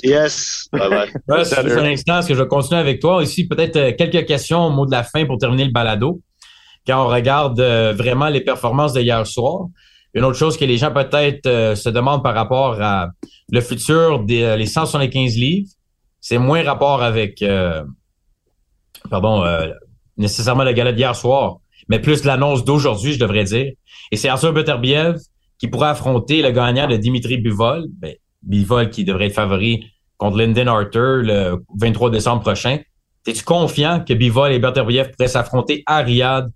Yes. 0.03 0.67
Bye 0.73 0.89
bye. 0.89 1.45
C'est 1.45 1.59
un 1.59 1.85
instant, 1.85 2.23
que 2.27 2.33
je 2.33 2.41
vais 2.41 2.49
continuer 2.49 2.81
avec 2.81 3.01
toi. 3.01 3.23
Ici, 3.23 3.47
peut-être 3.47 3.77
euh, 3.77 3.93
quelques 3.93 4.25
questions 4.25 4.65
au 4.65 4.71
mot 4.71 4.87
de 4.87 4.93
la 4.93 5.03
fin 5.03 5.27
pour 5.27 5.37
terminer 5.37 5.67
le 5.67 5.73
balado. 5.73 6.23
Quand 6.87 7.05
on 7.05 7.09
regarde 7.09 7.61
vraiment 7.61 8.31
les 8.31 8.41
performances 8.41 8.95
de 8.95 9.03
hier 9.03 9.27
soir, 9.27 9.67
Une 10.15 10.25
autre 10.25 10.39
chose 10.39 10.57
que 10.57 10.65
les 10.65 10.79
gens 10.79 10.91
peut-être 10.91 11.47
euh, 11.47 11.75
se 11.75 11.91
demandent 11.91 12.23
par 12.23 12.35
rapport 12.35 12.81
à 12.81 13.11
le 13.51 13.61
futur 13.61 14.21
des 14.21 14.43
euh, 14.43 14.57
les 14.57 14.67
175 14.67 15.37
livres, 15.37 15.69
c'est 16.21 16.39
moins 16.39 16.63
rapport 16.63 17.03
avec, 17.03 17.43
euh, 17.43 17.83
pardon, 19.11 19.45
euh, 19.45 19.73
nécessairement 20.17 20.65
le 20.65 20.73
gala 20.73 20.93
d'hier 20.93 21.15
soir, 21.15 21.59
mais 21.89 22.01
plus 22.01 22.25
l'annonce 22.25 22.65
d'aujourd'hui, 22.65 23.13
je 23.13 23.19
devrais 23.19 23.45
dire. 23.45 23.73
Et 24.11 24.17
c'est 24.17 24.29
Arthur 24.29 24.53
Beterbiev 24.53 25.19
qui 25.59 25.69
pourra 25.69 25.91
affronter 25.91 26.43
le 26.43 26.51
gagnant 26.51 26.87
de 26.87 26.97
Dimitri 26.97 27.39
Bivol. 27.39 27.87
Ben, 27.89 28.15
Bivol 28.43 28.91
qui 28.91 29.05
devrait 29.05 29.27
être 29.27 29.35
favori 29.35 29.87
contre 30.17 30.39
Lyndon 30.39 30.67
Arthur 30.67 31.23
le 31.23 31.65
23 31.79 32.11
décembre 32.11 32.43
prochain. 32.43 32.79
Es-tu 33.27 33.43
confiant 33.43 34.05
que 34.07 34.13
Bivol 34.13 34.53
et 34.53 34.59
Beterbiev 34.59 35.11
pourraient 35.11 35.29
s'affronter 35.29 35.83
à 35.87 35.99
Riyad 35.99 36.51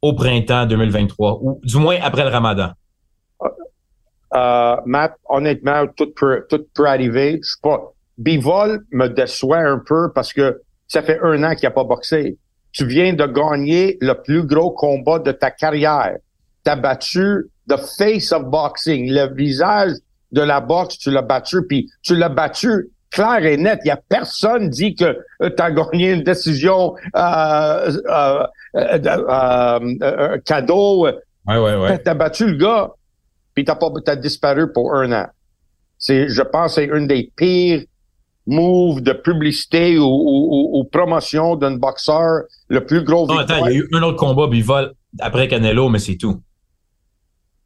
au 0.00 0.14
printemps 0.14 0.66
2023 0.66 1.38
ou 1.42 1.60
du 1.62 1.76
moins 1.76 1.98
après 2.02 2.24
le 2.24 2.30
Ramadan? 2.30 2.70
Euh, 4.34 4.76
Matt, 4.86 5.14
honnêtement, 5.28 5.86
tout 5.96 6.12
peut, 6.14 6.44
tout 6.48 6.66
peut 6.74 6.86
arriver. 6.86 7.38
Je 7.42 7.48
sais 7.48 7.58
pas. 7.62 7.92
Bivol 8.18 8.84
me 8.92 9.08
déçoit 9.08 9.58
un 9.58 9.82
peu 9.86 10.10
parce 10.14 10.32
que 10.32 10.60
ça 10.88 11.02
fait 11.02 11.18
un 11.22 11.42
an 11.44 11.54
qu'il 11.54 11.66
n'a 11.66 11.72
pas 11.72 11.84
boxé. 11.84 12.38
Tu 12.72 12.86
viens 12.86 13.12
de 13.12 13.26
gagner 13.26 13.96
le 14.00 14.14
plus 14.14 14.42
gros 14.42 14.70
combat 14.70 15.18
de 15.18 15.32
ta 15.32 15.50
carrière. 15.50 16.16
Tu 16.64 16.70
as 16.70 16.76
battu 16.76 17.50
the 17.68 17.76
face 17.98 18.32
of 18.32 18.44
boxing, 18.44 19.10
le 19.10 19.34
visage 19.34 19.92
de 20.32 20.42
la 20.42 20.60
boxe, 20.60 20.98
tu 20.98 21.10
l'as 21.10 21.22
battu, 21.22 21.66
puis 21.66 21.90
tu 22.02 22.14
l'as 22.14 22.28
battu 22.28 22.90
clair 23.10 23.44
et 23.44 23.56
net. 23.56 23.80
Il 23.84 23.88
y 23.88 23.90
a 23.90 23.96
personne 23.96 24.68
dit 24.68 24.94
que 24.94 25.18
tu 25.40 25.62
as 25.62 25.70
gagné 25.70 26.12
une 26.12 26.22
décision 26.22 26.94
euh, 27.16 27.92
euh, 28.08 28.46
euh, 28.74 30.38
cadeau. 30.44 31.06
Ouais, 31.06 31.14
ouais, 31.46 31.76
ouais. 31.76 32.02
Tu 32.02 32.10
as 32.10 32.14
battu 32.14 32.46
le 32.46 32.56
gars, 32.56 32.90
puis 33.54 33.64
t'as 33.64 33.76
pas 33.76 33.88
t'as 34.04 34.16
disparu 34.16 34.72
pour 34.72 34.94
un 34.94 35.12
an. 35.12 35.26
C'est, 35.98 36.28
je 36.28 36.42
pense, 36.42 36.74
c'est 36.74 36.84
une 36.84 37.06
des 37.06 37.32
pires 37.34 37.84
moves 38.46 39.02
de 39.02 39.12
publicité 39.12 39.98
ou, 39.98 40.04
ou, 40.04 40.78
ou 40.78 40.84
promotion 40.84 41.56
d'un 41.56 41.76
boxeur, 41.76 42.42
le 42.68 42.84
plus 42.84 43.02
gros. 43.02 43.26
Non, 43.26 43.38
attends, 43.38 43.66
il 43.66 43.72
y 43.72 43.76
a 43.76 43.78
eu 43.78 43.88
un 43.92 44.02
autre 44.02 44.18
combat 44.18 44.46
bivol 44.46 44.92
après 45.20 45.48
Canelo, 45.48 45.88
mais 45.88 45.98
c'est 45.98 46.16
tout. 46.16 46.40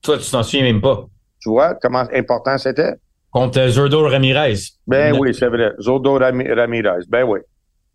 Toi, 0.03 0.19
tu 0.19 0.31
t'en 0.31 0.43
souviens 0.43 0.63
même 0.63 0.81
pas. 0.81 1.07
Tu 1.41 1.51
vois 1.51 1.75
comment 1.75 2.05
important 2.15 2.57
c'était? 2.59 2.95
Contre 3.31 3.69
Zurdo 3.69 4.03
Ramirez. 4.09 4.57
Ben 4.87 5.17
oui, 5.19 5.35
c'est 5.35 5.49
vrai. 5.49 5.73
Zurdo 5.81 6.15
Ramirez. 6.15 7.05
Ben 7.09 7.25
oui. 7.25 7.41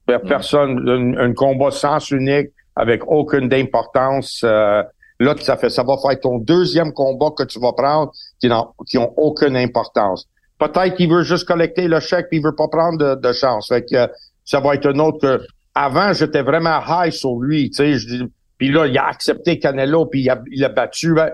Personne, 0.05 0.87
un, 0.87 1.29
un, 1.29 1.33
combat 1.33 1.71
sens 1.71 2.11
unique 2.11 2.49
avec 2.75 3.01
aucune 3.07 3.49
d'importance. 3.49 4.41
Euh, 4.43 4.83
là, 5.19 5.35
ça 5.39 5.57
fait, 5.57 5.69
ça 5.69 5.83
va 5.83 5.97
faire 5.97 6.19
ton 6.19 6.37
deuxième 6.37 6.93
combat 6.93 7.31
que 7.35 7.43
tu 7.43 7.59
vas 7.59 7.73
prendre 7.73 8.11
qui 8.39 8.47
n'ont, 8.47 8.67
qui 8.87 8.97
ont 8.97 9.13
aucune 9.17 9.57
importance. 9.57 10.27
Peut-être 10.67 10.95
qu'il 10.95 11.09
veut 11.09 11.23
juste 11.23 11.45
collecter 11.45 11.87
le 11.87 11.99
chèque 11.99 12.27
puis 12.29 12.39
il 12.39 12.43
veut 12.43 12.55
pas 12.55 12.67
prendre 12.67 12.97
de, 12.97 13.15
de 13.21 13.33
chance. 13.33 13.67
Fait 13.69 13.83
que 13.83 14.09
ça 14.43 14.59
va 14.59 14.75
être 14.75 14.87
un 14.87 14.99
autre 14.99 15.19
que, 15.19 15.45
avant, 15.73 16.13
j'étais 16.13 16.41
vraiment 16.41 16.79
high 16.87 17.11
sur 17.11 17.39
lui, 17.39 17.69
tu 17.69 17.77
sais, 17.77 17.93
je 17.95 18.07
dis, 18.07 18.23
puis 18.57 18.71
là, 18.71 18.87
il 18.87 18.97
a 18.97 19.07
accepté 19.07 19.59
Canelo 19.59 20.05
puis 20.05 20.21
il 20.21 20.29
a, 20.29 20.41
il 20.51 20.63
a 20.63 20.69
battu, 20.69 21.13
ben, 21.13 21.31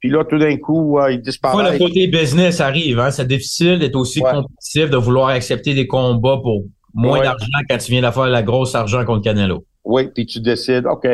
puis 0.00 0.10
là, 0.10 0.22
tout 0.22 0.38
d'un 0.38 0.58
coup, 0.58 0.98
euh, 0.98 1.12
il 1.12 1.22
disparaît. 1.22 1.54
Fois, 1.54 1.72
le 1.72 1.78
côté 1.78 2.06
business 2.08 2.60
arrive, 2.60 2.98
hein. 3.00 3.10
C'est 3.10 3.26
difficile 3.26 3.78
d'être 3.78 3.96
aussi 3.96 4.20
ouais. 4.20 4.32
compétitif, 4.32 4.90
de 4.90 4.98
vouloir 4.98 5.28
accepter 5.28 5.72
des 5.72 5.86
combats 5.86 6.40
pour 6.42 6.64
moins 6.92 7.20
ouais. 7.20 7.24
d'argent 7.24 7.46
quand 7.70 7.78
tu 7.78 7.90
viens 7.90 8.02
de 8.02 8.12
faire 8.12 8.26
la 8.26 8.42
grosse 8.42 8.74
argent 8.74 9.02
contre 9.06 9.22
Canelo. 9.22 9.64
Oui, 9.84 10.10
puis 10.14 10.26
tu 10.26 10.40
décides, 10.40 10.84
OK, 10.86 11.08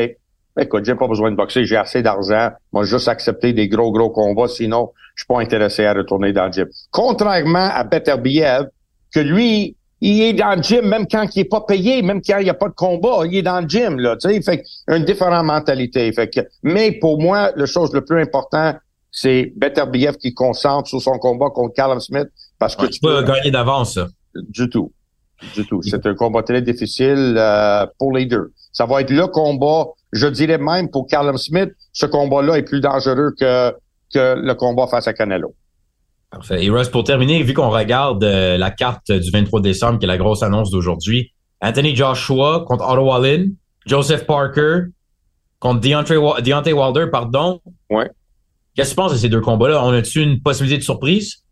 écoute, 0.59 0.85
j'ai 0.85 0.97
pas 0.97 1.07
besoin 1.07 1.31
de 1.31 1.37
boxer, 1.37 1.65
j'ai 1.67 1.77
assez 1.77 2.03
d'argent. 2.03 2.51
Moi, 2.73 2.83
juste 2.83 3.07
accepter 3.07 3.53
des 3.53 3.69
gros, 3.69 3.93
gros 3.93 4.11
combats, 4.11 4.49
sinon, 4.49 4.91
je 5.21 5.25
suis 5.25 5.35
pas 5.35 5.41
intéressé 5.41 5.85
à 5.85 5.93
retourner 5.93 6.33
dans 6.33 6.47
le 6.47 6.53
gym. 6.53 6.67
Contrairement 6.91 7.69
à 7.75 7.85
Beterbiev, 7.85 8.69
que 9.13 9.21
lui, 9.21 9.77
il 10.01 10.23
est 10.23 10.33
dans 10.33 10.57
le 10.57 10.63
gym 10.63 10.87
même 10.87 11.07
quand 11.07 11.27
il 11.37 11.41
est 11.41 11.45
pas 11.45 11.61
payé, 11.61 12.01
même 12.01 12.23
quand 12.23 12.39
il 12.39 12.45
n'y 12.45 12.51
a 12.51 12.55
pas 12.55 12.69
de 12.69 12.75
combat, 12.75 13.27
il 13.27 13.37
est 13.37 13.43
dans 13.43 13.61
le 13.61 13.69
gym, 13.69 13.99
là, 13.99 14.17
tu 14.17 14.31
sais. 14.31 14.41
Fait 14.41 14.63
une 14.89 15.05
différente 15.05 15.45
mentalité. 15.45 16.11
Fait 16.13 16.31
que, 16.31 16.41
mais 16.63 16.93
pour 16.93 17.21
moi, 17.21 17.53
la 17.55 17.67
chose 17.67 17.93
le 17.93 18.03
plus 18.03 18.23
important, 18.23 18.75
c'est 19.13 19.53
Beterbiev 19.57 20.17
qui 20.17 20.33
concentre 20.33 20.89
sur 20.89 21.03
son 21.03 21.19
combat 21.19 21.51
contre 21.51 21.75
Callum 21.75 22.01
Smith 22.01 22.29
parce 22.59 22.75
que 22.75 22.83
ouais, 22.83 22.89
tu 22.89 23.01
peux 23.01 23.23
gagner 23.23 23.51
d'avance, 23.51 23.95
ça. 23.95 24.09
Du 24.35 24.71
tout. 24.71 24.91
Du 25.55 25.67
tout. 25.67 25.83
C'est 25.83 26.07
un 26.07 26.15
combat 26.15 26.43
très 26.43 26.63
difficile 26.63 27.35
euh, 27.37 27.85
pour 27.99 28.13
les 28.13 28.25
deux. 28.25 28.53
Ça 28.73 28.87
va 28.87 29.03
être 29.03 29.11
le 29.11 29.27
combat, 29.27 29.87
je 30.13 30.29
dirais 30.29 30.59
même 30.59 30.91
pour 30.91 31.07
Callum 31.07 31.37
Smith, 31.37 31.73
ce 31.93 32.07
combat-là 32.07 32.57
est 32.57 32.63
plus 32.63 32.81
dangereux 32.81 33.35
que, 33.39 33.75
que 34.13 34.35
le 34.37 34.55
combat 34.55 34.87
face 34.87 35.07
à 35.09 35.13
Canelo. 35.13 35.55
Parfait. 36.31 36.65
Et 36.65 36.71
Russ, 36.71 36.89
pour 36.89 37.05
terminer, 37.05 37.43
vu 37.43 37.55
qu'on 37.55 37.71
regarde 37.71 38.23
euh, 38.23 38.57
la 38.57 38.71
carte 38.71 39.11
du 39.11 39.31
23 39.31 39.61
décembre, 39.61 39.99
qui 39.99 40.05
est 40.05 40.09
la 40.09 40.19
grosse 40.19 40.43
annonce 40.43 40.71
d'aujourd'hui, 40.71 41.33
Anthony 41.61 41.97
Joshua 41.97 42.65
contre 42.67 42.89
Otto 42.89 43.03
Wallin, 43.03 43.49
Joseph 43.87 44.27
Parker 44.27 44.85
contre 45.59 45.81
Deontay, 45.81 46.15
Deontay 46.43 46.73
Wilder, 46.73 47.07
pardon. 47.11 47.61
Ouais. 47.91 48.09
Qu'est-ce 48.75 48.91
que 48.91 48.95
tu 48.95 48.97
penses 48.97 49.13
de 49.13 49.19
ces 49.19 49.29
deux 49.29 49.41
combats-là? 49.41 49.85
On 49.85 49.93
a-tu 49.93 50.23
une 50.23 50.41
possibilité 50.41 50.79
de 50.79 50.85
surprise? 50.85 51.43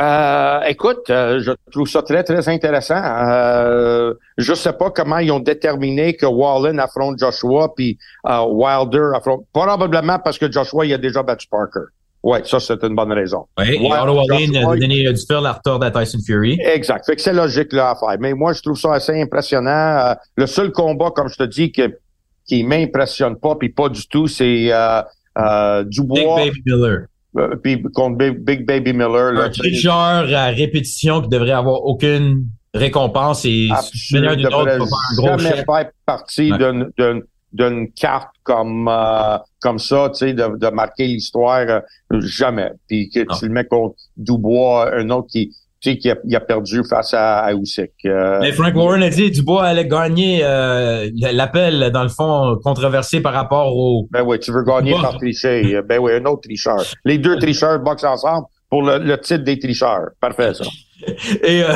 Euh, 0.00 0.60
écoute, 0.62 1.10
euh, 1.10 1.40
je 1.40 1.52
trouve 1.70 1.86
ça 1.86 2.02
très, 2.02 2.24
très 2.24 2.48
intéressant. 2.48 3.00
Euh, 3.04 4.14
je 4.38 4.54
sais 4.54 4.72
pas 4.72 4.90
comment 4.90 5.18
ils 5.18 5.30
ont 5.30 5.38
déterminé 5.38 6.14
que 6.14 6.26
Wallin 6.26 6.78
affronte 6.78 7.18
Joshua, 7.18 7.72
puis 7.76 7.98
euh, 8.26 8.40
Wilder 8.48 9.10
affronte... 9.14 9.44
Probablement 9.52 10.18
parce 10.18 10.38
que 10.38 10.50
Joshua, 10.50 10.86
il 10.86 10.94
a 10.94 10.98
déjà 10.98 11.22
battu 11.22 11.46
Parker. 11.48 11.80
Oui, 12.22 12.38
ça, 12.44 12.58
c'est 12.58 12.82
une 12.84 12.94
bonne 12.94 13.12
raison. 13.12 13.46
Oui, 13.58 13.78
Otto 13.84 14.14
Wallin 14.14 14.54
a 14.54 14.76
donné 14.76 15.12
du 15.12 15.26
faire 15.26 15.40
la 15.40 15.52
retard 15.52 15.82
à 15.82 15.90
Tyson 15.90 16.18
Fury. 16.24 16.58
Exact. 16.64 17.04
Fait 17.04 17.16
que 17.16 17.20
c'est 17.22 17.32
logique, 17.32 17.72
là, 17.72 17.90
à 17.90 17.94
faire. 17.96 18.16
Mais 18.18 18.32
moi, 18.32 18.52
je 18.54 18.62
trouve 18.62 18.78
ça 18.78 18.94
assez 18.94 19.20
impressionnant. 19.20 20.14
le 20.36 20.46
seul 20.46 20.72
combat, 20.72 21.10
comme 21.10 21.28
je 21.28 21.36
te 21.36 21.42
dis, 21.42 21.70
que, 21.70 21.98
qui 22.46 22.64
m'impressionne 22.64 23.36
pas, 23.36 23.56
puis 23.56 23.68
pas 23.68 23.88
du 23.88 24.06
tout, 24.06 24.26
c'est 24.28 24.68
euh, 24.72 25.84
Dubois. 25.84 26.36
Big 26.36 26.48
Baby 26.48 26.62
Miller. 26.64 27.06
Euh, 27.38 27.56
puis 27.56 27.82
contre 27.94 28.16
Big, 28.16 28.66
Baby 28.66 28.92
Miller. 28.92 29.32
Là, 29.32 29.44
un 29.44 29.50
tricheur 29.50 29.94
à 30.34 30.46
répétition 30.46 31.22
qui 31.22 31.28
devrait 31.28 31.52
avoir 31.52 31.82
aucune 31.84 32.46
récompense 32.74 33.44
et 33.44 33.68
d'une 34.10 34.26
autre 34.26 34.68
un 34.68 34.78
gros 35.16 35.38
jamais 35.38 35.64
faire 35.64 35.90
partie 36.06 36.52
ouais. 36.52 36.58
d'une 36.58 37.22
d'une 37.52 37.92
carte 37.92 38.34
comme 38.42 38.88
euh, 38.88 39.36
comme 39.60 39.78
ça, 39.78 40.08
tu 40.10 40.20
sais, 40.20 40.32
de, 40.32 40.56
de 40.56 40.68
marquer 40.68 41.06
l'histoire, 41.06 41.66
euh, 41.68 41.80
jamais. 42.20 42.70
Puis 42.88 43.10
que 43.10 43.20
tu 43.38 43.46
le 43.46 43.52
mets 43.52 43.66
contre 43.66 43.96
Dubois, 44.16 44.94
un 44.94 45.10
autre 45.10 45.28
qui 45.30 45.54
tu 45.82 45.90
sais, 45.90 45.98
qui 45.98 46.10
a, 46.10 46.16
il 46.24 46.36
a 46.36 46.40
perdu 46.40 46.82
face 46.88 47.12
à, 47.12 47.40
à 47.40 47.52
Usyk. 47.52 47.90
Euh, 48.04 48.38
Mais 48.40 48.52
Frank 48.52 48.74
Warren 48.76 49.02
a 49.02 49.10
dit 49.10 49.30
Dubois 49.30 49.64
allait 49.64 49.86
gagner 49.88 50.40
euh, 50.44 51.10
l'appel, 51.32 51.90
dans 51.92 52.04
le 52.04 52.08
fond, 52.08 52.56
controversé 52.62 53.20
par 53.20 53.32
rapport 53.32 53.76
au... 53.76 54.06
Ben 54.10 54.22
oui, 54.22 54.38
tu 54.38 54.52
veux 54.52 54.62
gagner 54.62 54.92
par 54.92 55.16
tricher. 55.18 55.80
Ben 55.88 55.98
oui, 55.98 56.12
un 56.12 56.24
autre 56.26 56.42
tricheur. 56.42 56.82
Les 57.04 57.18
deux 57.18 57.36
tricheurs 57.38 57.80
boxent 57.80 58.04
ensemble 58.04 58.46
pour 58.70 58.82
le, 58.82 58.98
le 58.98 59.18
titre 59.18 59.42
des 59.44 59.58
tricheurs. 59.58 60.10
Parfait, 60.20 60.54
ça. 60.54 60.64
Et, 61.42 61.64
euh, 61.64 61.74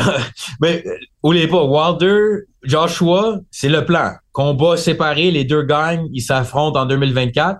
mais, 0.61 0.85
oubliez 1.23 1.49
pas, 1.49 1.65
Wilder, 1.65 2.45
Joshua, 2.63 3.41
c'est 3.51 3.69
le 3.69 3.85
plan. 3.85 4.13
Combat 4.33 4.77
séparé, 4.77 5.33
les 5.33 5.45
deux 5.45 5.63
gagnent, 5.63 6.09
ils 6.13 6.23
s'affrontent 6.23 6.81
en 6.81 6.87
2024. 6.87 7.59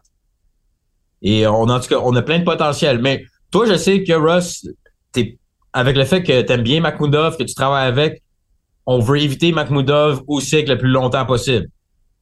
Et 1.23 1.47
on, 1.47 1.63
en 1.63 1.81
tout 1.81 1.89
cas, 1.89 2.01
on 2.05 2.15
a 2.15 2.23
plein 2.23 2.39
de 2.39 2.45
potentiel. 2.45 3.01
Mais 3.01 3.25
toi, 3.51 3.67
je 3.67 3.75
sais 3.75 4.05
que 4.05 4.13
Russ, 4.13 4.67
t'es 5.13 5.39
avec 5.77 5.95
le 5.95 6.07
fait 6.07 6.23
que 6.23 6.41
tu 6.41 6.53
aimes 6.53 6.63
bien 6.63 6.81
Makhmoudov, 6.81 7.37
que 7.37 7.43
tu 7.43 7.55
travailles 7.55 7.87
avec, 7.87 8.23
on 8.87 8.99
veut 8.99 9.19
éviter 9.19 9.53
Makhmoudov 9.53 10.23
aussi 10.27 10.65
le 10.65 10.79
plus 10.79 10.89
longtemps 10.89 11.27
possible. 11.27 11.67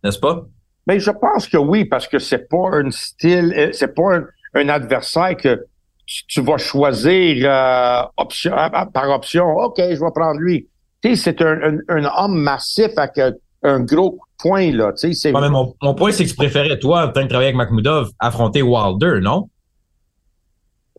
N'est-ce 0.02 0.18
pas? 0.18 0.42
Mais 0.88 0.98
je 0.98 1.12
pense 1.12 1.46
que 1.46 1.56
oui, 1.56 1.84
parce 1.84 2.08
que 2.08 2.18
c'est 2.18 2.48
pas 2.48 2.70
un 2.72 2.90
style, 2.90 3.70
c'est 3.72 3.94
pas 3.94 4.16
un, 4.16 4.24
un, 4.54 4.68
adversaire 4.68 5.36
que 5.36 5.66
tu 6.04 6.40
vas 6.40 6.58
choisir 6.58 7.48
euh, 7.48 8.02
option, 8.16 8.50
par 8.92 9.08
option. 9.10 9.46
OK, 9.56 9.76
je 9.78 10.04
vais 10.04 10.12
prendre 10.12 10.40
lui. 10.40 10.68
Tu 11.00 11.14
sais, 11.14 11.16
c'est 11.16 11.40
un, 11.40 11.62
un, 11.62 11.78
un, 11.88 12.10
homme 12.16 12.36
massif 12.36 12.90
avec 12.96 13.36
un 13.62 13.80
gros 13.80 14.18
point, 14.36 14.72
là. 14.72 14.92
Tu 14.94 15.14
sais, 15.14 15.32
ouais, 15.32 15.48
mon, 15.48 15.74
mon, 15.80 15.94
point, 15.94 16.10
c'est 16.10 16.24
que 16.24 16.30
tu 16.30 16.34
préférais, 16.34 16.76
toi, 16.80 17.06
en 17.06 17.12
tant 17.12 17.22
que 17.22 17.28
travailler 17.28 17.50
avec 17.50 17.56
Makhmoudov, 17.56 18.10
affronter 18.18 18.62
Wilder, 18.62 19.20
non? 19.22 19.48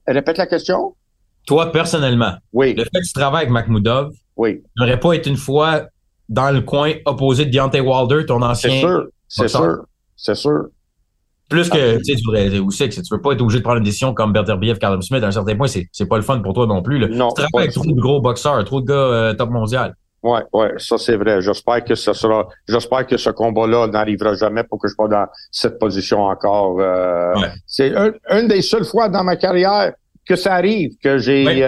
Répète 0.07 0.37
la 0.37 0.47
question? 0.47 0.95
Toi, 1.45 1.71
personnellement, 1.71 2.33
oui. 2.53 2.73
le 2.73 2.83
fait 2.83 2.89
que 3.01 3.07
tu 3.07 3.13
travailles 3.13 3.43
avec 3.43 3.51
Makhmoudov, 3.51 4.11
oui. 4.37 4.61
n'aurait 4.77 4.99
pas 4.99 5.13
été 5.13 5.29
une 5.29 5.37
fois 5.37 5.83
dans 6.29 6.51
le 6.51 6.61
coin 6.61 6.93
opposé 7.05 7.45
de 7.45 7.51
Deontay 7.51 7.81
Wilder, 7.81 8.25
ton 8.25 8.41
ancien. 8.41 8.69
C'est 8.69 8.79
sûr, 8.79 9.07
c'est 9.27 9.47
sûr, 9.47 9.85
c'est 10.15 10.35
sûr. 10.35 10.65
Plus 11.47 11.69
que, 11.69 11.95
ah, 11.95 11.97
tu 11.97 12.05
sais, 12.05 12.15
tu 12.15 12.23
voudrais 12.25 12.57
aussi 12.57 12.89
que 12.89 12.95
tu 12.95 13.01
veux 13.11 13.21
pas 13.21 13.33
être 13.33 13.41
obligé 13.41 13.59
de 13.59 13.63
prendre 13.63 13.77
une 13.77 13.83
décision 13.83 14.15
comme 14.15 14.33
Beterbiev, 14.33 14.79
Callum 14.79 15.03
Smith, 15.03 15.23
à 15.23 15.27
un 15.27 15.31
certain 15.31 15.55
point, 15.55 15.67
c'est, 15.67 15.87
c'est 15.91 16.07
pas 16.07 16.15
le 16.15 16.23
fun 16.23 16.39
pour 16.39 16.53
toi 16.53 16.65
non 16.65 16.81
plus. 16.81 16.97
Là. 16.97 17.07
Non. 17.07 17.29
Tu 17.29 17.43
travailles 17.43 17.67
avec 17.67 17.73
trop 17.73 17.85
de 17.85 18.01
gros 18.01 18.19
boxeurs, 18.19 18.63
trop 18.65 18.81
de 18.81 18.87
gars 18.87 18.95
euh, 18.95 19.33
top 19.35 19.51
mondial. 19.51 19.93
Ouais, 20.23 20.41
ouais, 20.53 20.73
ça 20.77 20.97
c'est 20.97 21.17
vrai. 21.17 21.39
J'espère 21.39 21.83
que 21.83 21.93
ce 21.93 22.11
sera, 22.13 22.47
j'espère 22.67 23.05
que 23.05 23.15
ce 23.15 23.29
combat-là 23.29 23.85
n'arrivera 23.85 24.33
jamais 24.33 24.63
pour 24.63 24.79
que 24.79 24.87
je 24.87 24.95
sois 24.95 25.07
dans 25.07 25.27
cette 25.51 25.77
position 25.77 26.23
encore. 26.23 26.79
Euh, 26.79 27.35
C'est 27.67 27.93
une 28.31 28.47
des 28.47 28.63
seules 28.63 28.85
fois 28.85 29.07
dans 29.07 29.23
ma 29.23 29.35
carrière 29.35 29.93
que 30.27 30.35
ça 30.35 30.53
arrive, 30.55 30.91
que 31.03 31.17
j'ai, 31.17 31.63
euh, 31.63 31.67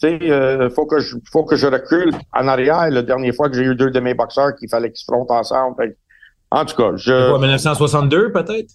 tu 0.00 0.08
sais, 0.08 0.18
euh, 0.30 0.70
faut 0.70 0.86
que 0.86 1.00
je, 1.00 1.16
faut 1.30 1.44
que 1.44 1.56
je 1.56 1.66
recule 1.66 2.12
en 2.32 2.48
arrière. 2.48 2.90
La 2.90 3.02
dernière 3.02 3.34
fois 3.34 3.48
que 3.48 3.56
j'ai 3.56 3.64
eu 3.64 3.74
deux 3.74 3.90
de 3.90 4.00
mes 4.00 4.14
boxeurs 4.14 4.54
qu'il 4.56 4.68
fallait 4.68 4.90
qu'ils 4.90 5.00
se 5.00 5.04
frontent 5.04 5.34
ensemble. 5.34 5.94
En 6.50 6.64
tout 6.64 6.76
cas, 6.76 6.92
je. 6.96 7.30
Quoi, 7.30 7.38
1962 7.38 8.32
peut-être? 8.32 8.74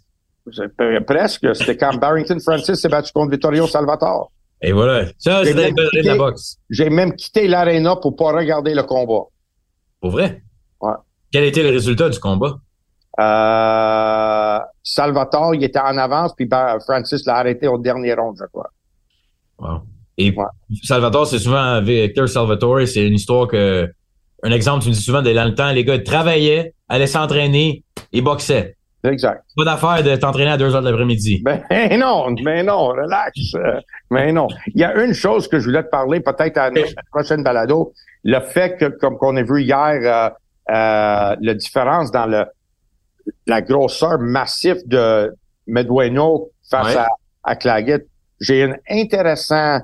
Presque. 1.06 1.56
C'était 1.56 1.78
quand 1.78 1.96
Barrington 1.98 2.40
Francis 2.40 2.80
s'est 2.80 2.90
battu 2.90 3.12
contre 3.14 3.32
Vittorio 3.32 3.68
Salvatore. 3.68 4.32
Et 4.62 4.72
voilà. 4.72 5.06
Ça, 5.18 5.44
c'est 5.44 5.54
de 5.54 6.08
la 6.08 6.16
boxe. 6.16 6.58
J'ai 6.70 6.90
même 6.90 7.16
quitté 7.16 7.48
l'aréna 7.48 7.96
pour 7.96 8.16
pas 8.16 8.32
regarder 8.32 8.74
le 8.74 8.84
combat. 8.84 9.26
Pour 10.00 10.12
vrai? 10.12 10.42
Ouais. 10.82 10.94
Quel 11.32 11.46
était 11.46 11.64
le 11.64 11.70
résultat 11.70 12.10
du 12.10 12.20
combat? 12.20 12.60
Euh, 13.20 14.60
Salvatore, 14.84 15.56
il 15.56 15.64
était 15.64 15.80
en 15.80 15.98
avance, 15.98 16.34
puis 16.36 16.50
Francis 16.86 17.26
l'a 17.26 17.38
arrêté 17.38 17.68
au 17.68 17.78
dernier 17.78 18.14
round, 18.14 18.38
je 18.40 18.46
crois. 18.46 18.70
Wow. 19.62 19.82
Et 20.18 20.36
Salvatore, 20.84 21.28
c'est 21.28 21.40
souvent 21.40 21.82
Victor 21.82 22.28
Salvatore, 22.28 22.88
c'est 22.88 23.08
une 23.08 23.16
histoire 23.16 23.48
que. 23.48 23.90
Un 24.44 24.52
exemple, 24.52 24.84
tu 24.84 24.90
me 24.90 24.94
dis 24.96 25.02
souvent, 25.02 25.22
dans 25.22 25.48
le 25.48 25.54
temps, 25.54 25.72
les 25.72 25.86
gars 25.86 26.00
travaillaient, 26.00 26.74
allaient 26.90 27.06
s'entraîner 27.06 27.84
et 28.12 28.22
boxaient. 28.22 28.76
Exact. 29.04 29.44
Pas 29.56 29.66
d'affaire 29.66 30.04
de 30.04 30.16
t'entraîner 30.16 30.52
à 30.52 30.58
2 30.58 30.76
heures 30.76 30.82
de 30.82 30.90
l'après-midi. 30.90 31.44
Ben 31.44 31.64
non, 32.00 32.34
mais 32.44 32.64
non, 32.64 32.88
relax. 32.88 33.54
mais 34.10 34.32
non. 34.32 34.48
Il 34.74 34.82
y 34.82 34.84
a 34.84 34.96
une 35.04 35.14
chose 35.14 35.48
que 35.48 35.60
je 35.60 35.66
voulais 35.66 35.84
te 35.84 35.90
parler, 35.90 36.22
peut-être 36.22 36.58
à 36.58 36.70
la 36.70 36.82
prochaine 37.12 37.44
balado, 37.44 37.94
le 38.24 38.40
fait 38.40 38.78
que, 38.78 38.86
comme 38.86 39.18
qu'on 39.18 39.36
a 39.38 39.44
vu 39.44 39.62
hier, 39.62 40.00
euh, 40.04 40.30
euh, 40.74 41.36
la 41.40 41.54
différence 41.54 42.12
dans 42.12 42.26
le 42.26 42.46
la 43.46 43.62
grosseur 43.62 44.20
massive 44.20 44.78
de 44.86 45.34
Medueno 45.68 46.50
face 46.70 46.96
à, 46.96 47.08
à 47.44 47.56
Claggett. 47.56 48.08
J'ai 48.42 48.64
un 48.64 48.76
intéressant 48.90 49.80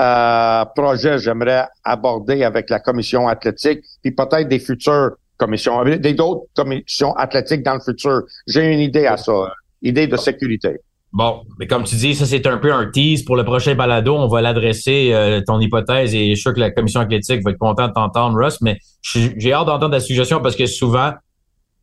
euh, 0.00 0.64
projet 0.74 1.18
j'aimerais 1.18 1.66
aborder 1.84 2.44
avec 2.44 2.70
la 2.70 2.80
commission 2.80 3.28
athlétique, 3.28 3.80
puis 4.02 4.10
peut-être 4.12 4.48
des 4.48 4.58
futurs 4.58 5.10
commissions, 5.36 5.84
des 5.84 6.14
d'autres 6.14 6.46
commissions 6.54 7.14
athlétiques 7.14 7.62
dans 7.62 7.74
le 7.74 7.80
futur. 7.80 8.22
J'ai 8.46 8.72
une 8.72 8.80
idée 8.80 9.06
à 9.06 9.16
ça, 9.16 9.32
idée 9.82 10.06
de 10.06 10.16
sécurité. 10.16 10.76
Bon, 11.12 11.42
mais 11.58 11.66
comme 11.66 11.84
tu 11.84 11.96
dis, 11.96 12.14
ça 12.14 12.24
c'est 12.24 12.46
un 12.46 12.56
peu 12.56 12.72
un 12.72 12.90
tease 12.90 13.22
pour 13.22 13.36
le 13.36 13.44
prochain 13.44 13.74
balado. 13.74 14.16
On 14.16 14.28
va 14.28 14.40
l'adresser 14.40 15.10
euh, 15.12 15.42
ton 15.46 15.60
hypothèse 15.60 16.14
et 16.14 16.30
je 16.30 16.34
suis 16.34 16.42
sûr 16.42 16.54
que 16.54 16.60
la 16.60 16.70
commission 16.70 17.00
athlétique 17.00 17.42
va 17.44 17.50
être 17.50 17.58
contente 17.58 17.90
de 17.90 17.94
t'entendre, 17.94 18.38
Russ. 18.42 18.62
Mais 18.62 18.78
j'ai 19.02 19.52
hâte 19.52 19.66
d'entendre 19.66 19.90
ta 19.90 20.00
suggestion 20.00 20.40
parce 20.40 20.56
que 20.56 20.64
souvent, 20.64 21.12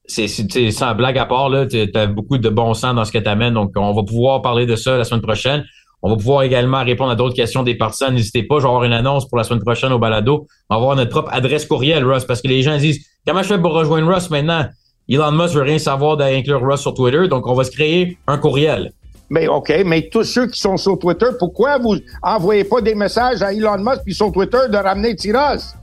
c'est 0.08 0.28
sans 0.72 0.96
blague 0.96 1.20
à 1.20 1.28
part 1.28 1.50
là, 1.50 1.68
tu 1.68 1.88
as 1.94 2.08
beaucoup 2.08 2.40
de 2.40 2.50
bon 2.50 2.74
sens 2.74 2.96
dans 2.96 3.06
ce 3.06 3.12
que 3.12 3.20
tu 3.20 3.30
amènes. 3.30 3.54
Donc, 3.54 3.74
on 3.76 3.94
va 3.94 4.02
pouvoir 4.02 4.42
parler 4.42 4.66
de 4.66 4.76
ça 4.76 4.98
la 4.98 5.04
semaine 5.04 5.22
prochaine. 5.22 5.64
On 6.02 6.10
va 6.10 6.16
pouvoir 6.16 6.44
également 6.44 6.84
répondre 6.84 7.12
à 7.12 7.16
d'autres 7.16 7.36
questions 7.36 7.64
des 7.64 7.76
partisans. 7.76 8.14
N'hésitez 8.14 8.44
pas, 8.44 8.60
je 8.60 8.64
vais 8.64 8.70
avoir 8.70 8.84
une 8.86 8.94
annonce 8.94 9.28
pour 9.28 9.38
la 9.38 9.44
semaine 9.44 9.62
prochaine 9.62 9.92
au 9.92 10.00
balado. 10.00 10.48
On 10.70 10.76
va 10.76 10.82
avoir 10.82 10.96
notre 10.96 11.10
propre 11.10 11.30
adresse 11.34 11.66
courriel, 11.66 12.06
Russ, 12.06 12.24
parce 12.24 12.42
que 12.42 12.48
les 12.48 12.62
gens 12.62 12.78
disent 12.78 13.06
Comment 13.28 13.44
je 13.44 13.50
fais 13.50 13.60
pour 13.60 13.74
rejoindre 13.74 14.14
Russ 14.14 14.30
maintenant? 14.30 14.66
Elon 15.10 15.32
Musk 15.32 15.56
veut 15.56 15.64
rien 15.64 15.80
savoir 15.80 16.18
d'inclure 16.18 16.62
Russ 16.62 16.82
sur 16.82 16.94
Twitter, 16.94 17.28
donc 17.28 17.48
on 17.48 17.54
va 17.54 17.64
se 17.64 17.72
créer 17.72 18.18
un 18.28 18.38
courriel. 18.38 18.92
Mais 19.30 19.48
OK, 19.48 19.72
mais 19.86 20.10
tous 20.10 20.24
ceux 20.24 20.48
qui 20.48 20.60
sont 20.60 20.78
sur 20.78 20.98
Twitter, 20.98 21.28
pourquoi 21.38 21.78
vous 21.78 21.98
envoyez 22.24 22.64
pas 22.64 22.82
des 22.82 22.96
messages 22.96 23.42
à 23.42 23.54
Elon 23.54 23.78
Musk 23.78 24.02
puis 24.04 24.16
sur 24.16 24.32
Twitter 24.32 24.58
de 24.70 24.78
ramener 24.78 25.16
Tiras? 25.16 25.76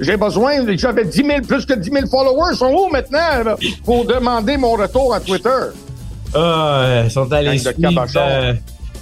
J'ai 0.00 0.16
besoin, 0.16 0.52
j'avais 0.76 1.04
10 1.04 1.16
000, 1.16 1.28
plus 1.46 1.66
que 1.66 1.74
10 1.74 1.90
000 1.90 2.06
followers, 2.06 2.56
sont 2.56 2.72
où 2.72 2.88
maintenant 2.90 3.54
pour 3.84 4.06
demander 4.06 4.56
mon 4.56 4.72
retour 4.72 5.14
à 5.14 5.20
Twitter? 5.20 5.48
Ah, 6.34 7.02
ils 7.04 7.10
sont 7.10 7.30
allés 7.32 7.58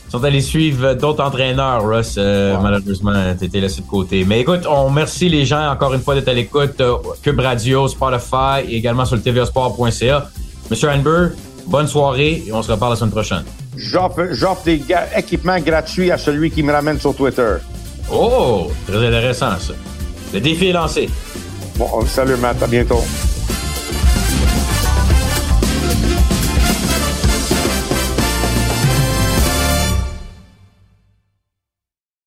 sont 0.09 0.25
allés 0.25 0.41
suivre 0.41 0.95
d'autres 0.95 1.23
entraîneurs, 1.23 1.87
Russ. 1.87 2.15
Euh, 2.19 2.57
Malheureusement, 2.61 3.13
tu 3.39 3.45
été 3.45 3.61
laissé 3.61 3.83
de 3.83 3.87
côté. 3.87 4.25
Mais 4.27 4.41
écoute, 4.41 4.67
on 4.69 4.87
remercie 4.87 5.29
les 5.29 5.45
gens 5.45 5.71
encore 5.71 5.95
une 5.95 6.01
fois 6.01 6.15
d'être 6.15 6.29
à 6.29 6.35
l'écoute. 6.35 6.81
Euh, 6.81 6.97
Cube 7.23 7.41
Radio, 7.41 7.89
Spotify 7.89 8.67
et 8.69 8.77
également 8.77 9.05
sur 9.05 9.17
le 9.17 9.23
tvsport.ca. 9.23 10.31
Monsieur 10.71 10.91
Hanber, 10.91 11.29
bonne 11.67 11.87
soirée 11.87 12.43
et 12.47 12.53
on 12.53 12.63
se 12.63 12.71
reparle 12.71 12.93
la 12.93 12.97
semaine 12.97 13.11
prochaine. 13.11 13.45
J'offre 13.77 14.65
des 14.65 14.83
équipements 15.17 15.61
gratuits 15.61 16.11
à 16.11 16.19
celui 16.19 16.51
qui 16.51 16.63
me 16.63 16.73
ramène 16.73 16.99
sur 16.99 17.15
Twitter. 17.15 17.57
Oh, 18.11 18.71
très 18.87 19.07
intéressant 19.07 19.59
ça. 19.59 19.75
Le 20.33 20.41
défi 20.41 20.69
est 20.69 20.73
lancé. 20.73 21.09
Bon, 21.77 22.05
salut 22.07 22.37
Matt, 22.37 22.63
à 22.63 22.67
bientôt. 22.67 23.03